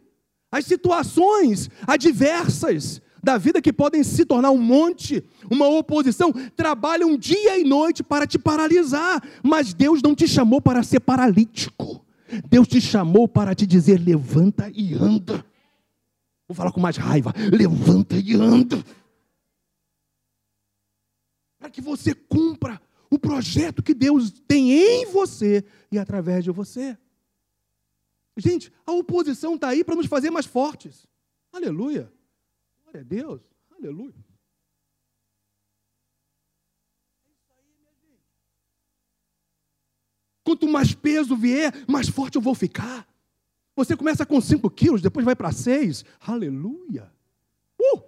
as 0.50 0.64
situações 0.64 1.68
adversas 1.86 3.02
da 3.22 3.36
vida 3.36 3.60
que 3.60 3.72
podem 3.72 4.02
se 4.04 4.24
tornar 4.24 4.52
um 4.52 4.62
monte, 4.62 5.22
uma 5.50 5.68
oposição, 5.68 6.32
trabalham 6.56 7.18
dia 7.18 7.58
e 7.58 7.64
noite 7.64 8.02
para 8.02 8.26
te 8.26 8.38
paralisar, 8.38 9.22
mas 9.42 9.74
Deus 9.74 10.00
não 10.00 10.14
te 10.14 10.26
chamou 10.26 10.62
para 10.62 10.84
ser 10.84 11.00
paralítico. 11.00 12.06
Deus 12.48 12.68
te 12.68 12.80
chamou 12.80 13.26
para 13.26 13.54
te 13.54 13.66
dizer: 13.66 13.98
levanta 13.98 14.70
e 14.74 14.94
anda. 14.94 15.44
Vou 16.46 16.54
falar 16.54 16.72
com 16.72 16.80
mais 16.80 16.96
raiva. 16.96 17.32
Levanta 17.52 18.16
e 18.16 18.34
anda. 18.34 18.82
Para 21.58 21.70
que 21.70 21.80
você 21.80 22.14
cumpra 22.14 22.80
o 23.10 23.18
projeto 23.18 23.82
que 23.82 23.94
Deus 23.94 24.30
tem 24.46 24.72
em 24.72 25.06
você 25.06 25.64
e 25.90 25.98
através 25.98 26.44
de 26.44 26.50
você. 26.50 26.96
Gente, 28.36 28.72
a 28.86 28.92
oposição 28.92 29.56
está 29.56 29.68
aí 29.68 29.82
para 29.82 29.96
nos 29.96 30.06
fazer 30.06 30.30
mais 30.30 30.46
fortes. 30.46 31.06
Aleluia. 31.52 32.12
Glória 32.84 33.00
a 33.00 33.04
Deus. 33.04 33.42
Aleluia. 33.76 34.27
Quanto 40.48 40.66
mais 40.66 40.94
peso 40.94 41.36
vier, 41.36 41.70
mais 41.86 42.08
forte 42.08 42.36
eu 42.36 42.40
vou 42.40 42.54
ficar. 42.54 43.06
Você 43.76 43.94
começa 43.94 44.24
com 44.24 44.40
5 44.40 44.70
quilos, 44.70 45.02
depois 45.02 45.22
vai 45.22 45.36
para 45.36 45.52
6. 45.52 46.06
Aleluia. 46.18 47.12
Uh! 47.78 48.02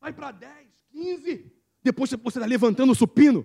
Vai 0.00 0.14
para 0.14 0.32
10, 0.32 0.66
15. 0.92 1.52
Depois 1.82 2.08
você 2.08 2.16
está 2.38 2.46
levantando 2.46 2.92
o 2.92 2.94
supino. 2.94 3.44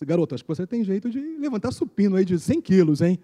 Garoto, 0.00 0.34
acho 0.34 0.42
que 0.42 0.48
você 0.48 0.66
tem 0.66 0.82
jeito 0.82 1.10
de 1.10 1.20
levantar 1.36 1.72
supino 1.72 2.16
aí 2.16 2.24
de 2.24 2.38
100 2.38 2.62
quilos, 2.62 3.02
hein? 3.02 3.18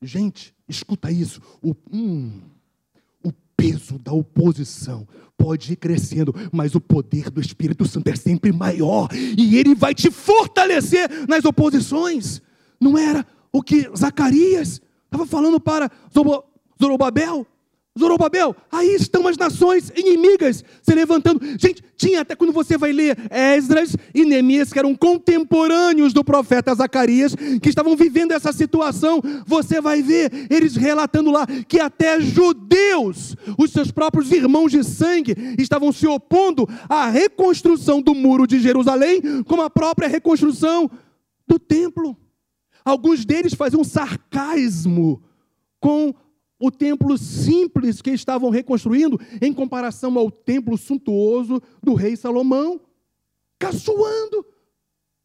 Gente, 0.00 0.54
escuta 0.68 1.10
isso. 1.10 1.42
O, 1.60 1.74
hum, 1.90 2.48
peso 3.58 3.98
da 3.98 4.12
oposição 4.12 5.06
pode 5.36 5.72
ir 5.72 5.76
crescendo, 5.76 6.34
mas 6.52 6.76
o 6.76 6.80
poder 6.80 7.28
do 7.28 7.40
Espírito 7.40 7.86
Santo 7.86 8.08
é 8.08 8.16
sempre 8.16 8.52
maior 8.52 9.08
e 9.12 9.56
ele 9.56 9.74
vai 9.74 9.94
te 9.94 10.10
fortalecer 10.10 11.08
nas 11.28 11.44
oposições. 11.44 12.40
Não 12.80 12.96
era 12.96 13.26
o 13.52 13.60
que 13.60 13.90
Zacarias 13.96 14.80
estava 15.04 15.26
falando 15.26 15.58
para 15.58 15.90
Zorobabel? 16.80 17.46
Zorobabel, 17.98 18.54
aí 18.70 18.94
estão 18.94 19.26
as 19.26 19.36
nações 19.36 19.90
inimigas 19.96 20.64
se 20.82 20.94
levantando. 20.94 21.40
Gente, 21.58 21.82
tinha 21.96 22.20
até 22.20 22.36
quando 22.36 22.52
você 22.52 22.78
vai 22.78 22.92
ler 22.92 23.16
Esdras 23.30 23.96
e 24.14 24.24
Neemias, 24.24 24.72
que 24.72 24.78
eram 24.78 24.94
contemporâneos 24.94 26.12
do 26.12 26.22
profeta 26.22 26.74
Zacarias, 26.74 27.34
que 27.60 27.68
estavam 27.68 27.96
vivendo 27.96 28.32
essa 28.32 28.52
situação, 28.52 29.20
você 29.46 29.80
vai 29.80 30.00
ver 30.00 30.46
eles 30.48 30.76
relatando 30.76 31.30
lá 31.30 31.46
que 31.66 31.80
até 31.80 32.20
judeus, 32.20 33.36
os 33.58 33.72
seus 33.72 33.90
próprios 33.90 34.30
irmãos 34.30 34.70
de 34.70 34.84
sangue, 34.84 35.34
estavam 35.58 35.92
se 35.92 36.06
opondo 36.06 36.68
à 36.88 37.08
reconstrução 37.08 38.00
do 38.00 38.14
muro 38.14 38.46
de 38.46 38.60
Jerusalém, 38.60 39.20
como 39.44 39.62
a 39.62 39.70
própria 39.70 40.08
reconstrução 40.08 40.90
do 41.46 41.58
templo. 41.58 42.16
Alguns 42.84 43.24
deles 43.24 43.54
faziam 43.54 43.82
sarcasmo 43.82 45.22
com 45.80 46.14
o 46.58 46.70
templo 46.70 47.16
simples 47.16 48.02
que 48.02 48.10
estavam 48.10 48.50
reconstruindo 48.50 49.18
em 49.40 49.52
comparação 49.52 50.18
ao 50.18 50.30
templo 50.30 50.76
suntuoso 50.76 51.62
do 51.82 51.94
rei 51.94 52.16
Salomão, 52.16 52.80
caçoando, 53.58 54.44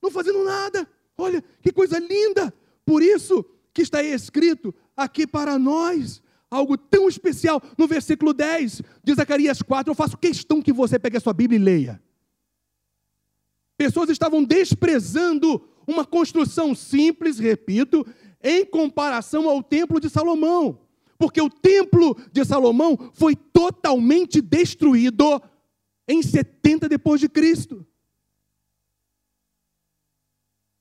não 0.02 0.12
fazendo 0.12 0.44
nada. 0.44 0.88
Olha 1.18 1.44
que 1.62 1.72
coisa 1.72 1.98
linda! 1.98 2.54
Por 2.86 3.02
isso 3.02 3.44
que 3.74 3.82
está 3.82 4.04
escrito 4.04 4.74
aqui 4.96 5.26
para 5.26 5.58
nós 5.58 6.22
algo 6.52 6.78
tão 6.78 7.08
especial 7.08 7.62
no 7.78 7.88
versículo 7.88 8.32
10 8.34 8.84
de 9.04 9.14
Zacarias 9.16 9.62
4. 9.62 9.90
Eu 9.90 9.96
faço 9.96 10.18
questão 10.18 10.62
que 10.62 10.72
você 10.72 11.00
pegue 11.00 11.18
a 11.18 11.20
sua 11.20 11.34
Bíblia 11.34 11.60
e 11.60 11.64
leia. 11.64 12.04
Pessoas 13.76 14.10
estavam 14.10 14.44
desprezando 14.44 15.68
uma 15.88 16.06
construção 16.06 16.76
simples, 16.76 17.40
repito, 17.40 18.06
em 18.42 18.64
comparação 18.64 19.50
ao 19.50 19.64
templo 19.64 20.00
de 20.00 20.10
Salomão 20.10 20.83
porque 21.24 21.42
o 21.42 21.50
templo 21.50 22.18
de 22.34 22.44
Salomão 22.44 22.98
foi 23.14 23.34
totalmente 23.34 24.42
destruído 24.42 25.42
em 26.06 26.22
70 26.22 26.90
depois 26.90 27.22
de 27.22 27.30
Cristo. 27.30 27.88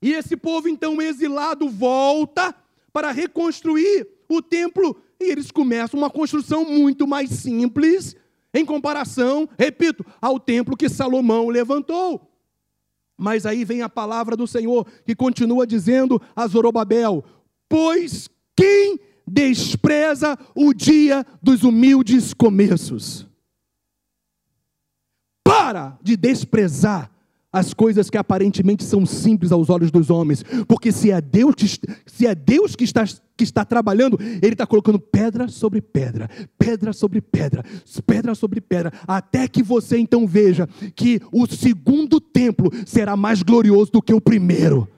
E 0.02 0.12
esse 0.12 0.36
povo 0.36 0.68
então 0.68 1.00
exilado 1.00 1.68
volta 1.68 2.52
para 2.92 3.12
reconstruir 3.12 4.08
o 4.28 4.42
templo 4.42 5.00
e 5.20 5.30
eles 5.30 5.52
começam 5.52 5.96
uma 5.96 6.10
construção 6.10 6.64
muito 6.64 7.06
mais 7.06 7.30
simples 7.30 8.16
em 8.52 8.64
comparação, 8.64 9.48
repito, 9.56 10.04
ao 10.20 10.40
templo 10.40 10.76
que 10.76 10.88
Salomão 10.88 11.50
levantou. 11.50 12.28
Mas 13.16 13.46
aí 13.46 13.64
vem 13.64 13.80
a 13.82 13.88
palavra 13.88 14.36
do 14.36 14.48
Senhor 14.48 14.88
que 15.04 15.14
continua 15.14 15.64
dizendo 15.64 16.20
a 16.34 16.48
Zorobabel: 16.48 17.22
Pois 17.68 18.28
quem 18.56 18.98
despreza 19.32 20.38
o 20.54 20.74
dia 20.74 21.24
dos 21.42 21.62
humildes 21.62 22.34
começos. 22.34 23.26
Para 25.42 25.98
de 26.02 26.18
desprezar 26.18 27.10
as 27.50 27.72
coisas 27.72 28.10
que 28.10 28.18
aparentemente 28.18 28.84
são 28.84 29.04
simples 29.04 29.52
aos 29.52 29.68
olhos 29.70 29.90
dos 29.90 30.10
homens, 30.10 30.42
porque 30.66 30.92
se 30.92 31.10
é 31.10 31.20
Deus 31.20 31.54
que, 31.54 31.66
se 31.66 32.26
é 32.26 32.34
Deus 32.34 32.76
que, 32.76 32.84
está, 32.84 33.04
que 33.36 33.44
está 33.44 33.64
trabalhando, 33.64 34.18
Ele 34.20 34.52
está 34.52 34.66
colocando 34.66 34.98
pedra 34.98 35.48
sobre 35.48 35.80
pedra, 35.80 36.28
pedra 36.58 36.92
sobre 36.92 37.20
pedra, 37.20 37.64
pedra 38.06 38.34
sobre 38.34 38.60
pedra, 38.60 38.92
até 39.06 39.48
que 39.48 39.62
você 39.62 39.98
então 39.98 40.26
veja 40.26 40.66
que 40.94 41.20
o 41.30 41.46
segundo 41.46 42.20
templo 42.20 42.70
será 42.86 43.16
mais 43.16 43.42
glorioso 43.42 43.92
do 43.92 44.02
que 44.02 44.14
o 44.14 44.20
primeiro. 44.20 44.88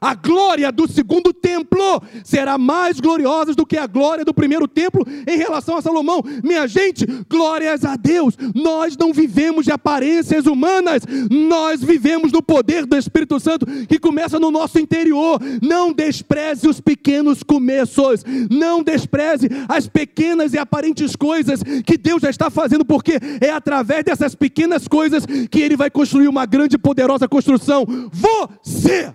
A 0.00 0.14
glória 0.14 0.70
do 0.70 0.86
segundo 0.86 1.32
templo 1.32 2.02
será 2.22 2.58
mais 2.58 3.00
gloriosa 3.00 3.54
do 3.54 3.64
que 3.64 3.78
a 3.78 3.86
glória 3.86 4.24
do 4.24 4.34
primeiro 4.34 4.68
templo 4.68 5.06
em 5.26 5.38
relação 5.38 5.76
a 5.76 5.82
Salomão. 5.82 6.22
Minha 6.44 6.66
gente, 6.66 7.06
glórias 7.28 7.84
a 7.84 7.96
Deus. 7.96 8.36
Nós 8.54 8.96
não 8.96 9.12
vivemos 9.12 9.64
de 9.64 9.72
aparências 9.72 10.46
humanas, 10.46 11.02
nós 11.30 11.82
vivemos 11.82 12.30
do 12.30 12.42
poder 12.42 12.84
do 12.84 12.96
Espírito 12.96 13.40
Santo 13.40 13.66
que 13.86 13.98
começa 13.98 14.38
no 14.38 14.50
nosso 14.50 14.78
interior. 14.78 15.40
Não 15.62 15.92
despreze 15.92 16.68
os 16.68 16.80
pequenos 16.80 17.42
começos, 17.42 18.22
não 18.50 18.82
despreze 18.82 19.48
as 19.66 19.88
pequenas 19.88 20.52
e 20.52 20.58
aparentes 20.58 21.16
coisas 21.16 21.62
que 21.84 21.96
Deus 21.96 22.20
já 22.20 22.28
está 22.28 22.50
fazendo, 22.50 22.84
porque 22.84 23.18
é 23.40 23.50
através 23.50 24.04
dessas 24.04 24.34
pequenas 24.34 24.86
coisas 24.86 25.24
que 25.50 25.60
Ele 25.60 25.76
vai 25.76 25.90
construir 25.90 26.28
uma 26.28 26.44
grande 26.44 26.76
e 26.76 26.78
poderosa 26.78 27.26
construção. 27.26 27.86
Você 28.12 29.14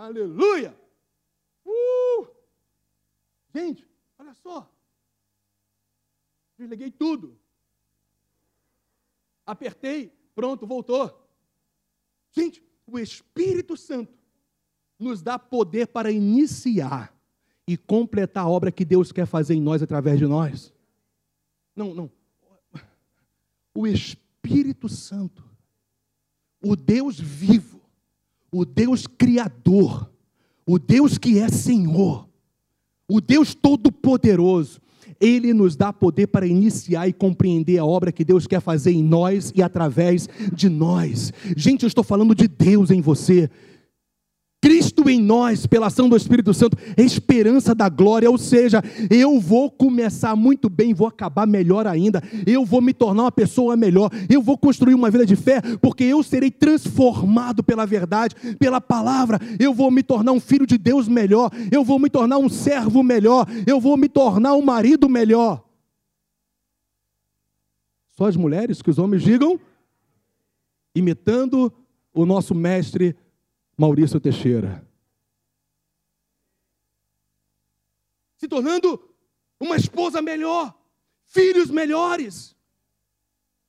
Aleluia! 0.00 0.74
Uh! 1.62 2.26
Gente, 3.54 3.86
olha 4.18 4.32
só. 4.32 4.66
Desliguei 6.56 6.90
tudo. 6.90 7.38
Apertei, 9.44 10.10
pronto, 10.34 10.66
voltou. 10.66 11.28
Gente, 12.30 12.64
o 12.86 12.98
Espírito 12.98 13.76
Santo 13.76 14.18
nos 14.98 15.20
dá 15.20 15.38
poder 15.38 15.88
para 15.88 16.10
iniciar 16.10 17.14
e 17.66 17.76
completar 17.76 18.44
a 18.44 18.48
obra 18.48 18.72
que 18.72 18.86
Deus 18.86 19.12
quer 19.12 19.26
fazer 19.26 19.52
em 19.52 19.60
nós 19.60 19.82
através 19.82 20.18
de 20.18 20.26
nós. 20.26 20.72
Não, 21.76 21.94
não. 21.94 22.10
O 23.74 23.86
Espírito 23.86 24.88
Santo, 24.88 25.44
o 26.62 26.74
Deus 26.74 27.20
vivo, 27.20 27.79
o 28.52 28.64
Deus 28.64 29.06
Criador, 29.06 30.10
o 30.66 30.78
Deus 30.78 31.18
que 31.18 31.38
é 31.38 31.48
Senhor, 31.48 32.28
o 33.08 33.20
Deus 33.20 33.54
Todo-Poderoso, 33.54 34.80
Ele 35.20 35.52
nos 35.52 35.76
dá 35.76 35.92
poder 35.92 36.28
para 36.28 36.46
iniciar 36.46 37.08
e 37.08 37.12
compreender 37.12 37.78
a 37.78 37.84
obra 37.84 38.12
que 38.12 38.24
Deus 38.24 38.46
quer 38.46 38.60
fazer 38.60 38.92
em 38.92 39.02
nós 39.02 39.52
e 39.54 39.62
através 39.62 40.28
de 40.52 40.68
nós. 40.68 41.32
Gente, 41.56 41.82
eu 41.82 41.88
estou 41.88 42.04
falando 42.04 42.34
de 42.34 42.48
Deus 42.48 42.90
em 42.90 43.00
você. 43.00 43.50
Cristo 44.62 45.08
em 45.08 45.20
nós, 45.20 45.66
pela 45.66 45.86
ação 45.86 46.06
do 46.06 46.16
Espírito 46.16 46.52
Santo, 46.52 46.76
esperança 46.96 47.74
da 47.74 47.88
glória, 47.88 48.30
ou 48.30 48.36
seja, 48.36 48.82
eu 49.08 49.40
vou 49.40 49.70
começar 49.70 50.36
muito 50.36 50.68
bem, 50.68 50.92
vou 50.92 51.06
acabar 51.06 51.46
melhor 51.46 51.86
ainda, 51.86 52.22
eu 52.46 52.64
vou 52.64 52.82
me 52.82 52.92
tornar 52.92 53.22
uma 53.22 53.32
pessoa 53.32 53.74
melhor, 53.74 54.10
eu 54.28 54.42
vou 54.42 54.58
construir 54.58 54.94
uma 54.94 55.10
vida 55.10 55.24
de 55.24 55.34
fé, 55.34 55.62
porque 55.80 56.04
eu 56.04 56.22
serei 56.22 56.50
transformado 56.50 57.64
pela 57.64 57.86
verdade, 57.86 58.34
pela 58.58 58.82
palavra, 58.82 59.38
eu 59.58 59.72
vou 59.72 59.90
me 59.90 60.02
tornar 60.02 60.32
um 60.32 60.40
filho 60.40 60.66
de 60.66 60.76
Deus 60.76 61.08
melhor, 61.08 61.50
eu 61.72 61.82
vou 61.82 61.98
me 61.98 62.10
tornar 62.10 62.36
um 62.36 62.50
servo 62.50 63.02
melhor, 63.02 63.46
eu 63.66 63.80
vou 63.80 63.96
me 63.96 64.10
tornar 64.10 64.52
um 64.52 64.62
marido 64.62 65.08
melhor. 65.08 65.64
Só 68.10 68.26
as 68.26 68.36
mulheres 68.36 68.82
que 68.82 68.90
os 68.90 68.98
homens 68.98 69.22
digam, 69.22 69.58
imitando 70.94 71.72
o 72.12 72.26
nosso 72.26 72.54
mestre 72.54 73.16
Maurício 73.80 74.20
Teixeira. 74.20 74.86
Se 78.36 78.46
tornando 78.46 79.02
uma 79.58 79.74
esposa 79.74 80.20
melhor, 80.20 80.78
filhos 81.24 81.70
melhores, 81.70 82.54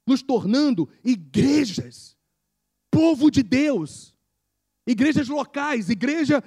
nos 0.05 0.21
tornando 0.21 0.89
igrejas, 1.01 2.17
povo 2.89 3.31
de 3.31 3.41
Deus, 3.41 4.13
igrejas 4.85 5.29
locais, 5.29 5.89
igreja 5.89 6.43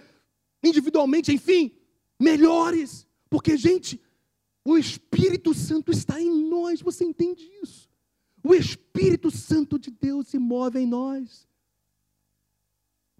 individualmente, 0.63 1.33
enfim, 1.33 1.75
melhores, 2.21 3.07
porque, 3.31 3.57
gente, 3.57 3.99
o 4.63 4.77
Espírito 4.77 5.55
Santo 5.55 5.91
está 5.91 6.21
em 6.21 6.51
nós, 6.51 6.83
você 6.83 7.03
entende 7.03 7.51
isso? 7.63 7.89
O 8.43 8.55
Espírito 8.55 9.31
Santo 9.31 9.79
de 9.79 9.91
Deus 9.91 10.29
se 10.29 10.39
move 10.39 10.79
em 10.79 10.87
nós. 10.87 11.49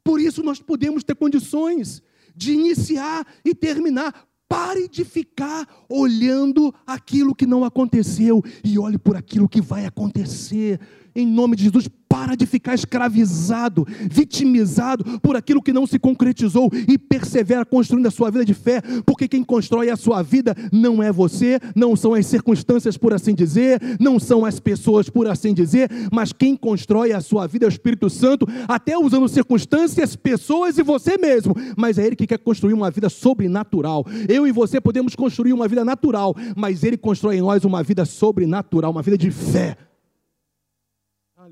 Por 0.05 0.21
isso 0.21 0.43
nós 0.43 0.61
podemos 0.61 1.03
ter 1.03 1.15
condições 1.15 2.03
de 2.37 2.53
iniciar 2.53 3.27
e 3.45 3.55
terminar. 3.55 4.29
Pare 4.47 4.87
de 4.87 5.05
ficar 5.05 5.67
olhando 5.89 6.73
aquilo 6.87 7.35
que 7.35 7.47
não 7.47 7.65
aconteceu 7.65 8.45
e 8.63 8.79
olhe 8.79 8.99
por 8.99 9.17
aquilo 9.17 9.49
que 9.49 9.61
vai 9.61 9.87
acontecer. 9.87 10.79
Em 11.17 11.27
nome 11.27 11.57
de 11.57 11.65
Jesus, 11.65 11.89
para 12.15 12.37
de 12.37 12.47
ficar 12.47 12.75
escravizado, 12.75 13.85
vitimizado 14.09 15.21
por 15.21 15.35
aquilo 15.35 15.61
que 15.61 15.73
não 15.73 15.85
se 15.85 15.99
concretizou 15.99 16.71
e 16.89 16.97
persevera 16.97 17.65
construindo 17.65 18.07
a 18.07 18.11
sua 18.11 18.31
vida 18.31 18.45
de 18.45 18.55
fé, 18.55 18.81
porque 19.05 19.27
quem 19.27 19.43
constrói 19.43 19.91
a 19.91 19.97
sua 19.97 20.23
vida 20.23 20.57
não 20.73 21.03
é 21.03 21.11
você, 21.11 21.59
não 21.75 21.97
são 21.97 22.15
as 22.15 22.25
circunstâncias, 22.27 22.97
por 22.97 23.13
assim 23.13 23.35
dizer, 23.35 23.81
não 23.99 24.21
são 24.21 24.45
as 24.45 24.61
pessoas, 24.61 25.11
por 25.11 25.27
assim 25.27 25.53
dizer, 25.53 25.91
mas 26.13 26.33
quem 26.33 26.57
constrói 26.57 27.13
a 27.13 27.21
sua 27.21 27.49
vida 27.49 27.67
é 27.67 27.69
o 27.69 27.69
Espírito 27.69 28.09
Santo, 28.09 28.47
até 28.69 28.97
usando 28.97 29.29
circunstâncias, 29.29 30.15
pessoas 30.15 30.79
e 30.79 30.85
você 30.85 31.19
mesmo, 31.19 31.53
mas 31.77 31.99
é 31.99 32.07
Ele 32.07 32.15
que 32.15 32.29
quer 32.29 32.39
construir 32.39 32.75
uma 32.75 32.93
vida 32.93 33.09
sobrenatural. 33.09 34.07
Eu 34.29 34.47
e 34.47 34.53
você 34.53 34.81
podemos 34.81 35.17
construir 35.17 35.53
uma 35.53 35.67
vida 35.67 35.85
natural, 35.85 36.35
mas 36.57 36.85
Ele 36.85 36.97
constrói 36.97 37.39
em 37.39 37.41
nós 37.41 37.65
uma 37.65 37.83
vida 37.83 38.05
sobrenatural, 38.05 38.93
uma 38.93 39.03
vida 39.03 39.19
de 39.19 39.31
fé. 39.31 39.77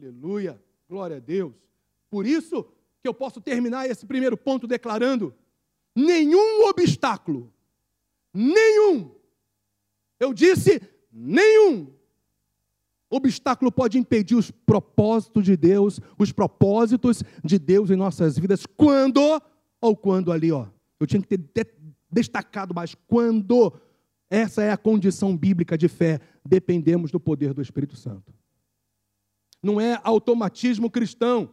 Aleluia, 0.03 0.61
glória 0.89 1.19
a 1.19 1.21
Deus. 1.21 1.55
Por 2.11 2.27
isso 2.27 2.65
que 3.01 3.07
eu 3.07 3.15
posso 3.15 3.41
terminar 3.41 3.89
esse 3.89 4.05
primeiro 4.05 4.37
ponto 4.37 4.67
declarando: 4.67 5.33
nenhum 5.95 6.67
obstáculo, 6.69 7.53
nenhum, 8.35 9.15
eu 10.19 10.35
disse 10.35 10.83
nenhum 11.13 11.95
obstáculo 13.09 13.71
pode 13.71 13.97
impedir 13.97 14.35
os 14.35 14.51
propósitos 14.51 15.45
de 15.45 15.57
Deus, 15.57 16.01
os 16.19 16.33
propósitos 16.33 17.23
de 17.45 17.59
Deus 17.59 17.89
em 17.89 17.97
nossas 17.97 18.37
vidas, 18.37 18.67
quando, 18.67 19.21
ou 19.81 19.97
quando 19.97 20.33
ali, 20.33 20.51
ó, 20.51 20.67
eu 20.99 21.07
tinha 21.07 21.23
que 21.23 21.39
ter 21.39 21.77
destacado 22.11 22.75
mais, 22.75 22.97
quando? 23.07 23.73
Essa 24.29 24.63
é 24.63 24.73
a 24.73 24.79
condição 24.79 25.37
bíblica 25.37 25.79
de 25.79 25.89
fé, 25.89 26.19
dependemos 26.45 27.13
do 27.13 27.21
poder 27.21 27.53
do 27.53 27.63
Espírito 27.63 27.95
Santo 27.95 28.33
não 29.63 29.81
é 29.81 30.01
automatismo 30.03 30.91
cristão, 30.91 31.53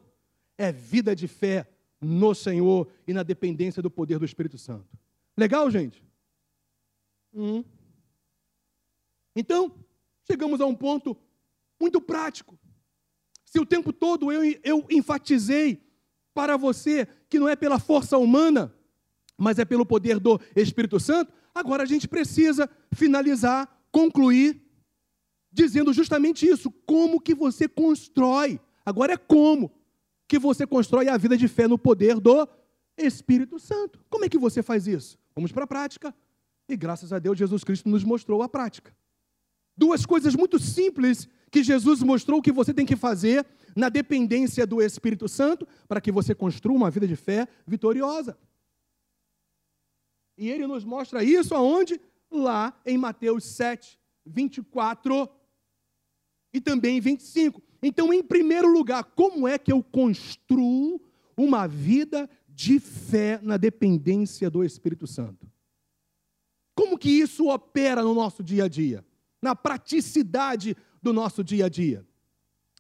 é 0.57 0.71
vida 0.71 1.15
de 1.15 1.27
fé 1.27 1.69
no 2.01 2.33
Senhor 2.33 2.87
e 3.07 3.13
na 3.13 3.23
dependência 3.23 3.81
do 3.81 3.91
poder 3.91 4.17
do 4.17 4.25
Espírito 4.25 4.57
Santo. 4.57 4.87
Legal, 5.37 5.69
gente? 5.69 6.03
Hum. 7.33 7.63
Então, 9.35 9.73
chegamos 10.29 10.59
a 10.59 10.65
um 10.65 10.75
ponto 10.75 11.15
muito 11.79 12.01
prático. 12.01 12.57
Se 13.45 13.59
o 13.59 13.65
tempo 13.65 13.93
todo 13.93 14.31
eu, 14.31 14.43
eu 14.63 14.85
enfatizei 14.89 15.81
para 16.33 16.57
você 16.57 17.07
que 17.29 17.39
não 17.39 17.47
é 17.47 17.55
pela 17.55 17.79
força 17.79 18.17
humana, 18.17 18.73
mas 19.37 19.59
é 19.59 19.65
pelo 19.65 19.85
poder 19.85 20.19
do 20.19 20.39
Espírito 20.55 20.99
Santo, 20.99 21.33
agora 21.53 21.83
a 21.83 21.85
gente 21.85 22.07
precisa 22.07 22.69
finalizar, 22.93 23.83
concluir 23.91 24.61
dizendo 25.51 25.93
justamente 25.93 26.47
isso, 26.47 26.71
como 26.85 27.19
que 27.19 27.33
você 27.33 27.67
constrói. 27.67 28.59
Agora 28.85 29.13
é 29.13 29.17
como 29.17 29.71
que 30.27 30.37
você 30.37 30.65
constrói 30.65 31.07
a 31.09 31.17
vida 31.17 31.35
de 31.35 31.47
fé 31.47 31.67
no 31.67 31.77
poder 31.77 32.19
do 32.19 32.47
Espírito 32.97 33.59
Santo. 33.59 33.99
Como 34.09 34.25
é 34.25 34.29
que 34.29 34.37
você 34.37 34.61
faz 34.61 34.87
isso? 34.87 35.17
Vamos 35.35 35.51
para 35.51 35.63
a 35.63 35.67
prática. 35.67 36.13
E 36.67 36.77
graças 36.77 37.11
a 37.11 37.19
Deus 37.19 37.37
Jesus 37.37 37.63
Cristo 37.63 37.89
nos 37.89 38.03
mostrou 38.03 38.43
a 38.43 38.49
prática. 38.49 38.95
Duas 39.75 40.05
coisas 40.05 40.35
muito 40.35 40.59
simples 40.59 41.27
que 41.49 41.63
Jesus 41.63 42.03
mostrou 42.03 42.41
que 42.41 42.51
você 42.51 42.73
tem 42.73 42.85
que 42.85 42.95
fazer 42.95 43.45
na 43.75 43.89
dependência 43.89 44.67
do 44.67 44.81
Espírito 44.81 45.27
Santo 45.27 45.67
para 45.87 46.01
que 46.01 46.11
você 46.11 46.35
construa 46.35 46.75
uma 46.75 46.91
vida 46.91 47.07
de 47.07 47.15
fé 47.15 47.47
vitoriosa. 47.65 48.37
E 50.37 50.49
ele 50.49 50.67
nos 50.67 50.83
mostra 50.83 51.23
isso 51.23 51.55
aonde? 51.55 51.99
Lá 52.31 52.79
em 52.85 52.97
Mateus 52.97 53.43
7, 53.45 53.99
24 54.25 55.27
e 56.53 56.59
também 56.59 56.99
25. 56.99 57.61
Então, 57.81 58.13
em 58.13 58.23
primeiro 58.23 58.71
lugar, 58.71 59.03
como 59.03 59.47
é 59.47 59.57
que 59.57 59.71
eu 59.71 59.83
construo 59.83 61.01
uma 61.37 61.67
vida 61.67 62.29
de 62.47 62.79
fé 62.79 63.39
na 63.41 63.57
dependência 63.57 64.49
do 64.49 64.63
Espírito 64.63 65.07
Santo? 65.07 65.49
Como 66.75 66.97
que 66.97 67.09
isso 67.09 67.47
opera 67.47 68.03
no 68.03 68.13
nosso 68.13 68.43
dia 68.43 68.65
a 68.65 68.67
dia? 68.67 69.05
Na 69.41 69.55
praticidade 69.55 70.75
do 71.01 71.13
nosso 71.13 71.43
dia 71.43 71.65
a 71.65 71.69
dia? 71.69 72.05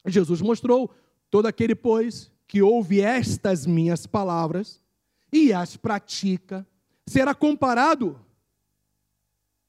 Jesus 0.05 0.41
mostrou 0.41 0.93
Todo 1.29 1.45
aquele, 1.45 1.75
pois, 1.75 2.31
que 2.47 2.61
ouve 2.61 3.01
estas 3.01 3.65
minhas 3.65 4.07
palavras 4.07 4.83
e 5.31 5.53
as 5.53 5.77
pratica, 5.77 6.67
será 7.05 7.35
comparado 7.35 8.19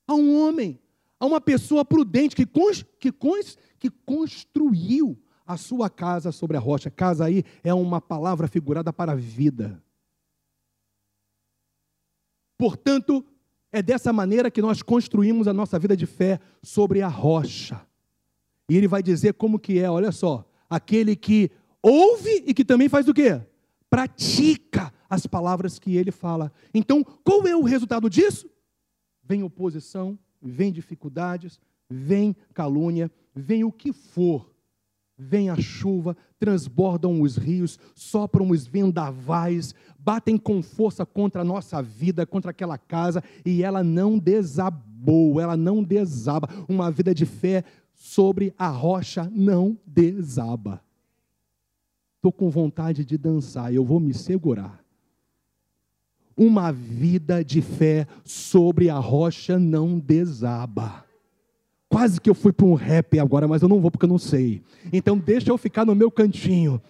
a 0.06 0.14
um 0.14 0.40
homem, 0.40 0.79
a 1.20 1.26
uma 1.26 1.40
pessoa 1.40 1.84
prudente 1.84 2.34
que, 2.34 2.46
que, 2.98 3.12
que 3.78 3.90
construiu 4.06 5.22
a 5.46 5.58
sua 5.58 5.90
casa 5.90 6.32
sobre 6.32 6.56
a 6.56 6.60
rocha. 6.60 6.90
Casa 6.90 7.26
aí 7.26 7.44
é 7.62 7.74
uma 7.74 8.00
palavra 8.00 8.48
figurada 8.48 8.90
para 8.90 9.12
a 9.12 9.16
vida. 9.16 9.82
Portanto, 12.56 13.24
é 13.70 13.82
dessa 13.82 14.12
maneira 14.12 14.50
que 14.50 14.62
nós 14.62 14.82
construímos 14.82 15.46
a 15.46 15.52
nossa 15.52 15.78
vida 15.78 15.96
de 15.96 16.06
fé 16.06 16.40
sobre 16.62 17.02
a 17.02 17.08
rocha. 17.08 17.86
E 18.68 18.76
ele 18.76 18.88
vai 18.88 19.02
dizer 19.02 19.34
como 19.34 19.58
que 19.58 19.78
é, 19.78 19.90
olha 19.90 20.12
só, 20.12 20.48
aquele 20.68 21.14
que 21.14 21.50
ouve 21.82 22.44
e 22.46 22.54
que 22.54 22.64
também 22.64 22.88
faz 22.88 23.08
o 23.08 23.14
quê? 23.14 23.40
Pratica 23.88 24.92
as 25.08 25.26
palavras 25.26 25.78
que 25.78 25.96
ele 25.96 26.12
fala. 26.12 26.52
Então, 26.72 27.02
qual 27.24 27.46
é 27.46 27.56
o 27.56 27.64
resultado 27.64 28.08
disso? 28.08 28.48
Vem 29.24 29.42
oposição, 29.42 30.18
vem 30.40 30.72
dificuldades, 30.72 31.58
vem 31.88 32.34
calúnia, 32.54 33.10
vem 33.34 33.64
o 33.64 33.72
que 33.72 33.92
for. 33.92 34.50
Vem 35.22 35.50
a 35.50 35.56
chuva, 35.56 36.16
transbordam 36.38 37.20
os 37.20 37.36
rios, 37.36 37.78
sopram 37.94 38.48
os 38.48 38.66
vendavais, 38.66 39.74
batem 39.98 40.38
com 40.38 40.62
força 40.62 41.04
contra 41.04 41.42
a 41.42 41.44
nossa 41.44 41.82
vida, 41.82 42.24
contra 42.24 42.52
aquela 42.52 42.78
casa, 42.78 43.22
e 43.44 43.62
ela 43.62 43.84
não 43.84 44.18
desabou, 44.18 45.38
ela 45.38 45.58
não 45.58 45.82
desaba. 45.82 46.48
Uma 46.66 46.90
vida 46.90 47.14
de 47.14 47.26
fé 47.26 47.64
sobre 47.92 48.54
a 48.56 48.68
rocha 48.68 49.30
não 49.30 49.78
desaba. 49.86 50.82
Estou 52.16 52.32
com 52.32 52.48
vontade 52.48 53.04
de 53.04 53.18
dançar, 53.18 53.74
eu 53.74 53.84
vou 53.84 54.00
me 54.00 54.14
segurar. 54.14 54.82
Uma 56.42 56.72
vida 56.72 57.44
de 57.44 57.60
fé 57.60 58.06
sobre 58.24 58.88
a 58.88 58.96
rocha 58.96 59.58
não 59.58 59.98
desaba. 59.98 61.04
Quase 61.86 62.18
que 62.18 62.30
eu 62.30 62.34
fui 62.34 62.50
para 62.50 62.64
um 62.64 62.72
rap 62.72 63.18
agora, 63.18 63.46
mas 63.46 63.60
eu 63.60 63.68
não 63.68 63.78
vou 63.78 63.90
porque 63.90 64.06
eu 64.06 64.08
não 64.08 64.16
sei. 64.16 64.62
Então 64.90 65.18
deixa 65.18 65.50
eu 65.50 65.58
ficar 65.58 65.84
no 65.84 65.94
meu 65.94 66.10
cantinho 66.10 66.80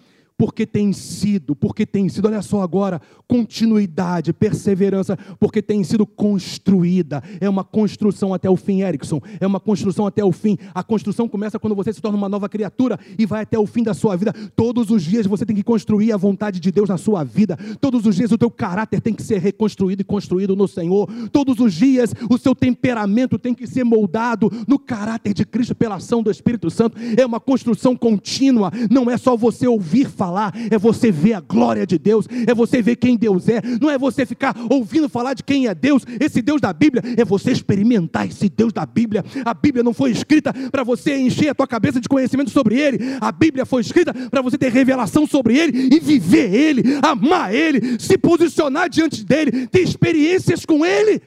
porque 0.41 0.65
tem 0.65 0.91
sido, 0.91 1.55
porque 1.55 1.85
tem 1.85 2.09
sido, 2.09 2.27
olha 2.27 2.41
só 2.41 2.63
agora, 2.63 2.99
continuidade, 3.27 4.33
perseverança, 4.33 5.15
porque 5.39 5.61
tem 5.61 5.83
sido 5.83 6.03
construída. 6.03 7.21
É 7.39 7.47
uma 7.47 7.63
construção 7.63 8.33
até 8.33 8.49
o 8.49 8.55
fim, 8.55 8.81
Erickson. 8.81 9.21
É 9.39 9.45
uma 9.45 9.59
construção 9.59 10.07
até 10.07 10.25
o 10.25 10.31
fim. 10.31 10.57
A 10.73 10.81
construção 10.81 11.27
começa 11.27 11.59
quando 11.59 11.75
você 11.75 11.93
se 11.93 12.01
torna 12.01 12.17
uma 12.17 12.27
nova 12.27 12.49
criatura 12.49 12.99
e 13.19 13.25
vai 13.27 13.43
até 13.43 13.59
o 13.59 13.67
fim 13.67 13.83
da 13.83 13.93
sua 13.93 14.15
vida. 14.15 14.33
Todos 14.55 14.89
os 14.89 15.03
dias 15.03 15.27
você 15.27 15.45
tem 15.45 15.55
que 15.55 15.61
construir 15.61 16.11
a 16.11 16.17
vontade 16.17 16.59
de 16.59 16.71
Deus 16.71 16.89
na 16.89 16.97
sua 16.97 17.23
vida. 17.23 17.55
Todos 17.79 18.03
os 18.07 18.15
dias 18.15 18.31
o 18.31 18.37
teu 18.37 18.49
caráter 18.49 18.99
tem 18.99 19.13
que 19.13 19.21
ser 19.21 19.37
reconstruído 19.37 20.01
e 20.01 20.03
construído 20.03 20.55
no 20.55 20.67
Senhor. 20.67 21.07
Todos 21.31 21.59
os 21.59 21.71
dias 21.71 22.15
o 22.31 22.37
seu 22.39 22.55
temperamento 22.55 23.37
tem 23.37 23.53
que 23.53 23.67
ser 23.67 23.83
moldado 23.83 24.51
no 24.67 24.79
caráter 24.79 25.35
de 25.35 25.45
Cristo 25.45 25.75
pela 25.75 25.97
ação 25.97 26.23
do 26.23 26.31
Espírito 26.31 26.71
Santo. 26.71 26.97
É 27.15 27.23
uma 27.23 27.39
construção 27.39 27.95
contínua. 27.95 28.71
Não 28.89 29.07
é 29.07 29.19
só 29.19 29.37
você 29.37 29.67
ouvir 29.67 30.09
falar 30.09 30.30
falar, 30.31 30.53
é 30.71 30.77
você 30.77 31.11
ver 31.11 31.33
a 31.33 31.41
glória 31.41 31.85
de 31.85 31.97
Deus, 31.97 32.25
é 32.47 32.53
você 32.55 32.81
ver 32.81 32.95
quem 32.95 33.17
Deus 33.17 33.49
é, 33.49 33.61
não 33.81 33.89
é 33.89 33.97
você 33.97 34.25
ficar 34.25 34.55
ouvindo 34.69 35.09
falar 35.09 35.33
de 35.33 35.43
quem 35.43 35.67
é 35.67 35.75
Deus, 35.75 36.05
esse 36.19 36.41
Deus 36.41 36.61
da 36.61 36.71
Bíblia, 36.71 37.03
é 37.17 37.25
você 37.25 37.51
experimentar 37.51 38.27
esse 38.27 38.47
Deus 38.47 38.71
da 38.71 38.85
Bíblia. 38.85 39.23
A 39.43 39.53
Bíblia 39.53 39.83
não 39.83 39.93
foi 39.93 40.11
escrita 40.11 40.53
para 40.71 40.83
você 40.83 41.17
encher 41.17 41.49
a 41.49 41.55
tua 41.55 41.67
cabeça 41.67 41.99
de 41.99 42.07
conhecimento 42.07 42.49
sobre 42.49 42.79
Ele, 42.79 42.97
a 43.19 43.31
Bíblia 43.31 43.65
foi 43.65 43.81
escrita 43.81 44.13
para 44.29 44.41
você 44.41 44.57
ter 44.57 44.71
revelação 44.71 45.27
sobre 45.27 45.57
Ele 45.57 45.89
e 45.93 45.99
viver 45.99 46.53
Ele, 46.53 46.83
amar 47.01 47.53
Ele, 47.53 47.99
se 47.99 48.17
posicionar 48.17 48.89
diante 48.89 49.25
dEle, 49.25 49.67
ter 49.67 49.81
experiências 49.81 50.65
com 50.65 50.85
Ele. 50.85 51.21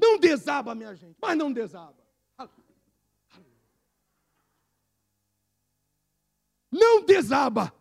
Não 0.00 0.18
desaba, 0.18 0.74
minha 0.74 0.94
gente, 0.94 1.16
mas 1.20 1.36
não 1.36 1.52
desaba. 1.52 2.01
Não 6.72 7.04
desaba. 7.04 7.72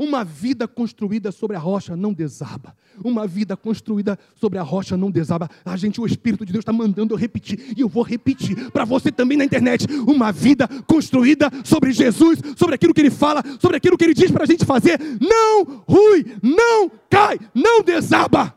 Uma 0.00 0.24
vida 0.24 0.66
construída 0.66 1.30
sobre 1.30 1.58
a 1.58 1.60
rocha 1.60 1.94
não 1.94 2.10
desaba. 2.10 2.74
Uma 3.04 3.26
vida 3.26 3.54
construída 3.54 4.18
sobre 4.34 4.58
a 4.58 4.62
rocha 4.62 4.96
não 4.96 5.10
desaba. 5.10 5.46
A 5.62 5.76
gente, 5.76 6.00
o 6.00 6.06
Espírito 6.06 6.46
de 6.46 6.52
Deus 6.52 6.62
está 6.62 6.72
mandando 6.72 7.12
eu 7.12 7.18
repetir. 7.18 7.74
E 7.76 7.82
eu 7.82 7.88
vou 7.88 8.02
repetir 8.02 8.70
para 8.70 8.86
você 8.86 9.12
também 9.12 9.36
na 9.36 9.44
internet. 9.44 9.86
Uma 10.06 10.32
vida 10.32 10.66
construída 10.86 11.50
sobre 11.62 11.92
Jesus, 11.92 12.40
sobre 12.56 12.76
aquilo 12.76 12.94
que 12.94 13.00
Ele 13.02 13.10
fala, 13.10 13.42
sobre 13.60 13.76
aquilo 13.76 13.98
que 13.98 14.04
Ele 14.04 14.14
diz 14.14 14.30
para 14.30 14.44
a 14.44 14.46
gente 14.46 14.64
fazer. 14.64 14.98
Não 15.20 15.84
rui, 15.86 16.24
não 16.42 16.90
cai, 17.10 17.38
não 17.54 17.82
desaba. 17.82 18.56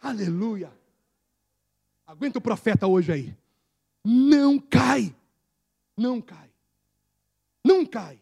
Aleluia. 0.00 0.72
Aguenta 2.06 2.38
o 2.38 2.42
profeta 2.42 2.86
hoje 2.86 3.12
aí. 3.12 3.36
Não 4.02 4.58
cai, 4.58 5.14
não 5.94 6.18
cai. 6.18 6.48
Cai. 7.96 8.20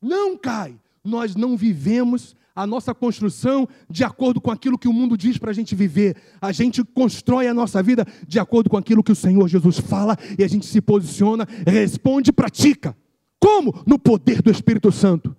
Não 0.00 0.34
cai. 0.34 0.80
Nós 1.04 1.36
não 1.36 1.58
vivemos 1.58 2.34
a 2.56 2.66
nossa 2.66 2.94
construção 2.94 3.68
de 3.86 4.02
acordo 4.02 4.40
com 4.40 4.50
aquilo 4.50 4.78
que 4.78 4.88
o 4.88 4.94
mundo 4.94 5.14
diz 5.14 5.36
para 5.36 5.50
a 5.50 5.54
gente 5.54 5.74
viver. 5.74 6.16
A 6.40 6.50
gente 6.50 6.82
constrói 6.82 7.48
a 7.48 7.52
nossa 7.52 7.82
vida 7.82 8.06
de 8.26 8.38
acordo 8.38 8.70
com 8.70 8.78
aquilo 8.78 9.04
que 9.04 9.12
o 9.12 9.14
Senhor 9.14 9.46
Jesus 9.46 9.78
fala 9.78 10.16
e 10.38 10.42
a 10.42 10.48
gente 10.48 10.64
se 10.64 10.80
posiciona, 10.80 11.46
responde 11.66 12.30
e 12.30 12.32
pratica. 12.32 12.96
Como? 13.38 13.84
No 13.86 13.98
poder 13.98 14.40
do 14.40 14.50
Espírito 14.50 14.90
Santo. 14.90 15.36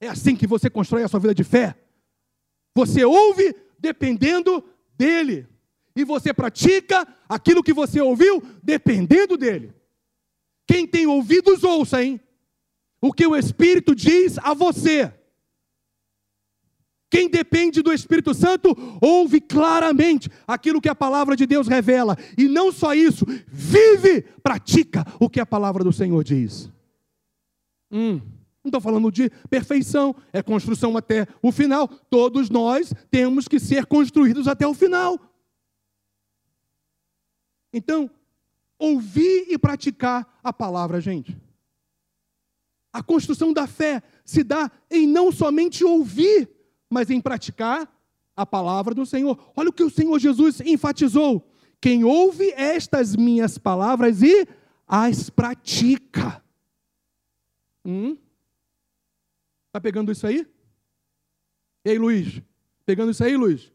É 0.00 0.08
assim 0.08 0.34
que 0.34 0.48
você 0.48 0.68
constrói 0.68 1.04
a 1.04 1.08
sua 1.08 1.20
vida 1.20 1.34
de 1.34 1.44
fé. 1.44 1.76
Você 2.74 3.04
ouve 3.04 3.54
dependendo 3.78 4.64
dele. 4.98 5.46
E 5.94 6.02
você 6.02 6.34
pratica 6.34 7.06
aquilo 7.28 7.62
que 7.62 7.72
você 7.72 8.00
ouviu 8.00 8.42
dependendo 8.64 9.36
dele. 9.36 9.79
Quem 10.70 10.86
tem 10.86 11.04
ouvidos, 11.04 11.64
ouça, 11.64 12.00
hein? 12.00 12.20
O 13.02 13.12
que 13.12 13.26
o 13.26 13.34
Espírito 13.34 13.92
diz 13.92 14.38
a 14.38 14.54
você. 14.54 15.12
Quem 17.10 17.28
depende 17.28 17.82
do 17.82 17.92
Espírito 17.92 18.32
Santo 18.32 18.76
ouve 19.00 19.40
claramente 19.40 20.30
aquilo 20.46 20.80
que 20.80 20.88
a 20.88 20.94
palavra 20.94 21.34
de 21.34 21.44
Deus 21.44 21.66
revela. 21.66 22.16
E 22.38 22.46
não 22.46 22.70
só 22.70 22.94
isso, 22.94 23.26
vive, 23.48 24.22
pratica 24.44 25.04
o 25.18 25.28
que 25.28 25.40
a 25.40 25.46
palavra 25.46 25.82
do 25.82 25.92
Senhor 25.92 26.22
diz. 26.22 26.70
Hum, 27.90 28.20
não 28.62 28.68
estou 28.68 28.80
falando 28.80 29.10
de 29.10 29.28
perfeição, 29.48 30.14
é 30.32 30.40
construção 30.40 30.96
até 30.96 31.26
o 31.42 31.50
final. 31.50 31.88
Todos 31.88 32.48
nós 32.48 32.94
temos 33.10 33.48
que 33.48 33.58
ser 33.58 33.86
construídos 33.86 34.46
até 34.46 34.68
o 34.68 34.74
final. 34.74 35.18
Então, 37.72 38.08
ouvir 38.80 39.44
e 39.48 39.58
praticar 39.58 40.40
a 40.42 40.52
palavra, 40.52 41.00
gente. 41.00 41.36
A 42.92 43.02
construção 43.02 43.52
da 43.52 43.66
fé 43.66 44.02
se 44.24 44.42
dá 44.42 44.72
em 44.90 45.06
não 45.06 45.30
somente 45.30 45.84
ouvir, 45.84 46.50
mas 46.88 47.10
em 47.10 47.20
praticar 47.20 47.88
a 48.34 48.44
palavra 48.44 48.94
do 48.94 49.06
Senhor. 49.06 49.52
Olha 49.54 49.68
o 49.68 49.72
que 49.72 49.84
o 49.84 49.90
Senhor 49.90 50.18
Jesus 50.18 50.60
enfatizou: 50.62 51.46
quem 51.80 52.02
ouve 52.02 52.50
estas 52.52 53.14
minhas 53.14 53.58
palavras 53.58 54.22
e 54.22 54.48
as 54.88 55.30
pratica. 55.30 56.42
Hum? 57.84 58.16
Tá 59.70 59.80
pegando 59.80 60.10
isso 60.10 60.26
aí? 60.26 60.44
Ei, 61.84 61.96
Luiz, 61.96 62.42
pegando 62.84 63.12
isso 63.12 63.22
aí, 63.22 63.36
Luiz? 63.36 63.72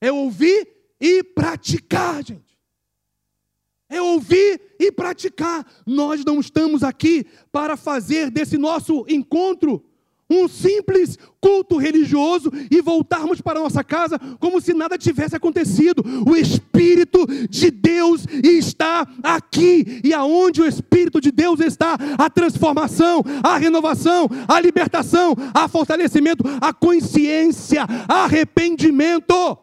É 0.00 0.10
ouvir 0.10 0.68
e 0.98 1.22
praticar, 1.22 2.24
gente 2.24 2.47
é 3.88 4.00
ouvir 4.00 4.60
e 4.78 4.92
praticar. 4.92 5.66
Nós 5.86 6.24
não 6.24 6.40
estamos 6.40 6.82
aqui 6.82 7.26
para 7.50 7.76
fazer 7.76 8.30
desse 8.30 8.56
nosso 8.56 9.04
encontro 9.08 9.84
um 10.30 10.46
simples 10.46 11.18
culto 11.40 11.78
religioso 11.78 12.50
e 12.70 12.82
voltarmos 12.82 13.40
para 13.40 13.60
nossa 13.60 13.82
casa 13.82 14.18
como 14.38 14.60
se 14.60 14.74
nada 14.74 14.98
tivesse 14.98 15.34
acontecido. 15.34 16.04
O 16.26 16.36
Espírito 16.36 17.26
de 17.48 17.70
Deus 17.70 18.26
está 18.42 19.06
aqui, 19.22 20.00
e 20.04 20.12
aonde 20.12 20.60
o 20.60 20.66
Espírito 20.66 21.20
de 21.20 21.30
Deus 21.30 21.60
está, 21.60 21.96
a 22.18 22.28
transformação, 22.28 23.22
a 23.42 23.56
renovação, 23.56 24.28
a 24.46 24.60
libertação, 24.60 25.34
a 25.54 25.66
fortalecimento, 25.66 26.44
a 26.60 26.72
consciência, 26.72 27.86
arrependimento 28.06 29.56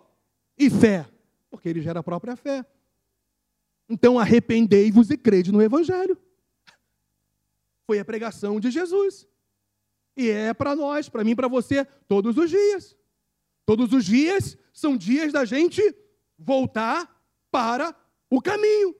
e 0.57 0.69
fé, 0.69 1.05
porque 1.51 1.69
ele 1.69 1.81
gera 1.81 1.99
a 1.99 2.03
própria 2.03 2.35
fé. 2.35 2.65
Então 3.87 4.17
arrependei-vos 4.17 5.09
e 5.09 5.17
crede 5.17 5.51
no 5.51 5.61
Evangelho. 5.61 6.17
Foi 7.85 7.99
a 7.99 8.05
pregação 8.05 8.59
de 8.59 8.71
Jesus. 8.71 9.27
E 10.17 10.29
é 10.29 10.53
para 10.53 10.75
nós, 10.75 11.09
para 11.09 11.23
mim, 11.23 11.35
para 11.35 11.47
você, 11.47 11.85
todos 12.07 12.37
os 12.37 12.49
dias. 12.49 12.95
Todos 13.65 13.93
os 13.93 14.05
dias 14.05 14.57
são 14.73 14.95
dias 14.97 15.33
da 15.33 15.45
gente 15.45 15.81
voltar 16.37 17.21
para 17.51 17.95
o 18.29 18.41
caminho. 18.41 18.95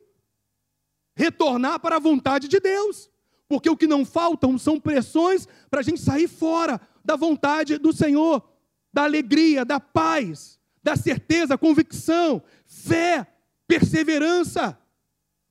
retornar 1.15 1.79
para 1.79 1.95
a 1.95 1.99
vontade 1.99 2.47
de 2.47 2.59
Deus. 2.59 3.09
Porque 3.47 3.69
o 3.69 3.77
que 3.77 3.87
não 3.87 4.05
faltam 4.05 4.57
são 4.57 4.79
pressões 4.79 5.47
para 5.69 5.79
a 5.79 5.83
gente 5.83 6.01
sair 6.01 6.27
fora 6.27 6.81
da 7.03 7.15
vontade 7.15 7.77
do 7.77 7.93
Senhor, 7.93 8.43
da 8.91 9.03
alegria, 9.03 9.63
da 9.63 9.79
paz, 9.79 10.59
da 10.83 10.95
certeza, 10.95 11.57
convicção, 11.57 12.41
fé, 12.65 13.25
perseverança, 13.67 14.77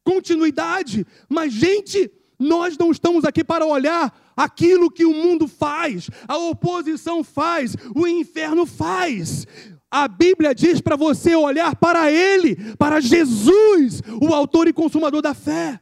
continuidade. 0.02 1.06
Mas, 1.28 1.52
gente, 1.52 2.10
nós 2.38 2.76
não 2.76 2.90
estamos 2.90 3.24
aqui 3.24 3.42
para 3.44 3.66
olhar 3.66 4.32
aquilo 4.36 4.90
que 4.90 5.04
o 5.04 5.14
mundo 5.14 5.46
faz, 5.46 6.10
a 6.26 6.36
oposição 6.36 7.22
faz, 7.22 7.76
o 7.94 8.06
inferno 8.06 8.66
faz. 8.66 9.46
A 9.90 10.08
Bíblia 10.08 10.54
diz 10.54 10.80
para 10.80 10.96
você 10.96 11.36
olhar 11.36 11.76
para 11.76 12.10
Ele, 12.10 12.56
para 12.76 13.00
Jesus, 13.00 14.02
o 14.20 14.34
autor 14.34 14.66
e 14.66 14.72
consumador 14.72 15.22
da 15.22 15.34
fé. 15.34 15.80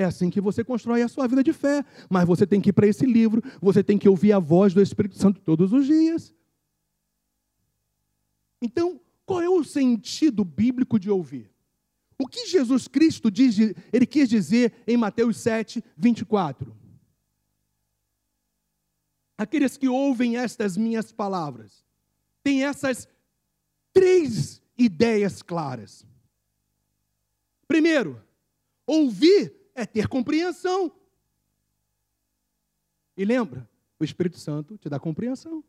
É 0.00 0.04
assim 0.04 0.30
que 0.30 0.40
você 0.40 0.64
constrói 0.64 1.02
a 1.02 1.08
sua 1.08 1.28
vida 1.28 1.44
de 1.44 1.52
fé. 1.52 1.84
Mas 2.08 2.26
você 2.26 2.46
tem 2.46 2.58
que 2.58 2.70
ir 2.70 2.72
para 2.72 2.86
esse 2.86 3.04
livro, 3.04 3.42
você 3.60 3.84
tem 3.84 3.98
que 3.98 4.08
ouvir 4.08 4.32
a 4.32 4.38
voz 4.38 4.72
do 4.72 4.80
Espírito 4.80 5.18
Santo 5.18 5.42
todos 5.42 5.74
os 5.74 5.86
dias. 5.86 6.34
Então, 8.62 8.98
qual 9.26 9.42
é 9.42 9.48
o 9.48 9.62
sentido 9.62 10.42
bíblico 10.42 10.98
de 10.98 11.10
ouvir? 11.10 11.49
O 12.20 12.26
que 12.26 12.46
Jesus 12.46 12.86
Cristo 12.86 13.30
diz, 13.30 13.56
ele 13.90 14.04
quis 14.04 14.28
dizer 14.28 14.74
em 14.86 14.94
Mateus 14.94 15.38
7, 15.38 15.82
24? 15.96 16.76
Aqueles 19.38 19.78
que 19.78 19.88
ouvem 19.88 20.36
estas 20.36 20.76
minhas 20.76 21.10
palavras 21.12 21.82
têm 22.42 22.62
essas 22.62 23.08
três 23.90 24.60
ideias 24.76 25.40
claras. 25.40 26.04
Primeiro, 27.66 28.22
ouvir 28.86 29.54
é 29.74 29.86
ter 29.86 30.06
compreensão. 30.06 30.92
E 33.16 33.24
lembra, 33.24 33.66
o 33.98 34.04
Espírito 34.04 34.38
Santo 34.38 34.76
te 34.76 34.90
dá 34.90 35.00
compreensão. 35.00 35.64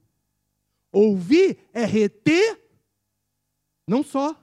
Ouvir 0.92 1.60
é 1.72 1.86
reter, 1.86 2.62
não 3.88 4.04
só 4.04 4.38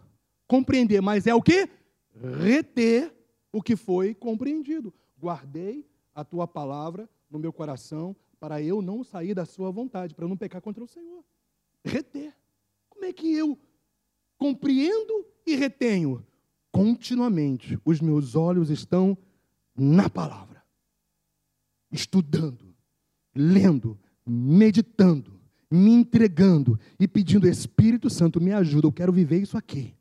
compreender, 0.47 1.03
mas 1.03 1.27
é 1.27 1.35
o 1.35 1.43
que? 1.43 1.77
Reter 2.21 3.15
o 3.53 3.63
que 3.63 3.77
foi 3.77 4.15
compreendido. 4.15 4.93
Guardei 5.21 5.87
a 6.15 6.25
tua 6.25 6.47
palavra 6.47 7.09
no 7.31 7.39
meu 7.39 7.53
coração 7.53 8.17
para 8.41 8.63
eu 8.63 8.81
não 8.81 9.03
sair 9.03 9.35
da 9.35 9.45
sua 9.45 9.71
vontade, 9.71 10.15
para 10.15 10.25
eu 10.25 10.29
não 10.29 10.37
pecar 10.37 10.61
contra 10.61 10.83
o 10.83 10.89
Senhor. 10.89 11.25
Reter. 11.85 12.35
Como 12.89 13.05
é 13.05 13.13
que 13.13 13.33
eu 13.33 13.59
compreendo 14.37 15.27
e 15.47 15.55
retenho? 15.55 16.25
Continuamente, 16.71 17.79
os 17.85 18.01
meus 18.01 18.35
olhos 18.35 18.71
estão 18.71 19.17
na 19.75 20.11
palavra, 20.11 20.63
estudando, 21.91 22.75
lendo, 23.35 23.99
meditando, 24.27 25.41
me 25.71 25.91
entregando 25.93 26.79
e 26.99 27.07
pedindo, 27.09 27.49
Espírito 27.49 28.11
Santo, 28.11 28.41
me 28.41 28.53
ajuda, 28.53 28.87
eu 28.87 28.93
quero 28.93 29.13
viver 29.13 29.41
isso 29.41 29.57
aqui. 29.57 29.98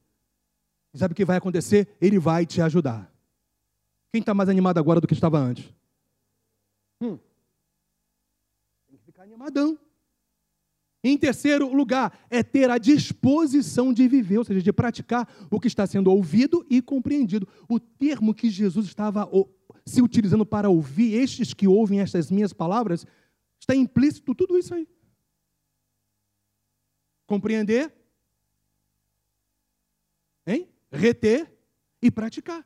E 0.98 1.00
sabe 1.00 1.12
o 1.12 1.16
que 1.16 1.24
vai 1.24 1.38
acontecer? 1.38 1.96
Ele 2.02 2.18
vai 2.18 2.44
te 2.44 2.60
ajudar. 2.60 3.14
Quem 4.12 4.20
está 4.20 4.34
mais 4.34 4.50
animado 4.50 4.80
agora 4.80 5.00
do 5.00 5.06
que 5.06 5.14
estava 5.14 5.38
antes? 5.38 5.72
Hum. 7.00 7.20
Tem 8.88 8.98
que 8.98 9.06
ficar 9.06 9.22
animadão. 9.22 9.78
Em 11.04 11.16
terceiro 11.16 11.72
lugar, 11.72 12.26
é 12.32 12.42
ter 12.42 12.72
a 12.72 12.80
disposição 12.80 13.94
de 13.94 14.08
viver, 14.08 14.40
ou 14.40 14.44
seja, 14.44 14.60
de 14.60 14.74
praticar 14.74 15.32
o 15.52 15.60
que 15.60 15.68
está 15.68 15.86
sendo 15.86 16.12
ouvido 16.12 16.66
e 16.68 16.82
compreendido. 16.82 17.48
O 17.70 17.80
termo 17.80 18.34
que 18.34 18.50
Jesus 18.50 18.88
estava 18.88 19.30
se 19.86 20.02
utilizando 20.02 20.48
para 20.48 20.68
ouvir, 20.68 21.14
estes 21.14 21.54
que 21.54 21.68
ouvem 21.68 22.00
estas 22.00 22.32
minhas 22.32 22.54
palavras, 22.54 23.06
está 23.60 23.76
implícito 23.76 24.34
tudo 24.34 24.58
isso 24.58 24.74
aí. 24.74 24.88
Compreender, 27.28 27.94
hein? 30.48 30.68
Reter 30.98 31.52
e 32.02 32.12
praticar. 32.12 32.66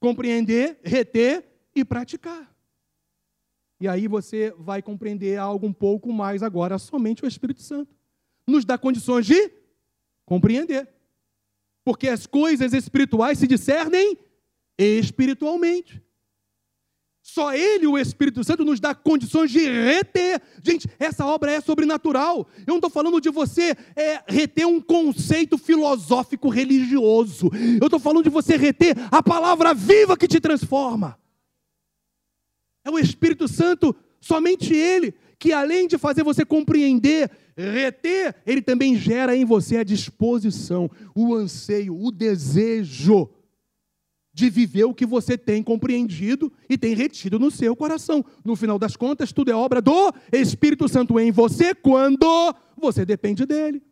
Compreender, 0.00 0.78
reter 0.82 1.46
e 1.74 1.84
praticar. 1.84 2.54
E 3.80 3.86
aí 3.86 4.08
você 4.08 4.52
vai 4.58 4.82
compreender 4.82 5.36
algo 5.36 5.66
um 5.66 5.72
pouco 5.72 6.12
mais 6.12 6.42
agora, 6.42 6.78
somente 6.78 7.24
o 7.24 7.28
Espírito 7.28 7.62
Santo. 7.62 7.94
Nos 8.46 8.64
dá 8.64 8.76
condições 8.76 9.26
de 9.26 9.52
compreender. 10.24 10.88
Porque 11.84 12.08
as 12.08 12.26
coisas 12.26 12.72
espirituais 12.72 13.38
se 13.38 13.46
discernem 13.46 14.18
espiritualmente. 14.76 16.02
Só 17.30 17.52
Ele, 17.52 17.86
o 17.86 17.98
Espírito 17.98 18.42
Santo, 18.42 18.64
nos 18.64 18.80
dá 18.80 18.94
condições 18.94 19.50
de 19.50 19.58
reter. 19.58 20.40
Gente, 20.62 20.88
essa 20.98 21.26
obra 21.26 21.52
é 21.52 21.60
sobrenatural. 21.60 22.48
Eu 22.60 22.68
não 22.68 22.76
estou 22.76 22.88
falando 22.88 23.20
de 23.20 23.28
você 23.28 23.76
é, 23.94 24.22
reter 24.26 24.66
um 24.66 24.80
conceito 24.80 25.58
filosófico 25.58 26.48
religioso. 26.48 27.50
Eu 27.78 27.86
estou 27.86 28.00
falando 28.00 28.24
de 28.24 28.30
você 28.30 28.56
reter 28.56 28.96
a 29.10 29.22
palavra 29.22 29.74
viva 29.74 30.16
que 30.16 30.26
te 30.26 30.40
transforma. 30.40 31.18
É 32.82 32.90
o 32.90 32.98
Espírito 32.98 33.46
Santo, 33.46 33.94
somente 34.18 34.74
Ele, 34.74 35.12
que 35.38 35.52
além 35.52 35.86
de 35.86 35.98
fazer 35.98 36.22
você 36.22 36.46
compreender, 36.46 37.30
reter, 37.54 38.36
Ele 38.46 38.62
também 38.62 38.96
gera 38.96 39.36
em 39.36 39.44
você 39.44 39.76
a 39.76 39.84
disposição, 39.84 40.90
o 41.14 41.34
anseio, 41.34 41.94
o 41.94 42.10
desejo 42.10 43.28
de 44.38 44.48
viver 44.48 44.84
o 44.84 44.94
que 44.94 45.04
você 45.04 45.36
tem 45.36 45.64
compreendido 45.64 46.52
e 46.70 46.78
tem 46.78 46.94
retido 46.94 47.40
no 47.40 47.50
seu 47.50 47.74
coração. 47.74 48.24
No 48.44 48.54
final 48.54 48.78
das 48.78 48.94
contas, 48.94 49.32
tudo 49.32 49.50
é 49.50 49.54
obra 49.54 49.82
do 49.82 50.12
Espírito 50.30 50.88
Santo 50.88 51.18
em 51.18 51.32
você 51.32 51.74
quando 51.74 52.54
você 52.76 53.04
depende 53.04 53.44
dele. 53.44 53.82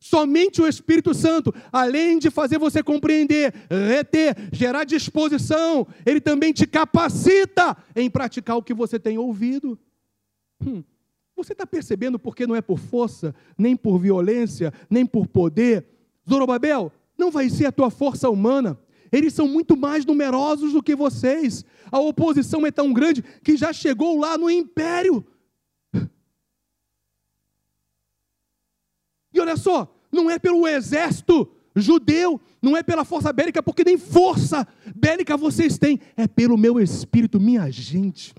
Somente 0.00 0.62
o 0.62 0.66
Espírito 0.66 1.12
Santo, 1.12 1.54
além 1.70 2.18
de 2.18 2.30
fazer 2.30 2.56
você 2.56 2.82
compreender, 2.82 3.52
reter, 3.68 4.34
gerar 4.50 4.84
disposição, 4.84 5.86
ele 6.06 6.22
também 6.22 6.54
te 6.54 6.66
capacita 6.66 7.76
em 7.94 8.08
praticar 8.08 8.56
o 8.56 8.62
que 8.62 8.72
você 8.72 8.98
tem 8.98 9.18
ouvido. 9.18 9.78
Hum, 10.66 10.82
você 11.36 11.52
está 11.52 11.66
percebendo 11.66 12.18
porque 12.18 12.46
não 12.46 12.56
é 12.56 12.62
por 12.62 12.78
força, 12.78 13.34
nem 13.58 13.76
por 13.76 13.98
violência, 13.98 14.72
nem 14.88 15.04
por 15.04 15.26
poder? 15.26 15.84
Zorobabel, 16.26 16.90
não 17.18 17.30
vai 17.30 17.50
ser 17.50 17.66
a 17.66 17.72
tua 17.72 17.90
força 17.90 18.30
humana, 18.30 18.78
eles 19.12 19.34
são 19.34 19.46
muito 19.46 19.76
mais 19.76 20.06
numerosos 20.06 20.72
do 20.72 20.82
que 20.82 20.96
vocês. 20.96 21.64
A 21.90 22.00
oposição 22.00 22.66
é 22.66 22.70
tão 22.70 22.92
grande 22.92 23.22
que 23.44 23.56
já 23.56 23.72
chegou 23.72 24.18
lá 24.18 24.38
no 24.38 24.50
império. 24.50 25.24
E 29.34 29.40
olha 29.40 29.56
só, 29.56 29.94
não 30.10 30.30
é 30.30 30.38
pelo 30.38 30.66
exército 30.66 31.50
judeu, 31.74 32.40
não 32.60 32.76
é 32.76 32.82
pela 32.82 33.04
força 33.04 33.32
bélica, 33.32 33.62
porque 33.62 33.84
nem 33.84 33.96
força 33.96 34.66
bélica 34.94 35.36
vocês 35.36 35.78
têm, 35.78 36.00
é 36.16 36.26
pelo 36.26 36.56
meu 36.56 36.80
espírito, 36.80 37.40
minha 37.40 37.70
gente. 37.70 38.34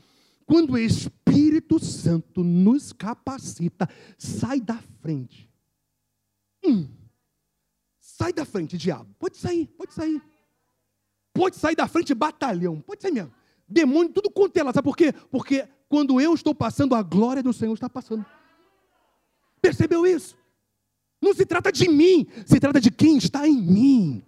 Quando 0.46 0.74
o 0.74 0.78
Espírito 0.78 1.84
Santo 1.84 2.44
nos 2.44 2.92
capacita, 2.92 3.90
sai 4.18 4.60
da 4.60 4.78
frente. 5.02 5.50
Hum, 6.66 6.88
sai 8.00 8.34
da 8.34 8.46
frente, 8.46 8.78
diabo. 8.78 9.16
Pode 9.18 9.38
sair, 9.38 9.68
pode 9.78 9.94
sair. 9.94 10.22
Pode 11.34 11.56
sair 11.56 11.76
da 11.76 11.88
frente 11.88 12.14
batalhão, 12.14 12.80
pode 12.80 13.02
sair 13.02 13.12
mesmo. 13.12 13.32
Demônio, 13.68 14.12
tudo 14.12 14.30
quanto 14.30 14.56
é 14.58 14.64
lá. 14.64 14.72
Sabe 14.72 14.86
por 14.86 14.96
quê? 14.96 15.14
Porque 15.32 15.68
quando 15.90 16.22
eu 16.22 16.34
estou 16.34 16.54
passando, 16.54 16.94
a 16.96 17.02
glória 17.02 17.42
do 17.42 17.54
Senhor 17.54 17.74
está 17.74 17.90
passando. 17.90 18.26
Percebeu 19.62 20.06
isso? 20.06 20.38
Não 21.22 21.34
se 21.34 21.46
trata 21.46 21.72
de 21.72 21.90
mim, 21.90 22.28
se 22.46 22.60
trata 22.60 22.82
de 22.82 22.92
quem 22.92 23.18
está 23.18 23.48
em 23.48 23.62
mim. 23.62 24.24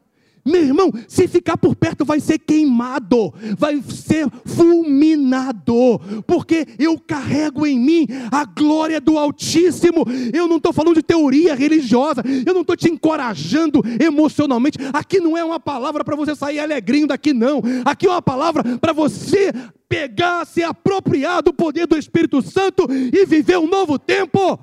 Meu 0.46 0.62
irmão, 0.62 0.92
se 1.08 1.28
ficar 1.28 1.58
por 1.58 1.76
perto, 1.76 2.06
vai 2.06 2.20
ser 2.20 2.38
queimado, 2.38 3.34
vai 3.58 3.82
ser 3.82 4.30
fulminado, 4.46 6.00
porque 6.28 6.68
eu 6.78 7.00
carrego 7.00 7.66
em 7.66 7.80
mim 7.80 8.08
a 8.32 8.46
glória 8.46 9.02
do 9.02 9.18
Altíssimo. 9.18 10.06
Eu 10.32 10.48
não 10.48 10.58
estou 10.58 10.72
falando 10.72 10.98
de 10.98 11.02
teoria 11.02 11.56
religiosa, 11.56 12.22
eu 12.46 12.54
não 12.54 12.62
estou 12.62 12.76
te 12.76 12.88
encorajando 12.88 13.82
emocionalmente. 14.00 14.78
Aqui 14.94 15.20
não 15.20 15.36
é 15.36 15.44
uma 15.44 15.60
palavra 15.60 16.04
para 16.04 16.16
você 16.16 16.36
sair 16.36 16.60
alegrinho 16.60 17.08
daqui, 17.08 17.34
não. 17.34 17.64
Aqui 17.84 18.06
é 18.06 18.10
uma 18.12 18.22
palavra 18.22 18.78
para 18.78 18.94
você 18.94 19.52
pegar, 19.90 20.46
se 20.46 20.62
apropriar 20.62 21.42
do 21.42 21.54
poder 21.54 21.88
do 21.88 21.98
Espírito 21.98 22.44
Santo 22.44 22.86
e 22.92 23.26
viver 23.26 23.58
um 23.58 23.68
novo 23.68 23.98
tempo, 23.98 24.60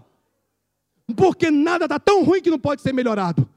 porque 1.17 1.51
nada 1.51 1.87
está 1.87 1.99
tão 1.99 2.23
ruim 2.23 2.41
que 2.41 2.51
não 2.51 2.59
pode 2.59 2.83
ser 2.83 2.93
melhorado. 2.93 3.49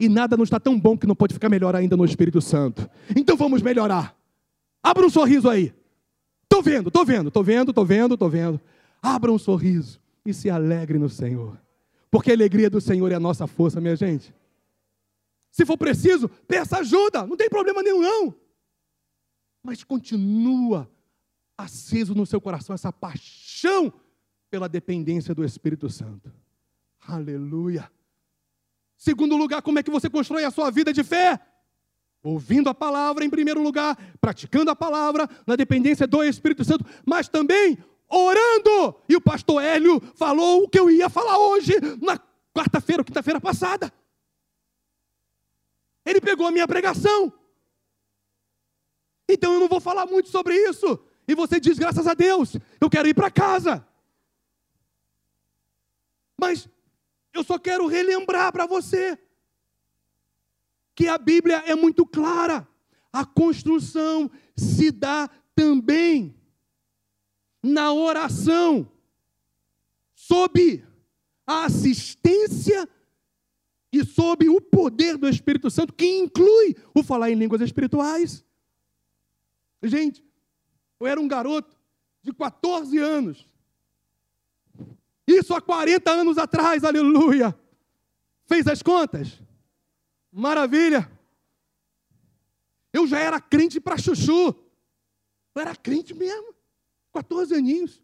E 0.00 0.08
nada 0.08 0.36
não 0.36 0.44
está 0.44 0.60
tão 0.60 0.78
bom 0.78 0.96
que 0.96 1.06
não 1.06 1.14
pode 1.14 1.34
ficar 1.34 1.48
melhor 1.48 1.74
ainda 1.74 1.96
no 1.96 2.04
Espírito 2.04 2.40
Santo. 2.40 2.88
Então 3.16 3.36
vamos 3.36 3.62
melhorar. 3.62 4.16
Abra 4.82 5.04
um 5.04 5.10
sorriso 5.10 5.48
aí. 5.48 5.74
Estou 6.44 6.62
vendo, 6.62 6.88
estou 6.88 7.04
vendo, 7.04 7.28
estou 7.28 7.44
vendo, 7.44 7.70
estou 7.70 7.84
vendo, 7.84 8.14
estou 8.14 8.30
vendo. 8.30 8.60
Abra 9.02 9.32
um 9.32 9.38
sorriso 9.38 10.00
e 10.24 10.32
se 10.32 10.48
alegre 10.48 10.98
no 10.98 11.08
Senhor. 11.08 11.60
Porque 12.10 12.30
a 12.30 12.34
alegria 12.34 12.70
do 12.70 12.80
Senhor 12.80 13.10
é 13.12 13.14
a 13.14 13.20
nossa 13.20 13.46
força, 13.46 13.80
minha 13.80 13.96
gente. 13.96 14.34
Se 15.50 15.66
for 15.66 15.76
preciso, 15.76 16.28
peça 16.28 16.78
ajuda, 16.78 17.26
não 17.26 17.36
tem 17.36 17.48
problema 17.48 17.82
nenhum, 17.82 18.00
não. 18.00 18.34
mas 19.62 19.82
continua 19.82 20.88
aceso 21.56 22.14
no 22.14 22.24
seu 22.24 22.40
coração 22.40 22.72
essa 22.72 22.92
paixão 22.92 23.92
pela 24.48 24.68
dependência 24.68 25.34
do 25.34 25.44
Espírito 25.44 25.90
Santo. 25.90 26.32
Aleluia. 27.06 27.90
Segundo 28.98 29.36
lugar, 29.36 29.62
como 29.62 29.78
é 29.78 29.82
que 29.82 29.92
você 29.92 30.10
constrói 30.10 30.44
a 30.44 30.50
sua 30.50 30.72
vida 30.72 30.92
de 30.92 31.04
fé? 31.04 31.40
Ouvindo 32.20 32.68
a 32.68 32.74
palavra 32.74 33.24
em 33.24 33.30
primeiro 33.30 33.62
lugar, 33.62 33.96
praticando 34.20 34.72
a 34.72 34.76
palavra 34.76 35.30
na 35.46 35.54
dependência 35.54 36.04
do 36.04 36.22
Espírito 36.24 36.64
Santo, 36.64 36.84
mas 37.06 37.28
também 37.28 37.78
orando. 38.08 39.00
E 39.08 39.14
o 39.14 39.20
pastor 39.20 39.62
Hélio 39.62 40.00
falou 40.16 40.64
o 40.64 40.68
que 40.68 40.80
eu 40.80 40.90
ia 40.90 41.08
falar 41.08 41.38
hoje, 41.38 41.74
na 42.02 42.18
quarta-feira 42.52 43.02
ou 43.02 43.04
quinta-feira 43.04 43.40
passada. 43.40 43.92
Ele 46.04 46.20
pegou 46.20 46.48
a 46.48 46.50
minha 46.50 46.66
pregação. 46.66 47.32
Então 49.28 49.52
eu 49.52 49.60
não 49.60 49.68
vou 49.68 49.80
falar 49.80 50.06
muito 50.06 50.28
sobre 50.28 50.56
isso. 50.56 50.98
E 51.28 51.36
você 51.36 51.60
diz, 51.60 51.78
graças 51.78 52.08
a 52.08 52.14
Deus, 52.14 52.56
eu 52.80 52.90
quero 52.90 53.06
ir 53.06 53.14
para 53.14 53.30
casa. 53.30 53.86
Mas 56.40 56.68
eu 57.38 57.44
só 57.44 57.58
quero 57.58 57.86
relembrar 57.86 58.52
para 58.52 58.66
você 58.66 59.18
que 60.94 61.06
a 61.06 61.16
Bíblia 61.16 61.58
é 61.66 61.74
muito 61.74 62.04
clara. 62.04 62.68
A 63.12 63.24
construção 63.24 64.30
se 64.56 64.90
dá 64.90 65.30
também 65.54 66.34
na 67.62 67.92
oração, 67.92 68.90
sob 70.14 70.84
a 71.46 71.64
assistência 71.64 72.88
e 73.92 74.04
sob 74.04 74.48
o 74.48 74.60
poder 74.60 75.16
do 75.16 75.28
Espírito 75.28 75.70
Santo, 75.70 75.94
que 75.94 76.06
inclui 76.06 76.76
o 76.94 77.02
falar 77.02 77.30
em 77.30 77.34
línguas 77.34 77.60
espirituais. 77.60 78.44
Gente, 79.82 80.24
eu 81.00 81.06
era 81.06 81.20
um 81.20 81.28
garoto 81.28 81.76
de 82.22 82.32
14 82.32 82.98
anos. 82.98 83.46
Isso 85.28 85.52
há 85.52 85.60
40 85.60 86.10
anos 86.10 86.38
atrás, 86.38 86.82
aleluia. 86.82 87.54
Fez 88.46 88.66
as 88.66 88.82
contas? 88.82 89.38
Maravilha. 90.32 91.06
Eu 92.90 93.06
já 93.06 93.18
era 93.18 93.38
crente 93.38 93.78
para 93.78 93.98
chuchu. 93.98 94.54
Eu 95.54 95.60
era 95.60 95.76
crente 95.76 96.14
mesmo. 96.14 96.54
14 97.12 97.54
aninhos. 97.54 98.02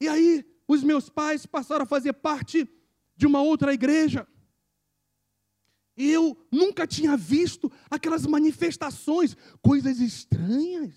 E 0.00 0.08
aí, 0.08 0.44
os 0.66 0.82
meus 0.82 1.08
pais 1.08 1.46
passaram 1.46 1.84
a 1.84 1.86
fazer 1.86 2.12
parte 2.14 2.68
de 3.16 3.24
uma 3.24 3.40
outra 3.40 3.72
igreja. 3.72 4.26
E 5.96 6.10
eu 6.10 6.36
nunca 6.50 6.88
tinha 6.88 7.16
visto 7.16 7.70
aquelas 7.88 8.26
manifestações, 8.26 9.36
coisas 9.62 10.00
estranhas. 10.00 10.92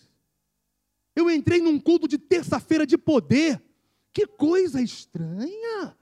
Eu 1.16 1.30
entrei 1.30 1.62
num 1.62 1.80
culto 1.80 2.08
de 2.08 2.18
terça-feira 2.18 2.86
de 2.86 2.98
poder. 2.98 3.69
Que 4.14 4.26
coisa 4.26 4.82
estranha. 4.82 5.96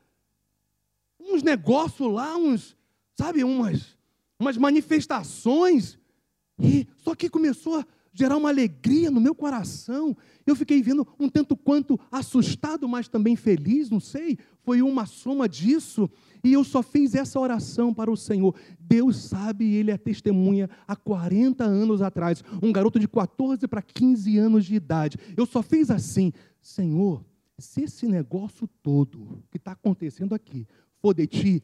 Uns 1.20 1.44
negócios 1.44 2.12
lá, 2.12 2.36
uns, 2.38 2.76
sabe, 3.16 3.44
umas, 3.44 3.98
umas 4.40 4.58
manifestações. 4.58 6.00
E 6.60 6.88
só 6.98 7.14
que 7.14 7.30
começou 7.30 7.80
a 7.80 7.86
gerar 8.18 8.36
uma 8.36 8.50
alegria 8.50 9.12
no 9.12 9.22
meu 9.22 9.36
coração. 9.36 10.18
Eu 10.46 10.56
fiquei 10.56 10.82
vendo 10.82 11.08
um 11.20 11.30
tanto 11.30 11.56
quanto 11.56 12.00
assustado, 12.12 12.88
mas 12.88 13.08
também 13.08 13.36
feliz, 13.36 13.92
não 13.92 14.00
sei, 14.00 14.40
foi 14.64 14.82
uma 14.82 15.06
soma 15.06 15.48
disso. 15.48 16.10
E 16.44 16.54
eu 16.54 16.64
só 16.64 16.82
fiz 16.82 17.14
essa 17.14 17.40
oração 17.40 17.94
para 17.94 18.10
o 18.10 18.18
Senhor. 18.18 18.56
Deus 18.80 19.18
sabe, 19.18 19.76
Ele 19.76 19.92
é 19.92 19.98
testemunha 19.98 20.68
há 20.88 20.96
40 20.96 21.64
anos 21.64 22.02
atrás, 22.02 22.44
um 22.62 22.72
garoto 22.72 23.00
de 23.00 23.08
14 23.08 23.68
para 23.68 23.82
15 23.84 24.38
anos 24.38 24.66
de 24.66 24.76
idade. 24.76 25.18
Eu 25.36 25.46
só 25.46 25.62
fiz 25.62 25.92
assim: 25.92 26.34
Senhor, 26.60 27.24
se 27.60 27.84
esse 27.84 28.08
negócio 28.08 28.68
todo 28.82 29.44
que 29.50 29.58
está 29.58 29.72
acontecendo 29.72 30.36
aqui 30.36 30.68
for 31.00 31.14
de 31.14 31.28
ti, 31.28 31.64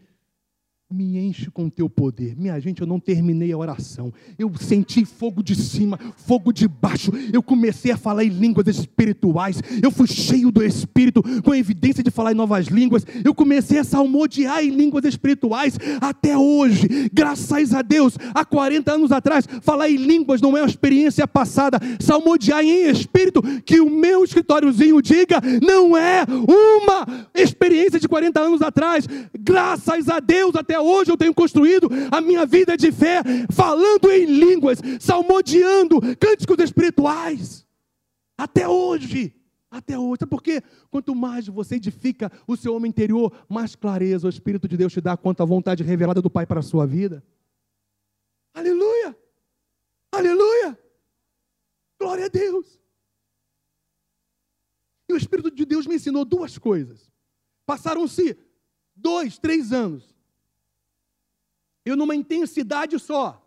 me 0.94 1.18
enche 1.18 1.50
com 1.50 1.70
teu 1.70 1.90
poder. 1.90 2.36
Minha 2.38 2.60
gente, 2.60 2.82
eu 2.82 2.88
não 2.88 3.00
terminei 3.00 3.52
a 3.52 3.58
oração. 3.58 4.14
Eu 4.38 4.52
senti 4.60 5.04
fogo 5.04 5.42
de 5.42 5.56
cima, 5.56 6.00
fogo 6.16 6.54
de 6.54 6.68
baixo. 6.68 7.12
Eu 7.34 7.42
comecei 7.42 7.92
a 7.92 7.98
falar 7.98 8.24
em 8.24 8.30
línguas 8.30 8.68
espirituais. 8.68 9.60
Eu 9.82 9.90
fui 9.90 10.08
cheio 10.08 10.52
do 10.52 10.64
Espírito, 10.64 11.24
com 11.42 11.56
evidência 11.56 12.04
de 12.04 12.12
falar 12.12 12.32
em 12.32 12.36
novas 12.36 12.68
línguas. 12.68 13.06
Eu 13.26 13.34
comecei 13.34 13.80
a 13.80 13.84
salmodiar 13.84 14.64
em 14.64 14.70
línguas 14.70 15.04
espirituais. 15.06 15.78
Até 16.00 16.38
hoje, 16.38 17.10
graças 17.12 17.74
a 17.74 17.82
Deus, 17.82 18.16
há 18.34 18.46
40 18.46 18.94
anos 18.94 19.12
atrás, 19.12 19.48
falar 19.62 19.90
em 19.90 19.98
línguas 19.98 20.42
não 20.42 20.56
é 20.56 20.62
uma 20.62 20.70
experiência 20.70 21.28
passada. 21.28 21.80
Salmodiar 22.00 22.64
em 22.64 22.88
espírito, 22.90 23.42
que 23.66 23.80
o 23.80 23.90
meu 23.90 24.24
escritóriozinho 24.24 25.02
diga, 25.02 25.42
não 25.66 25.98
é 25.98 26.24
uma 26.48 27.28
experiência 27.34 28.00
de 28.00 28.08
40 28.08 28.40
anos 28.40 28.62
atrás. 28.62 29.08
Graças 29.40 30.08
a 30.08 30.20
Deus, 30.20 30.56
até 30.56 30.83
hoje 30.84 31.12
eu 31.12 31.18
tenho 31.18 31.34
construído 31.34 31.88
a 32.12 32.22
minha 32.22 32.46
vida 32.46 32.76
de 32.76 32.92
fé, 32.92 33.22
falando 33.52 34.12
em 34.12 34.26
línguas, 34.26 34.80
salmodiando 35.00 36.00
cânticos 36.18 36.60
espirituais. 36.60 37.66
Até 38.38 38.68
hoje. 38.68 39.36
Até 39.70 39.98
hoje. 39.98 40.20
Sabe 40.20 40.30
por 40.30 40.44
quê? 40.44 40.62
Quanto 40.92 41.16
mais 41.16 41.48
você 41.48 41.76
edifica 41.76 42.32
o 42.48 42.56
seu 42.56 42.76
homem 42.76 42.90
interior, 42.90 43.34
mais 43.50 43.76
clareza 43.76 44.28
o 44.28 44.30
Espírito 44.30 44.68
de 44.68 44.78
Deus 44.78 44.94
te 44.94 45.02
dá 45.02 45.18
quanto 45.18 45.42
à 45.42 45.46
vontade 45.46 45.84
revelada 45.84 46.22
do 46.22 46.30
Pai 46.30 46.46
para 46.46 46.60
a 46.60 46.64
sua 46.64 46.86
vida. 46.86 47.24
Aleluia! 48.54 49.18
Aleluia! 50.12 50.78
Glória 52.00 52.26
a 52.26 52.30
Deus! 52.30 52.80
E 55.10 55.14
o 55.14 55.18
Espírito 55.18 55.50
de 55.50 55.66
Deus 55.66 55.88
me 55.88 55.96
ensinou 55.96 56.24
duas 56.24 56.58
coisas. 56.58 57.12
Passaram-se 57.66 58.38
dois, 58.96 59.40
três 59.40 59.72
anos 59.72 60.13
eu 61.86 61.96
numa 61.96 62.16
intensidade 62.16 62.98
só, 63.00 63.46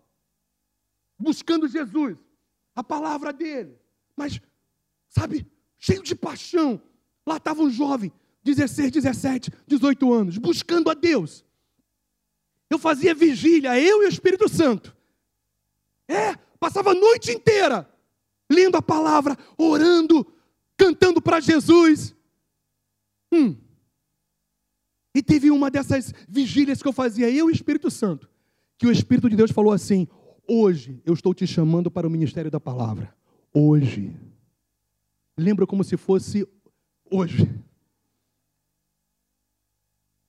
buscando 1.19 1.69
Jesus, 1.69 2.19
a 2.75 2.85
palavra 2.85 3.33
dele, 3.33 3.79
mas, 4.17 4.41
sabe, 5.09 5.47
cheio 5.79 6.03
de 6.03 6.15
paixão. 6.15 6.81
Lá 7.27 7.39
estava 7.39 7.63
um 7.63 7.71
jovem, 7.71 8.13
16, 8.43 8.93
17, 8.93 9.51
18 9.67 10.13
anos, 10.13 10.39
buscando 10.39 10.91
a 10.91 10.95
Deus. 10.95 11.45
Eu 12.69 12.79
fazia 12.79 13.15
vigília, 13.15 13.79
eu 13.79 14.03
e 14.03 14.07
o 14.07 14.09
Espírito 14.09 14.49
Santo. 14.49 14.97
É, 16.09 16.37
passava 16.59 16.91
a 16.91 16.95
noite 16.95 17.33
inteira 17.33 17.89
lendo 18.51 18.77
a 18.77 18.83
palavra, 18.83 19.37
orando, 19.57 20.27
cantando 20.77 21.21
para 21.21 21.41
Jesus. 21.41 22.15
Hum, 23.33 23.57
e 25.17 25.23
teve 25.23 25.51
uma 25.51 25.71
dessas 25.71 26.13
vigílias 26.29 26.83
que 26.83 26.87
eu 26.87 26.93
fazia, 26.93 27.31
eu 27.31 27.49
e 27.49 27.51
o 27.51 27.51
Espírito 27.51 27.91
Santo, 27.91 28.29
que 28.77 28.87
o 28.87 28.93
Espírito 28.93 29.31
de 29.31 29.37
Deus 29.37 29.51
falou 29.51 29.73
assim: 29.73 30.07
Hoje 30.47 31.01
eu 31.07 31.15
estou 31.15 31.33
te 31.33 31.47
chamando 31.47 31.91
para 31.91 32.07
o 32.07 32.11
ministério 32.11 32.51
da 32.51 32.61
palavra. 32.61 33.17
Hoje. 33.51 34.15
Lembra 35.35 35.67
como 35.67 35.83
se 35.83 35.97
fosse 35.97 36.47
hoje. 37.11 37.49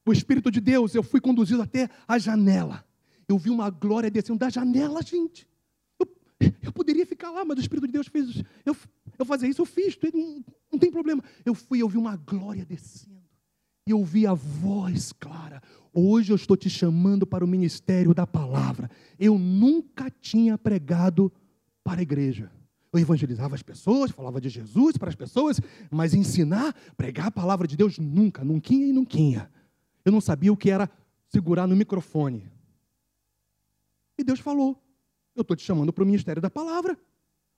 O 0.05 0.13
Espírito 0.13 0.49
de 0.49 0.61
Deus, 0.61 0.95
eu 0.95 1.03
fui 1.03 1.19
conduzido 1.19 1.61
até 1.61 1.89
a 2.07 2.17
janela. 2.17 2.85
Eu 3.27 3.37
vi 3.37 3.49
uma 3.49 3.69
glória 3.69 4.09
descendo 4.09 4.39
da 4.39 4.49
janela, 4.49 5.01
gente. 5.01 5.45
Eu, 5.99 6.07
eu 6.63 6.71
poderia 6.71 7.05
ficar 7.05 7.29
lá, 7.29 7.43
mas 7.43 7.57
o 7.57 7.61
Espírito 7.61 7.87
de 7.87 7.91
Deus 7.91 8.07
fez. 8.07 8.41
Eu, 8.65 8.73
eu 9.19 9.25
fazer 9.25 9.49
isso, 9.49 9.61
eu 9.61 9.65
fiz, 9.65 9.97
não, 10.13 10.45
não 10.71 10.79
tem 10.79 10.89
problema. 10.89 11.21
Eu 11.43 11.53
fui, 11.53 11.81
eu 11.81 11.89
vi 11.89 11.97
uma 11.97 12.15
glória 12.15 12.65
descendo 12.65 13.16
e 13.87 13.93
ouvi 13.93 14.27
a 14.27 14.33
voz 14.33 15.13
clara: 15.13 15.61
Hoje 15.93 16.31
eu 16.31 16.35
estou 16.35 16.57
te 16.57 16.69
chamando 16.69 17.25
para 17.25 17.43
o 17.43 17.47
ministério 17.47 18.13
da 18.13 18.27
palavra. 18.27 18.91
Eu 19.17 19.39
nunca 19.39 20.11
tinha 20.11 20.57
pregado 20.57 21.31
para 21.83 22.01
a 22.01 22.03
igreja. 22.03 22.51
Eu 22.91 22.99
evangelizava 22.99 23.55
as 23.55 23.63
pessoas, 23.63 24.11
falava 24.11 24.39
de 24.41 24.49
Jesus 24.49 24.97
para 24.97 25.09
as 25.09 25.15
pessoas, 25.15 25.59
mas 25.89 26.13
ensinar, 26.13 26.75
pregar 26.95 27.27
a 27.27 27.31
palavra 27.31 27.67
de 27.67 27.75
Deus, 27.75 27.97
nunca, 27.97 28.43
nunca 28.43 28.73
e 28.73 28.91
nunca. 28.91 29.49
Eu 30.03 30.11
não 30.11 30.21
sabia 30.21 30.51
o 30.51 30.57
que 30.57 30.69
era 30.69 30.89
segurar 31.29 31.65
no 31.65 31.75
microfone. 31.75 32.49
E 34.17 34.23
Deus 34.23 34.39
falou: 34.39 34.81
Eu 35.33 35.41
estou 35.41 35.55
te 35.55 35.63
chamando 35.63 35.93
para 35.93 36.03
o 36.03 36.07
ministério 36.07 36.41
da 36.41 36.49
palavra. 36.49 36.97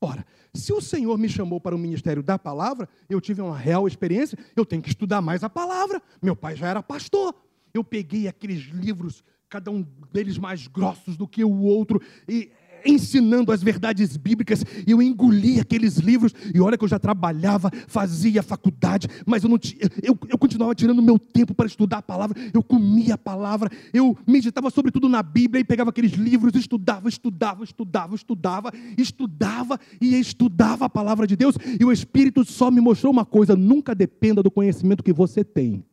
Ora, 0.01 0.25
se 0.53 0.71
o 0.71 0.79
Senhor 0.79 1.17
me 1.17 1.27
chamou 1.27 1.59
para 1.59 1.75
o 1.75 1.79
ministério 1.79 2.23
da 2.23 2.39
palavra, 2.39 2.87
eu 3.09 3.19
tive 3.19 3.41
uma 3.41 3.57
real 3.57 3.87
experiência, 3.87 4.37
eu 4.55 4.65
tenho 4.65 4.81
que 4.81 4.89
estudar 4.89 5.21
mais 5.21 5.43
a 5.43 5.49
palavra. 5.49 6.01
Meu 6.21 6.35
pai 6.35 6.55
já 6.55 6.67
era 6.67 6.81
pastor. 6.81 7.35
Eu 7.73 7.83
peguei 7.83 8.27
aqueles 8.27 8.63
livros, 8.63 9.23
cada 9.49 9.69
um 9.69 9.85
deles 10.11 10.37
mais 10.37 10.67
grossos 10.67 11.17
do 11.17 11.27
que 11.27 11.43
o 11.43 11.59
outro, 11.59 12.01
e 12.27 12.51
ensinando 12.85 13.51
as 13.51 13.61
verdades 13.61 14.15
bíblicas, 14.17 14.63
e 14.85 14.91
eu 14.91 15.01
engoli 15.01 15.59
aqueles 15.59 15.97
livros, 15.97 16.33
e 16.53 16.59
olha 16.59 16.77
que 16.77 16.83
eu 16.83 16.87
já 16.87 16.99
trabalhava, 16.99 17.71
fazia 17.87 18.43
faculdade, 18.43 19.07
mas 19.25 19.43
eu, 19.43 19.49
não 19.49 19.59
eu, 20.01 20.17
eu 20.27 20.37
continuava 20.37 20.75
tirando 20.75 21.01
meu 21.01 21.17
tempo 21.17 21.53
para 21.53 21.65
estudar 21.65 21.97
a 21.97 22.01
palavra, 22.01 22.39
eu 22.53 22.63
comia 22.63 23.15
a 23.15 23.17
palavra, 23.17 23.69
eu 23.93 24.17
meditava 24.27 24.69
sobretudo 24.69 25.09
na 25.09 25.23
Bíblia, 25.23 25.61
e 25.61 25.63
pegava 25.63 25.89
aqueles 25.89 26.13
livros, 26.13 26.53
estudava, 26.55 27.09
estudava, 27.09 27.63
estudava, 27.63 28.15
estudava, 28.15 28.71
estudava 28.97 29.79
e 30.01 30.15
estudava 30.15 30.85
a 30.85 30.89
palavra 30.89 31.27
de 31.27 31.35
Deus, 31.35 31.55
e 31.79 31.83
o 31.83 31.91
Espírito 31.91 32.43
só 32.45 32.71
me 32.71 32.81
mostrou 32.81 33.11
uma 33.11 33.25
coisa: 33.25 33.55
nunca 33.55 33.95
dependa 33.95 34.41
do 34.43 34.51
conhecimento 34.51 35.03
que 35.03 35.13
você 35.13 35.43
tem. 35.43 35.83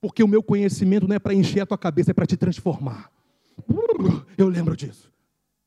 Porque 0.00 0.22
o 0.22 0.28
meu 0.28 0.42
conhecimento 0.42 1.08
não 1.08 1.16
é 1.16 1.18
para 1.18 1.34
encher 1.34 1.60
a 1.60 1.66
tua 1.66 1.78
cabeça, 1.78 2.12
é 2.12 2.14
para 2.14 2.26
te 2.26 2.36
transformar. 2.36 3.10
Eu 4.36 4.48
lembro 4.48 4.76
disso. 4.76 5.10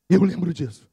Eu 0.08 0.22
lembro 0.22 0.52
disso. 0.52 0.88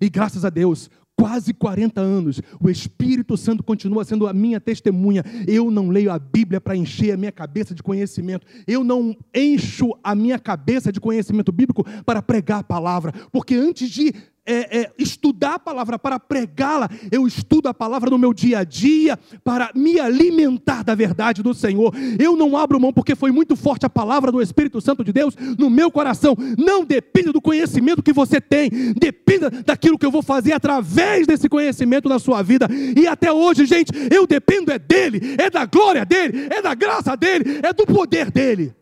E 0.00 0.08
graças 0.10 0.44
a 0.44 0.50
Deus, 0.50 0.90
quase 1.16 1.54
40 1.54 2.00
anos, 2.00 2.40
o 2.60 2.68
Espírito 2.68 3.36
Santo 3.36 3.62
continua 3.62 4.04
sendo 4.04 4.26
a 4.26 4.32
minha 4.32 4.60
testemunha. 4.60 5.22
Eu 5.46 5.70
não 5.70 5.88
leio 5.88 6.10
a 6.10 6.18
Bíblia 6.18 6.60
para 6.60 6.76
encher 6.76 7.12
a 7.12 7.16
minha 7.16 7.32
cabeça 7.32 7.74
de 7.74 7.82
conhecimento. 7.82 8.46
Eu 8.66 8.82
não 8.82 9.16
encho 9.34 9.90
a 10.02 10.14
minha 10.14 10.38
cabeça 10.38 10.92
de 10.92 11.00
conhecimento 11.00 11.52
bíblico 11.52 11.84
para 12.04 12.22
pregar 12.22 12.60
a 12.60 12.64
palavra. 12.64 13.12
Porque 13.30 13.54
antes 13.54 13.88
de 13.88 14.12
é, 14.46 14.80
é, 14.80 14.92
estudar 14.98 15.54
a 15.54 15.58
palavra, 15.58 15.98
para 15.98 16.18
pregá-la, 16.18 16.88
eu 17.10 17.26
estudo 17.26 17.68
a 17.68 17.74
palavra 17.74 18.10
no 18.10 18.18
meu 18.18 18.34
dia 18.34 18.58
a 18.58 18.64
dia, 18.64 19.18
para 19.42 19.70
me 19.74 19.98
alimentar 19.98 20.82
da 20.82 20.94
verdade 20.94 21.42
do 21.42 21.54
Senhor. 21.54 21.94
Eu 22.18 22.36
não 22.36 22.56
abro 22.56 22.80
mão, 22.80 22.92
porque 22.92 23.14
foi 23.14 23.30
muito 23.30 23.56
forte 23.56 23.86
a 23.86 23.90
palavra 23.90 24.30
do 24.30 24.42
Espírito 24.42 24.80
Santo 24.80 25.02
de 25.02 25.12
Deus 25.12 25.34
no 25.58 25.70
meu 25.70 25.90
coração. 25.90 26.36
Não 26.58 26.84
dependa 26.84 27.32
do 27.32 27.40
conhecimento 27.40 28.02
que 28.02 28.12
você 28.12 28.40
tem, 28.40 28.70
dependa 28.94 29.50
daquilo 29.50 29.98
que 29.98 30.06
eu 30.06 30.10
vou 30.10 30.22
fazer 30.22 30.52
através 30.52 31.26
desse 31.26 31.48
conhecimento 31.48 32.08
na 32.08 32.18
sua 32.18 32.42
vida. 32.42 32.68
E 32.96 33.06
até 33.06 33.32
hoje, 33.32 33.64
gente, 33.64 33.92
eu 34.10 34.26
dependo 34.26 34.70
é 34.70 34.78
dele, 34.78 35.36
é 35.38 35.48
da 35.48 35.64
glória 35.64 36.04
dele, 36.04 36.48
é 36.50 36.60
da 36.60 36.74
graça 36.74 37.16
dele, 37.16 37.60
é 37.62 37.72
do 37.72 37.86
poder 37.86 38.30
dele. 38.30 38.74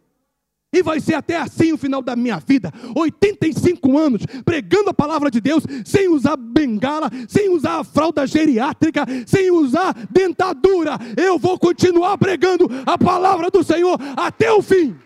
E 0.72 0.82
vai 0.82 1.00
ser 1.00 1.14
até 1.14 1.36
assim 1.36 1.72
o 1.72 1.76
final 1.76 2.00
da 2.00 2.16
minha 2.16 2.38
vida. 2.38 2.72
85 2.96 3.98
anos 3.98 4.22
pregando 4.42 4.88
a 4.88 4.94
palavra 4.94 5.30
de 5.30 5.38
Deus, 5.38 5.62
sem 5.84 6.08
usar 6.08 6.36
bengala, 6.36 7.10
sem 7.28 7.50
usar 7.50 7.80
a 7.80 7.84
fralda 7.84 8.26
geriátrica, 8.26 9.04
sem 9.26 9.50
usar 9.50 9.92
dentadura. 10.10 10.98
Eu 11.14 11.38
vou 11.38 11.58
continuar 11.58 12.16
pregando 12.16 12.70
a 12.86 12.96
palavra 12.96 13.50
do 13.50 13.62
Senhor 13.62 13.98
até 14.16 14.50
o 14.50 14.62
fim. 14.62 14.96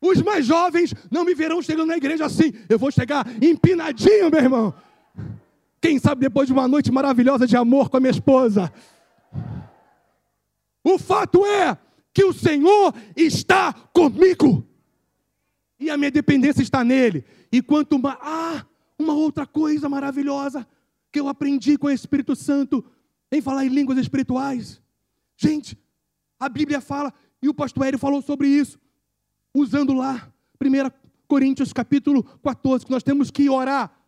Os 0.00 0.20
mais 0.20 0.44
jovens 0.44 0.94
não 1.10 1.24
me 1.24 1.34
verão 1.34 1.62
chegando 1.62 1.88
na 1.88 1.96
igreja 1.96 2.26
assim. 2.26 2.52
Eu 2.68 2.78
vou 2.78 2.90
chegar 2.90 3.26
empinadinho, 3.42 4.30
meu 4.30 4.40
irmão. 4.40 4.74
Quem 5.84 5.98
sabe 5.98 6.22
depois 6.22 6.46
de 6.46 6.52
uma 6.54 6.66
noite 6.66 6.90
maravilhosa 6.90 7.46
de 7.46 7.58
amor 7.58 7.90
com 7.90 7.98
a 7.98 8.00
minha 8.00 8.10
esposa. 8.10 8.72
O 10.82 10.98
fato 10.98 11.44
é 11.44 11.76
que 12.10 12.24
o 12.24 12.32
Senhor 12.32 12.94
está 13.14 13.70
comigo. 13.92 14.66
E 15.78 15.90
a 15.90 15.98
minha 15.98 16.10
dependência 16.10 16.62
está 16.62 16.82
nele. 16.82 17.22
E 17.52 17.60
quanto 17.60 17.98
mais. 17.98 18.16
Ah, 18.22 18.64
uma 18.98 19.12
outra 19.12 19.46
coisa 19.46 19.86
maravilhosa 19.86 20.66
que 21.12 21.20
eu 21.20 21.28
aprendi 21.28 21.76
com 21.76 21.88
o 21.88 21.90
Espírito 21.90 22.34
Santo 22.34 22.82
em 23.30 23.42
falar 23.42 23.66
em 23.66 23.68
línguas 23.68 23.98
espirituais. 23.98 24.80
Gente, 25.36 25.76
a 26.40 26.48
Bíblia 26.48 26.80
fala, 26.80 27.12
e 27.42 27.48
o 27.50 27.52
pastor 27.52 27.84
Hélio 27.84 27.98
falou 27.98 28.22
sobre 28.22 28.48
isso, 28.48 28.78
usando 29.52 29.92
lá, 29.92 30.32
1 30.58 30.90
Coríntios 31.28 31.74
capítulo 31.74 32.22
14, 32.42 32.86
que 32.86 32.90
nós 32.90 33.02
temos 33.02 33.30
que 33.30 33.50
orar 33.50 34.03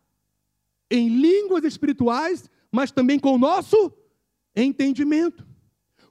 em 0.91 1.09
línguas 1.09 1.65
espirituais, 1.65 2.51
mas 2.71 2.91
também 2.91 3.19
com 3.19 3.35
o 3.35 3.39
nosso 3.39 3.93
entendimento. 4.55 5.47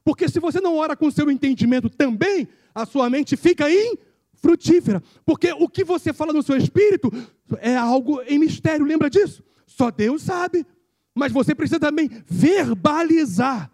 Porque 0.04 0.30
se 0.30 0.40
você 0.40 0.62
não 0.62 0.76
ora 0.78 0.96
com 0.96 1.08
o 1.08 1.12
seu 1.12 1.32
entendimento 1.32 1.90
também, 1.90 2.48
a 2.74 2.86
sua 2.86 3.10
mente 3.10 3.36
fica 3.36 3.66
infrutífera. 3.70 5.02
Porque 5.26 5.52
o 5.54 5.68
que 5.68 5.84
você 5.84 6.14
fala 6.14 6.32
no 6.32 6.44
seu 6.44 6.56
espírito 6.56 7.12
é 7.60 7.76
algo 7.76 8.22
em 8.24 8.38
mistério, 8.38 8.86
lembra 8.86 9.10
disso? 9.10 9.44
Só 9.66 9.90
Deus 9.90 10.22
sabe. 10.22 10.66
Mas 11.14 11.32
você 11.32 11.56
precisa 11.56 11.80
também 11.80 12.10
verbalizar. 12.28 13.72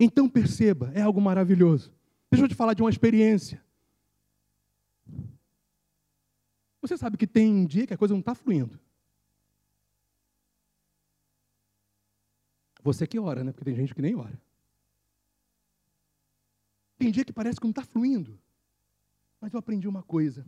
Então 0.00 0.28
perceba, 0.28 0.90
é 0.94 1.02
algo 1.02 1.20
maravilhoso. 1.20 1.92
Deixa 2.30 2.44
eu 2.44 2.48
te 2.48 2.54
falar 2.54 2.74
de 2.74 2.82
uma 2.82 2.90
experiência. 2.90 3.64
Você 6.80 6.96
sabe 6.96 7.16
que 7.16 7.26
tem 7.26 7.66
dia 7.66 7.86
que 7.86 7.94
a 7.94 7.98
coisa 7.98 8.14
não 8.14 8.20
está 8.20 8.34
fluindo. 8.34 8.78
Você 12.86 13.04
que 13.04 13.18
ora, 13.18 13.42
né? 13.42 13.50
Porque 13.50 13.64
tem 13.64 13.74
gente 13.74 13.92
que 13.92 14.00
nem 14.00 14.14
ora. 14.14 14.40
Tem 16.96 17.10
dia 17.10 17.24
que 17.24 17.32
parece 17.32 17.58
que 17.58 17.66
não 17.66 17.72
está 17.72 17.82
fluindo. 17.82 18.38
Mas 19.40 19.52
eu 19.52 19.58
aprendi 19.58 19.88
uma 19.88 20.04
coisa. 20.04 20.46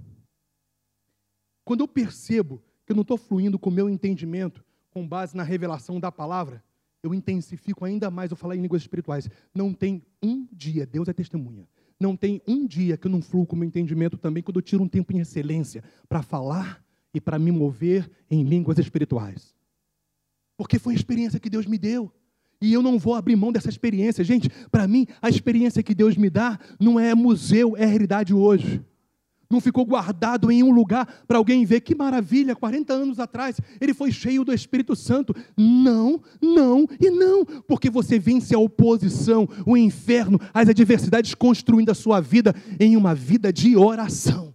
Quando 1.64 1.80
eu 1.80 1.88
percebo 1.88 2.62
que 2.86 2.92
eu 2.92 2.94
não 2.94 3.02
estou 3.02 3.18
fluindo 3.18 3.58
com 3.58 3.70
o 3.70 3.72
meu 3.72 3.90
entendimento, 3.90 4.64
com 4.90 5.06
base 5.06 5.36
na 5.36 5.42
revelação 5.42 5.98
da 5.98 6.12
palavra, 6.12 6.62
eu 7.02 7.12
intensifico 7.12 7.84
ainda 7.84 8.08
mais 8.08 8.30
eu 8.30 8.36
falar 8.36 8.54
em 8.54 8.62
línguas 8.62 8.82
espirituais. 8.82 9.28
Não 9.52 9.74
tem 9.74 10.06
um 10.22 10.46
dia, 10.52 10.86
Deus 10.86 11.08
é 11.08 11.12
testemunha, 11.12 11.68
não 11.98 12.16
tem 12.16 12.40
um 12.46 12.64
dia 12.64 12.96
que 12.96 13.08
eu 13.08 13.10
não 13.10 13.20
fluo 13.20 13.46
com 13.46 13.56
o 13.56 13.58
meu 13.58 13.66
entendimento 13.66 14.16
também, 14.16 14.44
quando 14.44 14.58
eu 14.58 14.62
tiro 14.62 14.84
um 14.84 14.88
tempo 14.88 15.12
em 15.12 15.18
excelência 15.18 15.82
para 16.08 16.22
falar 16.22 16.84
e 17.12 17.20
para 17.20 17.36
me 17.36 17.50
mover 17.50 18.08
em 18.30 18.44
línguas 18.44 18.78
espirituais. 18.78 19.56
Porque 20.56 20.78
foi 20.78 20.94
a 20.94 20.96
experiência 20.96 21.40
que 21.40 21.50
Deus 21.50 21.66
me 21.66 21.76
deu. 21.76 22.12
E 22.60 22.72
eu 22.72 22.82
não 22.82 22.98
vou 22.98 23.14
abrir 23.14 23.36
mão 23.36 23.52
dessa 23.52 23.68
experiência. 23.68 24.24
Gente, 24.24 24.48
para 24.70 24.88
mim, 24.88 25.06
a 25.22 25.28
experiência 25.28 25.82
que 25.82 25.94
Deus 25.94 26.16
me 26.16 26.28
dá 26.28 26.58
não 26.78 26.98
é 26.98 27.14
museu, 27.14 27.76
é 27.76 27.84
realidade 27.84 28.34
hoje. 28.34 28.82
Não 29.50 29.60
ficou 29.62 29.86
guardado 29.86 30.50
em 30.50 30.62
um 30.62 30.70
lugar 30.70 31.06
para 31.26 31.38
alguém 31.38 31.64
ver 31.64 31.80
que 31.80 31.94
maravilha, 31.94 32.54
40 32.54 32.92
anos 32.92 33.18
atrás 33.18 33.58
ele 33.80 33.94
foi 33.94 34.12
cheio 34.12 34.44
do 34.44 34.52
Espírito 34.52 34.94
Santo. 34.94 35.34
Não, 35.56 36.20
não 36.42 36.86
e 37.00 37.10
não, 37.10 37.44
porque 37.44 37.88
você 37.88 38.18
vence 38.18 38.54
a 38.54 38.58
oposição, 38.58 39.48
o 39.64 39.74
inferno, 39.76 40.38
as 40.52 40.68
adversidades, 40.68 41.34
construindo 41.34 41.90
a 41.90 41.94
sua 41.94 42.20
vida 42.20 42.54
em 42.78 42.94
uma 42.94 43.14
vida 43.14 43.50
de 43.50 43.74
oração. 43.74 44.54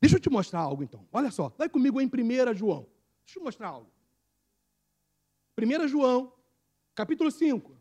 Deixa 0.00 0.16
eu 0.16 0.20
te 0.20 0.30
mostrar 0.30 0.60
algo 0.60 0.82
então. 0.82 1.06
Olha 1.12 1.30
só, 1.30 1.52
vai 1.58 1.68
comigo 1.68 2.00
em 2.00 2.06
1 2.06 2.54
João. 2.54 2.86
Deixa 3.26 3.38
eu 3.38 3.44
mostrar 3.44 3.68
algo. 3.68 3.90
1 5.58 5.88
João, 5.88 6.32
capítulo 6.94 7.30
5. 7.30 7.74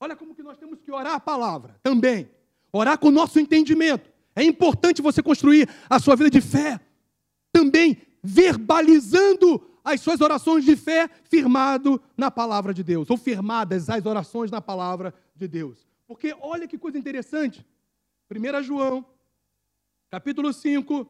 Olha 0.00 0.16
como 0.16 0.34
que 0.34 0.42
nós 0.42 0.56
temos 0.56 0.80
que 0.80 0.90
orar 0.90 1.14
a 1.14 1.20
palavra 1.20 1.78
também. 1.82 2.30
Orar 2.72 2.98
com 2.98 3.08
o 3.08 3.12
nosso 3.12 3.38
entendimento. 3.38 4.10
É 4.34 4.42
importante 4.42 5.02
você 5.02 5.22
construir 5.22 5.68
a 5.88 5.98
sua 5.98 6.16
vida 6.16 6.30
de 6.30 6.40
fé. 6.40 6.80
Também 7.52 8.00
verbalizando 8.22 9.66
as 9.84 10.00
suas 10.00 10.20
orações 10.20 10.64
de 10.64 10.76
fé 10.76 11.08
firmado 11.24 12.00
na 12.16 12.30
palavra 12.30 12.72
de 12.72 12.82
Deus, 12.82 13.10
ou 13.10 13.16
firmadas 13.16 13.88
as 13.88 14.04
orações 14.04 14.50
na 14.50 14.60
palavra 14.60 15.14
de 15.34 15.48
Deus. 15.48 15.86
Porque 16.06 16.36
olha 16.40 16.68
que 16.68 16.78
coisa 16.78 16.98
interessante. 16.98 17.66
1 18.30 18.62
João, 18.62 19.04
capítulo 20.10 20.52
5, 20.52 21.06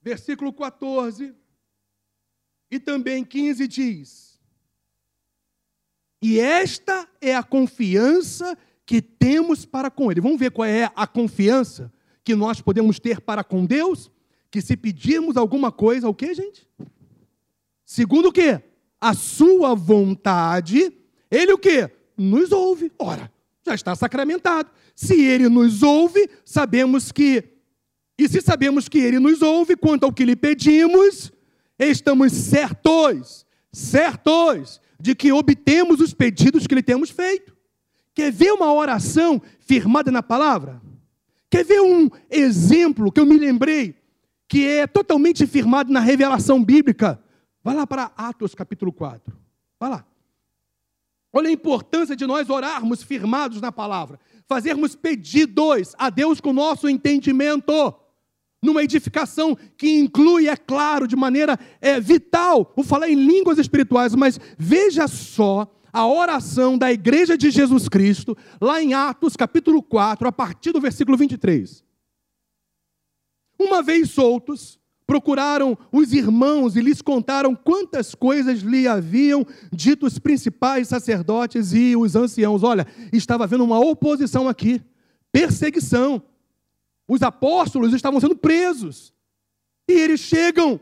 versículo 0.00 0.52
14 0.52 1.34
e 2.70 2.78
também 2.78 3.24
15 3.24 3.66
diz: 3.66 4.38
E 6.22 6.38
esta 6.38 7.08
é 7.20 7.34
a 7.34 7.42
confiança 7.42 8.56
que 8.84 9.02
temos 9.02 9.64
para 9.64 9.90
com 9.90 10.10
Ele. 10.10 10.20
Vamos 10.20 10.38
ver 10.38 10.50
qual 10.50 10.66
é 10.66 10.90
a 10.94 11.06
confiança 11.06 11.92
que 12.24 12.34
nós 12.34 12.60
podemos 12.60 12.98
ter 12.98 13.20
para 13.20 13.44
com 13.44 13.64
Deus? 13.64 14.10
Que 14.50 14.60
se 14.60 14.76
pedirmos 14.76 15.36
alguma 15.36 15.70
coisa, 15.70 16.08
o 16.08 16.14
que, 16.14 16.34
gente? 16.34 16.66
Segundo 17.84 18.28
o 18.28 18.32
que? 18.32 18.60
A 19.00 19.14
sua 19.14 19.74
vontade, 19.74 20.92
Ele 21.30 21.52
o 21.52 21.58
que? 21.58 21.90
Nos 22.16 22.50
ouve. 22.50 22.90
Ora, 22.98 23.30
já 23.64 23.74
está 23.74 23.94
sacramentado. 23.94 24.70
Se 24.94 25.20
Ele 25.20 25.48
nos 25.48 25.82
ouve, 25.82 26.28
sabemos 26.44 27.12
que. 27.12 27.44
E 28.18 28.28
se 28.28 28.40
sabemos 28.40 28.88
que 28.88 28.98
Ele 28.98 29.18
nos 29.18 29.42
ouve, 29.42 29.76
quanto 29.76 30.04
ao 30.04 30.12
que 30.12 30.24
lhe 30.24 30.34
pedimos, 30.34 31.30
estamos 31.78 32.32
certos, 32.32 33.46
certos 33.72 34.80
de 34.98 35.14
que 35.14 35.32
obtemos 35.32 36.00
os 36.00 36.12
pedidos 36.12 36.66
que 36.66 36.74
lhe 36.74 36.82
temos 36.82 37.10
feito. 37.10 37.56
Quer 38.14 38.32
ver 38.32 38.52
uma 38.52 38.72
oração 38.72 39.40
firmada 39.60 40.10
na 40.10 40.22
palavra? 40.22 40.82
Quer 41.48 41.64
ver 41.64 41.80
um 41.80 42.10
exemplo 42.30 43.12
que 43.12 43.20
eu 43.20 43.26
me 43.26 43.38
lembrei, 43.38 43.94
que 44.48 44.66
é 44.66 44.86
totalmente 44.86 45.46
firmado 45.46 45.92
na 45.92 46.00
revelação 46.00 46.62
bíblica? 46.62 47.22
Vai 47.62 47.74
lá 47.74 47.86
para 47.86 48.12
Atos 48.16 48.54
capítulo 48.54 48.92
4. 48.92 49.32
Vai 49.78 49.90
lá. 49.90 50.04
Olha 51.32 51.48
a 51.48 51.52
importância 51.52 52.16
de 52.16 52.26
nós 52.26 52.50
orarmos 52.50 53.02
firmados 53.02 53.60
na 53.60 53.70
palavra, 53.70 54.18
fazermos 54.46 54.96
pedidos 54.96 55.94
a 55.98 56.10
Deus 56.10 56.40
com 56.40 56.50
o 56.50 56.54
nosso 56.54 56.88
entendimento, 56.88 57.94
numa 58.62 58.82
edificação 58.82 59.56
que 59.76 59.98
inclui, 59.98 60.48
é 60.48 60.56
claro, 60.56 61.06
de 61.06 61.16
maneira 61.16 61.58
é, 61.80 62.00
vital, 62.00 62.72
o 62.76 62.82
falar 62.82 63.08
em 63.08 63.14
línguas 63.14 63.58
espirituais, 63.58 64.14
mas 64.14 64.38
veja 64.58 65.06
só 65.06 65.72
a 65.92 66.06
oração 66.06 66.76
da 66.76 66.92
igreja 66.92 67.36
de 67.36 67.50
Jesus 67.50 67.88
Cristo, 67.88 68.36
lá 68.60 68.82
em 68.82 68.94
Atos 68.94 69.36
capítulo 69.36 69.82
4, 69.82 70.28
a 70.28 70.32
partir 70.32 70.72
do 70.72 70.80
versículo 70.80 71.16
23. 71.16 71.84
Uma 73.58 73.82
vez 73.82 74.10
soltos, 74.10 74.78
procuraram 75.08 75.76
os 75.90 76.12
irmãos 76.12 76.76
e 76.76 76.82
lhes 76.82 77.00
contaram 77.00 77.54
quantas 77.54 78.14
coisas 78.14 78.60
lhe 78.60 78.86
haviam 78.86 79.44
dito 79.72 80.04
os 80.04 80.18
principais 80.18 80.88
sacerdotes 80.88 81.72
e 81.72 81.96
os 81.96 82.14
anciãos. 82.14 82.62
Olha, 82.62 82.86
estava 83.12 83.44
havendo 83.44 83.64
uma 83.64 83.80
oposição 83.80 84.46
aqui, 84.46 84.82
perseguição. 85.32 86.22
Os 87.08 87.22
apóstolos 87.22 87.94
estavam 87.94 88.20
sendo 88.20 88.36
presos. 88.36 89.14
E 89.88 89.92
eles 89.92 90.20
chegam 90.20 90.78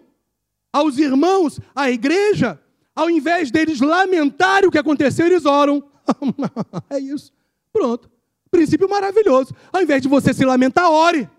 aos 0.72 0.99
irmãos, 0.99 1.61
à 1.74 1.89
igreja, 1.91 2.61
ao 2.95 3.09
invés 3.09 3.51
deles 3.51 3.81
lamentarem 3.81 4.68
o 4.68 4.72
que 4.72 4.79
aconteceu, 4.79 5.27
eles 5.27 5.47
oram. 5.47 5.89
é 6.91 6.99
isso. 6.99 7.33
Pronto. 7.72 8.11
Princípio 8.51 8.89
maravilhoso. 8.89 9.55
Ao 9.72 9.81
invés 9.81 10.03
de 10.03 10.09
você 10.09 10.35
se 10.35 10.45
lamentar, 10.45 10.91
ore. 10.91 11.31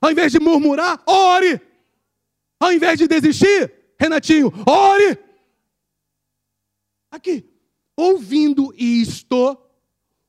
Ao 0.00 0.10
invés 0.10 0.30
de 0.32 0.38
murmurar, 0.38 1.02
ore. 1.06 1.60
Ao 2.58 2.72
invés 2.72 2.98
de 2.98 3.08
desistir, 3.08 3.72
Renatinho, 3.98 4.52
ore. 4.66 5.18
Aqui, 7.10 7.44
ouvindo 7.96 8.72
isto, 8.76 9.58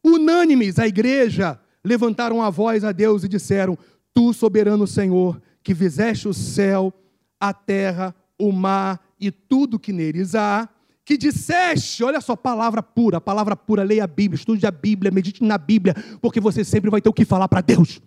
unânimes, 0.04 0.80
a 0.80 0.88
igreja 0.88 1.60
levantaram 1.84 2.42
a 2.42 2.50
voz 2.50 2.84
a 2.84 2.92
Deus 2.92 3.24
e 3.24 3.28
disseram: 3.28 3.78
Tu, 4.14 4.34
soberano 4.34 4.86
Senhor, 4.88 5.42
que 5.64 5.76
fizeste 5.76 6.28
o 6.28 6.34
céu, 6.34 6.94
a 7.40 7.54
terra, 7.54 8.16
o 8.38 8.52
mar 8.52 9.00
e 9.20 9.32
tudo 9.32 9.80
que 9.80 9.94
neles 9.94 10.36
há, 10.36 10.68
que 11.04 11.18
disseste, 11.18 12.04
olha 12.04 12.22
só, 12.22 12.36
palavra 12.36 12.82
pura, 12.82 13.20
palavra 13.20 13.56
pura, 13.56 13.84
leia 13.84 14.04
a 14.04 14.08
Bíblia, 14.08 14.36
estude 14.38 14.66
a 14.66 14.72
Bíblia, 14.72 15.12
medite 15.12 15.44
na 15.44 15.58
Bíblia, 15.58 15.96
porque 16.22 16.40
você 16.40 16.64
sempre 16.64 16.90
vai 16.90 17.02
ter 17.02 17.10
o 17.10 17.14
que 17.14 17.26
falar 17.26 17.48
para 17.48 17.62
Deus. 17.62 18.00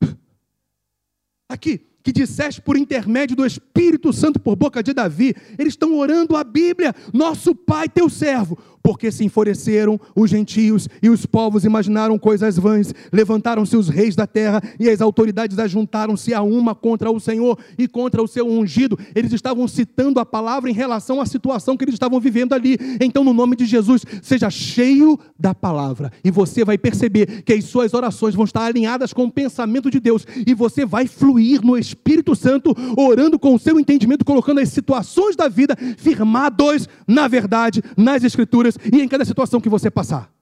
Aqui, 1.48 1.86
que 2.02 2.12
disseste 2.12 2.60
por 2.60 2.76
intermédio 2.76 3.36
do 3.36 3.46
Espírito 3.46 4.12
Santo 4.12 4.40
por 4.40 4.56
boca 4.56 4.82
de 4.82 4.92
Davi, 4.92 5.34
eles 5.58 5.72
estão 5.74 5.96
orando 5.96 6.36
a 6.36 6.44
Bíblia, 6.44 6.94
nosso 7.12 7.54
Pai, 7.54 7.88
teu 7.88 8.10
servo, 8.10 8.58
porque 8.82 9.10
se 9.12 9.24
enfureceram 9.24 10.00
os 10.14 10.30
gentios 10.30 10.88
e 11.02 11.08
os 11.08 11.24
povos 11.24 11.64
imaginaram 11.64 12.18
coisas 12.18 12.58
vãs, 12.58 12.92
levantaram-se 13.12 13.76
os 13.76 13.88
reis 13.88 14.16
da 14.16 14.26
terra 14.26 14.62
e 14.78 14.88
as 14.88 15.00
autoridades 15.00 15.58
ajuntaram-se 15.58 16.34
a 16.34 16.42
uma 16.42 16.74
contra 16.74 17.10
o 17.10 17.20
Senhor 17.20 17.58
e 17.78 17.86
contra 17.86 18.22
o 18.22 18.28
seu 18.28 18.48
ungido. 18.48 18.98
Eles 19.14 19.32
estavam 19.32 19.66
citando 19.68 20.18
a 20.18 20.26
palavra 20.26 20.70
em 20.70 20.74
relação 20.74 21.20
à 21.20 21.26
situação 21.26 21.76
que 21.76 21.84
eles 21.84 21.94
estavam 21.94 22.20
vivendo 22.20 22.52
ali. 22.52 22.76
Então, 23.00 23.22
no 23.22 23.32
nome 23.32 23.56
de 23.56 23.66
Jesus, 23.66 24.04
seja 24.20 24.50
cheio 24.50 25.18
da 25.38 25.54
palavra 25.54 26.10
e 26.24 26.30
você 26.30 26.64
vai 26.64 26.76
perceber 26.76 27.42
que 27.42 27.52
as 27.52 27.64
suas 27.64 27.94
orações 27.94 28.34
vão 28.34 28.44
estar 28.44 28.64
alinhadas 28.64 29.12
com 29.12 29.24
o 29.24 29.32
pensamento 29.32 29.90
de 29.90 30.00
Deus 30.00 30.26
e 30.46 30.54
você 30.54 30.84
vai 30.84 31.06
fluir 31.06 31.62
no 31.62 31.76
Espírito 31.76 32.34
Santo, 32.34 32.74
orando 32.96 33.38
com 33.38 33.54
o 33.54 33.58
seu 33.58 33.78
entendimento, 33.78 34.24
colocando 34.24 34.60
as 34.60 34.68
situações 34.68 35.36
da 35.36 35.48
vida 35.48 35.76
firmados 35.96 36.42
na 37.06 37.28
verdade, 37.28 37.82
nas 37.96 38.24
Escrituras 38.24 38.71
e 38.92 39.00
em 39.00 39.08
cada 39.08 39.24
situação 39.24 39.60
que 39.60 39.68
você 39.68 39.90
passar. 39.90 40.32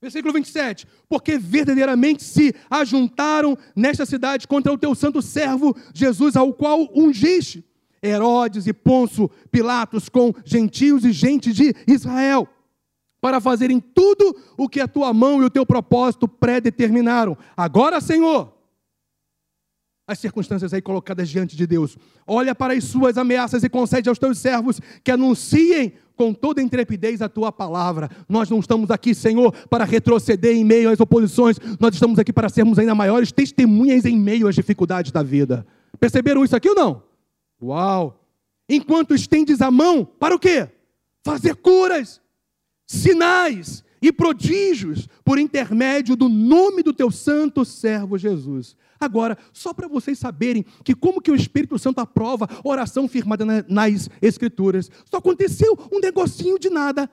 Versículo 0.00 0.34
27. 0.34 0.86
Porque 1.08 1.38
verdadeiramente 1.38 2.22
se 2.22 2.54
ajuntaram 2.68 3.56
nesta 3.74 4.04
cidade 4.04 4.46
contra 4.46 4.72
o 4.72 4.78
teu 4.78 4.94
santo 4.94 5.22
servo 5.22 5.74
Jesus, 5.94 6.36
ao 6.36 6.52
qual 6.52 6.88
ungiste 6.94 7.64
Herodes 8.02 8.66
e 8.66 8.72
Ponço, 8.74 9.30
Pilatos, 9.50 10.10
com 10.10 10.34
gentios 10.44 11.04
e 11.04 11.12
gente 11.12 11.54
de 11.54 11.74
Israel, 11.86 12.46
para 13.18 13.40
fazerem 13.40 13.80
tudo 13.80 14.36
o 14.58 14.68
que 14.68 14.78
a 14.78 14.86
tua 14.86 15.14
mão 15.14 15.42
e 15.42 15.46
o 15.46 15.50
teu 15.50 15.64
propósito 15.64 16.28
predeterminaram. 16.28 17.34
Agora, 17.56 17.98
Senhor, 18.02 18.53
as 20.06 20.18
circunstâncias 20.18 20.74
aí 20.74 20.82
colocadas 20.82 21.28
diante 21.28 21.56
de 21.56 21.66
Deus. 21.66 21.96
Olha 22.26 22.54
para 22.54 22.74
as 22.74 22.84
suas 22.84 23.16
ameaças 23.16 23.64
e 23.64 23.68
concede 23.68 24.08
aos 24.08 24.18
teus 24.18 24.38
servos 24.38 24.80
que 25.02 25.10
anunciem 25.10 25.94
com 26.16 26.32
toda 26.32 26.62
intrepidez 26.62 27.22
a 27.22 27.28
tua 27.28 27.50
palavra. 27.50 28.10
Nós 28.28 28.50
não 28.50 28.60
estamos 28.60 28.90
aqui, 28.90 29.14
Senhor, 29.14 29.52
para 29.68 29.84
retroceder 29.84 30.54
em 30.54 30.64
meio 30.64 30.90
às 30.90 31.00
oposições, 31.00 31.56
nós 31.80 31.94
estamos 31.94 32.18
aqui 32.18 32.32
para 32.32 32.48
sermos 32.48 32.78
ainda 32.78 32.94
maiores 32.94 33.32
testemunhas 33.32 34.04
em 34.04 34.16
meio 34.16 34.46
às 34.46 34.54
dificuldades 34.54 35.10
da 35.10 35.22
vida. 35.22 35.66
Perceberam 35.98 36.44
isso 36.44 36.54
aqui 36.54 36.68
ou 36.68 36.74
não? 36.74 37.02
Uau! 37.62 38.20
Enquanto 38.68 39.14
estendes 39.14 39.60
a 39.60 39.70
mão, 39.70 40.04
para 40.04 40.34
o 40.34 40.38
quê? 40.38 40.68
Fazer 41.24 41.56
curas, 41.56 42.20
sinais 42.86 43.82
e 44.00 44.12
prodígios 44.12 45.08
por 45.24 45.38
intermédio 45.38 46.14
do 46.14 46.28
nome 46.28 46.82
do 46.82 46.92
teu 46.92 47.10
santo 47.10 47.64
servo 47.64 48.18
Jesus. 48.18 48.76
Agora, 48.98 49.36
só 49.52 49.72
para 49.72 49.88
vocês 49.88 50.18
saberem 50.18 50.64
que 50.84 50.94
como 50.94 51.20
que 51.20 51.30
o 51.30 51.34
Espírito 51.34 51.78
Santo 51.78 52.00
aprova 52.00 52.48
oração 52.62 53.08
firmada 53.08 53.44
nas 53.68 54.08
Escrituras, 54.20 54.90
só 55.10 55.18
aconteceu 55.18 55.76
um 55.92 56.00
negocinho 56.00 56.58
de 56.58 56.70
nada. 56.70 57.10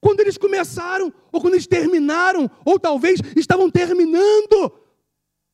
Quando 0.00 0.20
eles 0.20 0.38
começaram, 0.38 1.12
ou 1.30 1.40
quando 1.40 1.54
eles 1.54 1.66
terminaram, 1.66 2.50
ou 2.64 2.78
talvez 2.78 3.20
estavam 3.36 3.70
terminando 3.70 4.72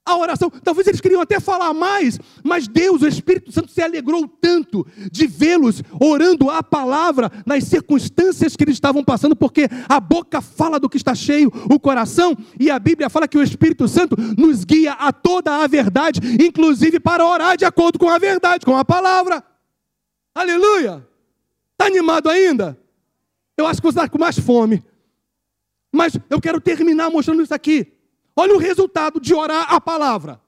a 0.06 0.16
oração. 0.16 0.48
Talvez 0.48 0.86
eles 0.86 1.00
queriam 1.00 1.20
até 1.20 1.40
falar 1.40 1.74
mais, 1.74 2.18
mas 2.44 2.68
Deus, 2.68 3.02
o 3.02 3.08
Espírito 3.08 3.50
Santo, 3.50 3.70
se 3.72 3.82
alegrou 3.82 4.28
tanto 4.28 4.86
de 5.10 5.26
vê-los 5.26 5.82
orando 6.00 6.48
a 6.48 6.62
palavra 6.62 7.30
nas 7.44 7.64
circunstâncias 7.64 8.54
que 8.54 8.62
eles 8.62 8.76
estavam 8.76 9.02
passando, 9.02 9.34
porque 9.34 9.68
a 9.88 9.98
boca 9.98 10.40
fala 10.40 10.78
do 10.78 10.88
que 10.88 10.96
está 10.96 11.14
cheio, 11.14 11.52
o 11.68 11.80
coração, 11.80 12.36
e 12.58 12.70
a 12.70 12.78
Bíblia 12.78 13.10
fala 13.10 13.26
que 13.26 13.36
o 13.36 13.42
Espírito 13.42 13.88
Santo 13.88 14.16
nos 14.38 14.64
guia 14.64 14.92
a 14.92 15.12
toda 15.12 15.56
a 15.56 15.66
verdade, 15.66 16.20
inclusive 16.40 17.00
para 17.00 17.26
orar 17.26 17.56
de 17.56 17.64
acordo 17.64 17.98
com 17.98 18.08
a 18.08 18.18
verdade, 18.18 18.64
com 18.64 18.76
a 18.76 18.84
palavra. 18.84 19.42
Aleluia! 20.32 21.04
Está 21.72 21.86
animado 21.86 22.30
ainda? 22.30 22.78
Eu 23.56 23.66
acho 23.66 23.80
que 23.80 23.86
você 23.86 23.98
está 23.98 24.08
com 24.08 24.18
mais 24.18 24.38
fome. 24.38 24.84
Mas 25.92 26.16
eu 26.28 26.40
quero 26.40 26.60
terminar 26.60 27.10
mostrando 27.10 27.42
isso 27.42 27.54
aqui. 27.54 27.95
Olha 28.36 28.54
o 28.54 28.58
resultado 28.58 29.18
de 29.18 29.34
orar 29.34 29.72
a 29.72 29.80
palavra. 29.80 30.40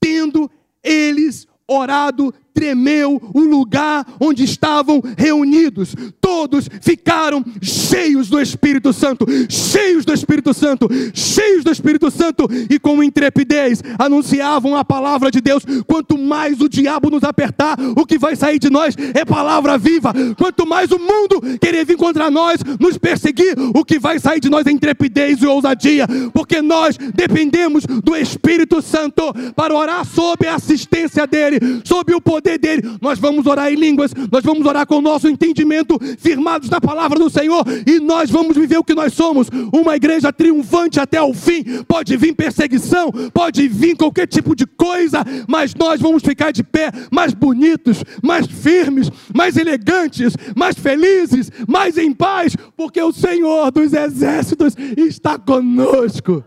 Tendo 0.00 0.50
eles 0.82 1.46
orado 1.66 2.34
tremeu 2.54 3.20
o 3.34 3.40
lugar 3.40 4.06
onde 4.20 4.44
estavam 4.44 5.02
reunidos. 5.18 5.94
Todos 6.20 6.68
ficaram 6.80 7.44
cheios 7.60 8.30
do 8.30 8.40
Espírito 8.40 8.92
Santo, 8.92 9.26
cheios 9.48 10.04
do 10.04 10.14
Espírito 10.14 10.54
Santo, 10.54 10.88
cheios 11.12 11.64
do 11.64 11.72
Espírito 11.72 12.10
Santo 12.10 12.48
e 12.70 12.78
com 12.78 13.02
intrepidez 13.02 13.82
anunciavam 13.98 14.76
a 14.76 14.84
palavra 14.84 15.30
de 15.30 15.40
Deus. 15.40 15.64
Quanto 15.86 16.16
mais 16.16 16.60
o 16.60 16.68
diabo 16.68 17.10
nos 17.10 17.24
apertar, 17.24 17.76
o 17.96 18.06
que 18.06 18.16
vai 18.16 18.36
sair 18.36 18.58
de 18.58 18.70
nós 18.70 18.94
é 19.14 19.24
palavra 19.24 19.76
viva. 19.76 20.12
Quanto 20.38 20.66
mais 20.66 20.90
o 20.92 20.98
mundo 20.98 21.40
querer 21.60 21.84
vir 21.84 21.96
contra 21.96 22.30
nós, 22.30 22.60
nos 22.78 22.96
perseguir, 22.96 23.54
o 23.74 23.84
que 23.84 23.98
vai 23.98 24.18
sair 24.18 24.40
de 24.40 24.48
nós 24.48 24.66
é 24.66 24.70
intrepidez 24.70 25.42
e 25.42 25.46
ousadia, 25.46 26.06
porque 26.32 26.62
nós 26.62 26.96
dependemos 27.14 27.84
do 27.84 28.14
Espírito 28.14 28.80
Santo 28.80 29.32
para 29.56 29.74
orar 29.74 30.04
sob 30.04 30.46
a 30.46 30.54
assistência 30.54 31.26
dele, 31.26 31.58
sob 31.84 32.14
o 32.14 32.20
poder 32.20 32.43
poder 32.44 32.58
dele. 32.58 32.82
Nós 33.00 33.18
vamos 33.18 33.46
orar 33.46 33.72
em 33.72 33.76
línguas, 33.76 34.12
nós 34.30 34.44
vamos 34.44 34.66
orar 34.66 34.86
com 34.86 34.96
o 34.96 35.00
nosso 35.00 35.26
entendimento 35.26 35.98
firmados 36.18 36.68
na 36.68 36.80
palavra 36.80 37.18
do 37.18 37.30
Senhor 37.30 37.64
e 37.86 37.98
nós 37.98 38.30
vamos 38.30 38.56
viver 38.56 38.76
o 38.76 38.84
que 38.84 38.94
nós 38.94 39.14
somos, 39.14 39.48
uma 39.72 39.96
igreja 39.96 40.32
triunfante 40.32 41.00
até 41.00 41.20
o 41.22 41.32
fim. 41.32 41.64
Pode 41.88 42.16
vir 42.16 42.34
perseguição, 42.34 43.10
pode 43.32 43.66
vir 43.66 43.96
qualquer 43.96 44.26
tipo 44.26 44.54
de 44.54 44.66
coisa, 44.66 45.24
mas 45.48 45.74
nós 45.74 46.00
vamos 46.00 46.22
ficar 46.22 46.52
de 46.52 46.62
pé, 46.62 46.90
mais 47.10 47.32
bonitos, 47.32 48.04
mais 48.22 48.46
firmes, 48.46 49.10
mais 49.34 49.56
elegantes, 49.56 50.34
mais 50.54 50.76
felizes, 50.76 51.50
mais 51.66 51.96
em 51.96 52.12
paz, 52.12 52.54
porque 52.76 53.00
o 53.00 53.12
Senhor 53.12 53.70
dos 53.70 53.92
exércitos 53.92 54.74
está 54.96 55.38
conosco. 55.38 56.44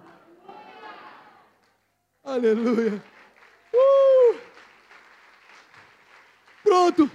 Aleluia. 2.23 3.01
Uh! 3.73 4.06
Pronto. 6.67 7.09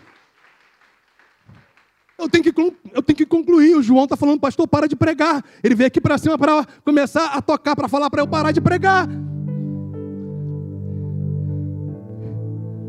Eu 2.18 2.28
tenho, 2.28 2.42
que, 2.42 2.60
eu 2.94 3.02
tenho 3.02 3.16
que 3.16 3.26
concluir. 3.26 3.76
O 3.76 3.82
João 3.82 4.04
está 4.04 4.16
falando, 4.16 4.40
pastor, 4.40 4.66
para 4.66 4.88
de 4.88 4.96
pregar. 4.96 5.44
Ele 5.62 5.74
veio 5.74 5.88
aqui 5.88 6.00
para 6.00 6.16
cima 6.16 6.38
para 6.38 6.64
começar 6.82 7.34
a 7.34 7.42
tocar, 7.42 7.76
para 7.76 7.86
falar 7.86 8.08
para 8.08 8.22
eu 8.22 8.26
parar 8.26 8.50
de 8.50 8.62
pregar. 8.62 9.06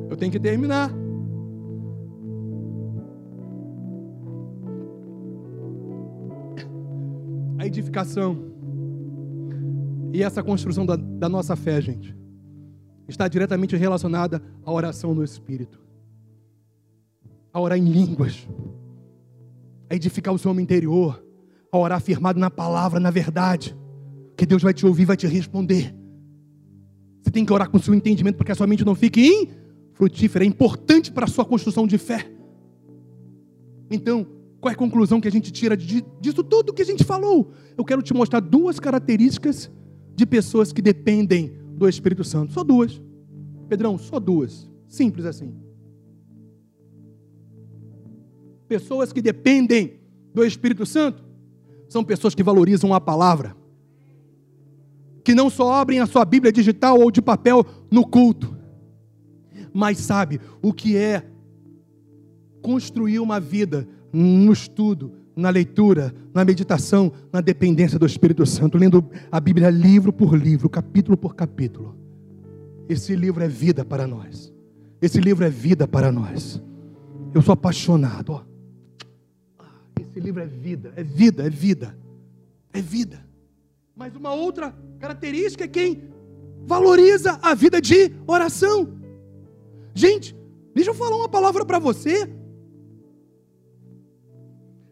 Eu 0.09 0.15
tenho 0.15 0.31
que 0.31 0.39
terminar. 0.39 0.89
A 7.59 7.65
edificação 7.65 8.53
e 10.13 10.23
essa 10.23 10.41
construção 10.41 10.85
da, 10.85 10.95
da 10.95 11.27
nossa 11.27 11.55
fé, 11.55 11.81
gente, 11.81 12.15
está 13.07 13.27
diretamente 13.27 13.75
relacionada 13.75 14.41
à 14.63 14.71
oração 14.71 15.13
no 15.13 15.23
Espírito 15.23 15.83
a 17.53 17.61
orar 17.61 17.77
em 17.77 17.85
línguas, 17.85 18.47
a 19.89 19.95
edificar 19.95 20.33
o 20.33 20.39
seu 20.39 20.49
homem 20.49 20.63
interior, 20.63 21.23
a 21.71 21.77
orar 21.77 22.01
firmado 22.01 22.39
na 22.39 22.49
palavra, 22.49 22.99
na 22.99 23.11
verdade, 23.11 23.77
que 24.35 24.45
Deus 24.45 24.63
vai 24.63 24.73
te 24.73 24.85
ouvir, 24.85 25.05
vai 25.05 25.15
te 25.15 25.27
responder. 25.27 25.95
Você 27.21 27.31
tem 27.31 27.45
que 27.45 27.53
orar 27.53 27.69
com 27.69 27.77
o 27.77 27.81
seu 27.81 27.93
entendimento 27.93 28.35
para 28.35 28.45
que 28.45 28.51
a 28.51 28.55
sua 28.55 28.67
mente 28.67 28.83
não 28.83 28.95
fique 28.95 29.49
infrutífera. 29.91 30.43
É 30.43 30.47
importante 30.47 31.11
para 31.11 31.25
a 31.25 31.27
sua 31.27 31.45
construção 31.45 31.85
de 31.85 31.97
fé. 31.97 32.29
Então, 33.89 34.25
qual 34.59 34.71
é 34.71 34.73
a 34.73 34.77
conclusão 34.77 35.21
que 35.21 35.27
a 35.27 35.31
gente 35.31 35.51
tira 35.51 35.77
disso 35.77 36.43
tudo 36.43 36.73
que 36.73 36.81
a 36.81 36.85
gente 36.85 37.03
falou? 37.03 37.51
Eu 37.77 37.85
quero 37.85 38.01
te 38.01 38.13
mostrar 38.13 38.39
duas 38.39 38.79
características 38.79 39.71
de 40.15 40.25
pessoas 40.25 40.73
que 40.73 40.81
dependem 40.81 41.53
do 41.77 41.87
Espírito 41.87 42.23
Santo. 42.23 42.53
Só 42.53 42.63
duas. 42.63 43.01
Pedrão, 43.69 43.97
só 43.97 44.19
duas. 44.19 44.69
Simples 44.87 45.25
assim. 45.25 45.62
Pessoas 48.73 49.13
que 49.13 49.21
dependem 49.21 49.99
do 50.33 50.43
Espírito 50.43 50.83
Santo 50.83 51.23
são 51.87 52.03
pessoas 52.03 52.33
que 52.33 52.41
valorizam 52.41 52.91
a 52.91 52.99
palavra. 52.99 53.55
Que 55.23 55.35
não 55.35 55.47
só 55.47 55.75
abrem 55.75 55.99
a 55.99 56.07
sua 56.07 56.25
Bíblia 56.25 56.51
digital 56.51 56.99
ou 56.99 57.11
de 57.11 57.21
papel 57.21 57.63
no 57.91 58.03
culto, 58.03 58.57
mas 59.71 59.99
sabe 59.99 60.41
o 60.59 60.73
que 60.73 60.97
é 60.97 61.23
construir 62.63 63.19
uma 63.19 63.39
vida 63.39 63.87
no 64.11 64.51
estudo, 64.51 65.11
na 65.35 65.51
leitura, 65.51 66.11
na 66.33 66.43
meditação, 66.43 67.11
na 67.31 67.41
dependência 67.41 67.99
do 67.99 68.07
Espírito 68.07 68.43
Santo, 68.43 68.75
lendo 68.75 69.07
a 69.31 69.39
Bíblia 69.39 69.69
livro 69.69 70.11
por 70.11 70.33
livro, 70.35 70.67
capítulo 70.67 71.15
por 71.15 71.35
capítulo. 71.35 71.95
Esse 72.89 73.15
livro 73.15 73.43
é 73.43 73.47
vida 73.47 73.85
para 73.85 74.07
nós. 74.07 74.51
Esse 74.99 75.19
livro 75.19 75.45
é 75.45 75.49
vida 75.51 75.87
para 75.87 76.11
nós. 76.11 76.59
Eu 77.35 77.43
sou 77.43 77.53
apaixonado. 77.53 78.31
Ó. 78.31 78.52
Esse 80.09 80.19
livro 80.19 80.41
é 80.41 80.45
vida, 80.45 80.93
é 80.95 81.03
vida, 81.03 81.45
é 81.45 81.49
vida, 81.49 81.97
é 82.71 82.81
vida. 82.81 83.25
Mas 83.95 84.15
uma 84.15 84.33
outra 84.33 84.75
característica 84.99 85.63
é 85.63 85.67
quem 85.67 86.03
valoriza 86.65 87.39
a 87.41 87.53
vida 87.53 87.81
de 87.81 88.11
oração. 88.25 88.99
Gente, 89.93 90.35
deixa 90.73 90.89
eu 90.89 90.95
falar 90.95 91.15
uma 91.15 91.29
palavra 91.29 91.65
para 91.65 91.79
você. 91.79 92.29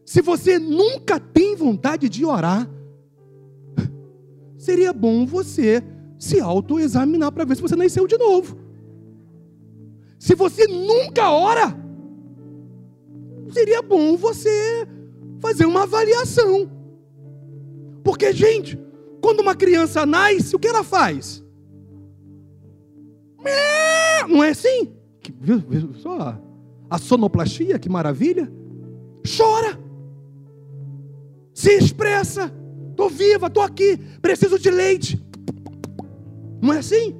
Se 0.05 0.21
você 0.21 0.59
nunca 0.59 1.19
tem 1.19 1.55
vontade 1.55 2.09
de 2.09 2.25
orar, 2.25 2.69
seria 4.57 4.93
bom 4.93 5.25
você 5.25 5.83
se 6.19 6.39
autoexaminar 6.39 7.31
para 7.31 7.45
ver 7.45 7.55
se 7.55 7.61
você 7.61 7.75
nasceu 7.75 8.05
de 8.05 8.17
novo. 8.17 8.57
Se 10.19 10.35
você 10.35 10.67
nunca 10.67 11.31
ora, 11.31 11.75
seria 13.51 13.81
bom 13.81 14.15
você 14.15 14.87
fazer 15.41 15.65
uma 15.65 15.83
avaliação. 15.83 16.69
Porque, 18.03 18.31
gente, 18.31 18.79
quando 19.21 19.41
uma 19.41 19.55
criança 19.55 20.05
nasce, 20.05 20.55
o 20.55 20.59
que 20.59 20.67
ela 20.67 20.83
faz? 20.83 21.43
Não 24.29 24.43
é 24.43 24.49
assim? 24.49 24.93
Só 25.97 26.39
a 26.89 26.97
sonoplastia, 26.97 27.79
que 27.79 27.89
maravilha. 27.89 28.51
Chora 29.37 29.79
se 31.53 31.71
expressa. 31.77 32.53
Estou 32.89 33.09
viva, 33.09 33.47
estou 33.47 33.63
aqui, 33.63 33.97
preciso 34.21 34.59
de 34.59 34.69
leite. 34.69 35.23
Não 36.61 36.73
é 36.73 36.79
assim? 36.79 37.15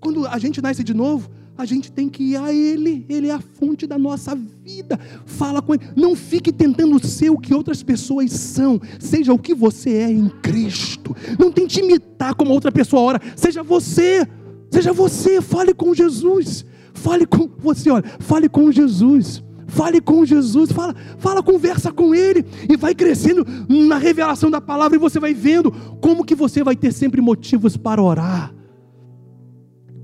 Quando 0.00 0.26
a 0.26 0.38
gente 0.38 0.62
nasce 0.62 0.82
de 0.82 0.94
novo, 0.94 1.28
a 1.60 1.64
gente 1.66 1.92
tem 1.92 2.08
que 2.08 2.22
ir 2.22 2.36
a 2.36 2.52
Ele, 2.52 3.04
Ele 3.08 3.28
é 3.28 3.34
a 3.34 3.40
fonte 3.40 3.86
da 3.86 3.98
nossa 3.98 4.34
vida. 4.34 4.98
Fala 5.26 5.60
com 5.60 5.74
Ele, 5.74 5.84
não 5.94 6.16
fique 6.16 6.50
tentando 6.50 7.04
ser 7.06 7.30
o 7.30 7.38
que 7.38 7.54
outras 7.54 7.82
pessoas 7.82 8.32
são, 8.32 8.80
seja 8.98 9.32
o 9.32 9.38
que 9.38 9.54
você 9.54 9.90
é 9.90 10.10
em 10.10 10.28
Cristo. 10.28 11.14
Não 11.38 11.52
tente 11.52 11.80
imitar 11.80 12.34
como 12.34 12.52
outra 12.52 12.72
pessoa 12.72 13.02
ora, 13.02 13.20
seja 13.36 13.62
você, 13.62 14.26
seja 14.70 14.92
você, 14.92 15.42
fale 15.42 15.74
com 15.74 15.94
Jesus, 15.94 16.64
fale 16.94 17.26
com 17.26 17.48
você, 17.58 17.90
olha, 17.90 18.04
fale 18.18 18.48
com 18.48 18.72
Jesus. 18.72 19.42
Fale 19.68 20.00
com 20.00 20.24
Jesus, 20.24 20.72
fala, 20.72 20.96
fala, 21.16 21.44
conversa 21.44 21.92
com 21.92 22.12
Ele. 22.12 22.44
E 22.68 22.76
vai 22.76 22.92
crescendo 22.92 23.46
na 23.68 23.98
revelação 23.98 24.50
da 24.50 24.60
palavra 24.60 24.96
e 24.96 25.00
você 25.00 25.20
vai 25.20 25.32
vendo 25.32 25.70
como 26.00 26.24
que 26.24 26.34
você 26.34 26.64
vai 26.64 26.74
ter 26.74 26.92
sempre 26.92 27.20
motivos 27.20 27.76
para 27.76 28.02
orar. 28.02 28.52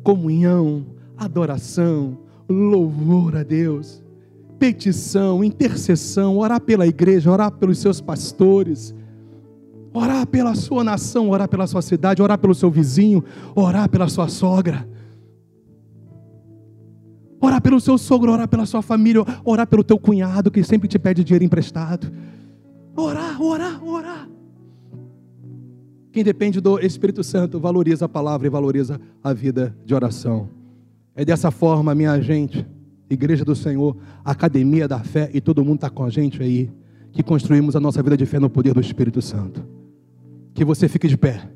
Comunhão, 0.05 0.87
adoração, 1.17 2.19
louvor 2.49 3.37
a 3.37 3.43
Deus, 3.43 4.03
petição, 4.59 5.43
intercessão, 5.43 6.39
orar 6.39 6.61
pela 6.61 6.87
igreja, 6.87 7.31
orar 7.31 7.51
pelos 7.51 7.79
seus 7.79 8.01
pastores, 8.01 8.95
orar 9.93 10.27
pela 10.27 10.55
sua 10.55 10.85
nação, 10.85 11.31
orar 11.31 11.49
pela 11.49 11.67
sua 11.67 11.83
cidade, 11.83 12.23
orar 12.23 12.39
pelo 12.39 12.55
seu 12.55 12.71
vizinho, 12.71 13.25
orar 13.55 13.89
pela 13.89 14.09
sua 14.09 14.29
sogra 14.29 14.87
Orar 17.41 17.61
pelo 17.61 17.81
seu 17.81 17.99
sogro, 17.99 18.33
orar 18.33 18.49
pela 18.49 18.67
sua 18.67 18.83
família, 18.83 19.23
orar 19.45 19.67
pelo 19.67 19.85
teu 19.85 19.99
cunhado 19.99 20.51
que 20.51 20.65
sempre 20.65 20.89
te 20.89 20.99
pede 20.99 21.23
dinheiro 21.23 21.45
emprestado. 21.45 22.11
Orar, 22.97 23.41
orar, 23.41 23.85
orar. 23.85 24.29
Quem 26.13 26.25
depende 26.25 26.61
do 26.61 26.79
Espírito 26.81 27.23
Santo 27.23 27.61
valoriza 27.61 28.07
a 28.07 28.09
palavra 28.09 28.47
e 28.47 28.51
valoriza 28.51 29.01
a 29.23 29.35
vida 29.35 29.77
de 29.85 29.95
oração. 29.95 30.49
É 31.17 31.25
dessa 31.25 31.51
forma, 31.51 31.95
minha 31.95 32.21
gente, 32.21 32.67
Igreja 33.09 33.43
do 33.43 33.57
Senhor, 33.57 33.97
Academia 34.23 34.87
da 34.87 34.99
Fé 35.01 35.31
e 35.33 35.41
todo 35.41 35.65
mundo 35.65 35.77
está 35.77 35.89
com 35.89 36.05
a 36.05 36.11
gente 36.11 36.43
aí, 36.43 36.71
que 37.11 37.23
construímos 37.23 37.75
a 37.75 37.81
nossa 37.81 38.03
vida 38.03 38.19
de 38.19 38.27
fé 38.27 38.39
no 38.39 38.51
poder 38.51 38.75
do 38.75 38.81
Espírito 38.81 39.23
Santo. 39.23 39.67
Que 40.53 40.63
você 40.63 40.89
fique 40.89 41.09
de 41.09 41.17
pé. 41.17 41.56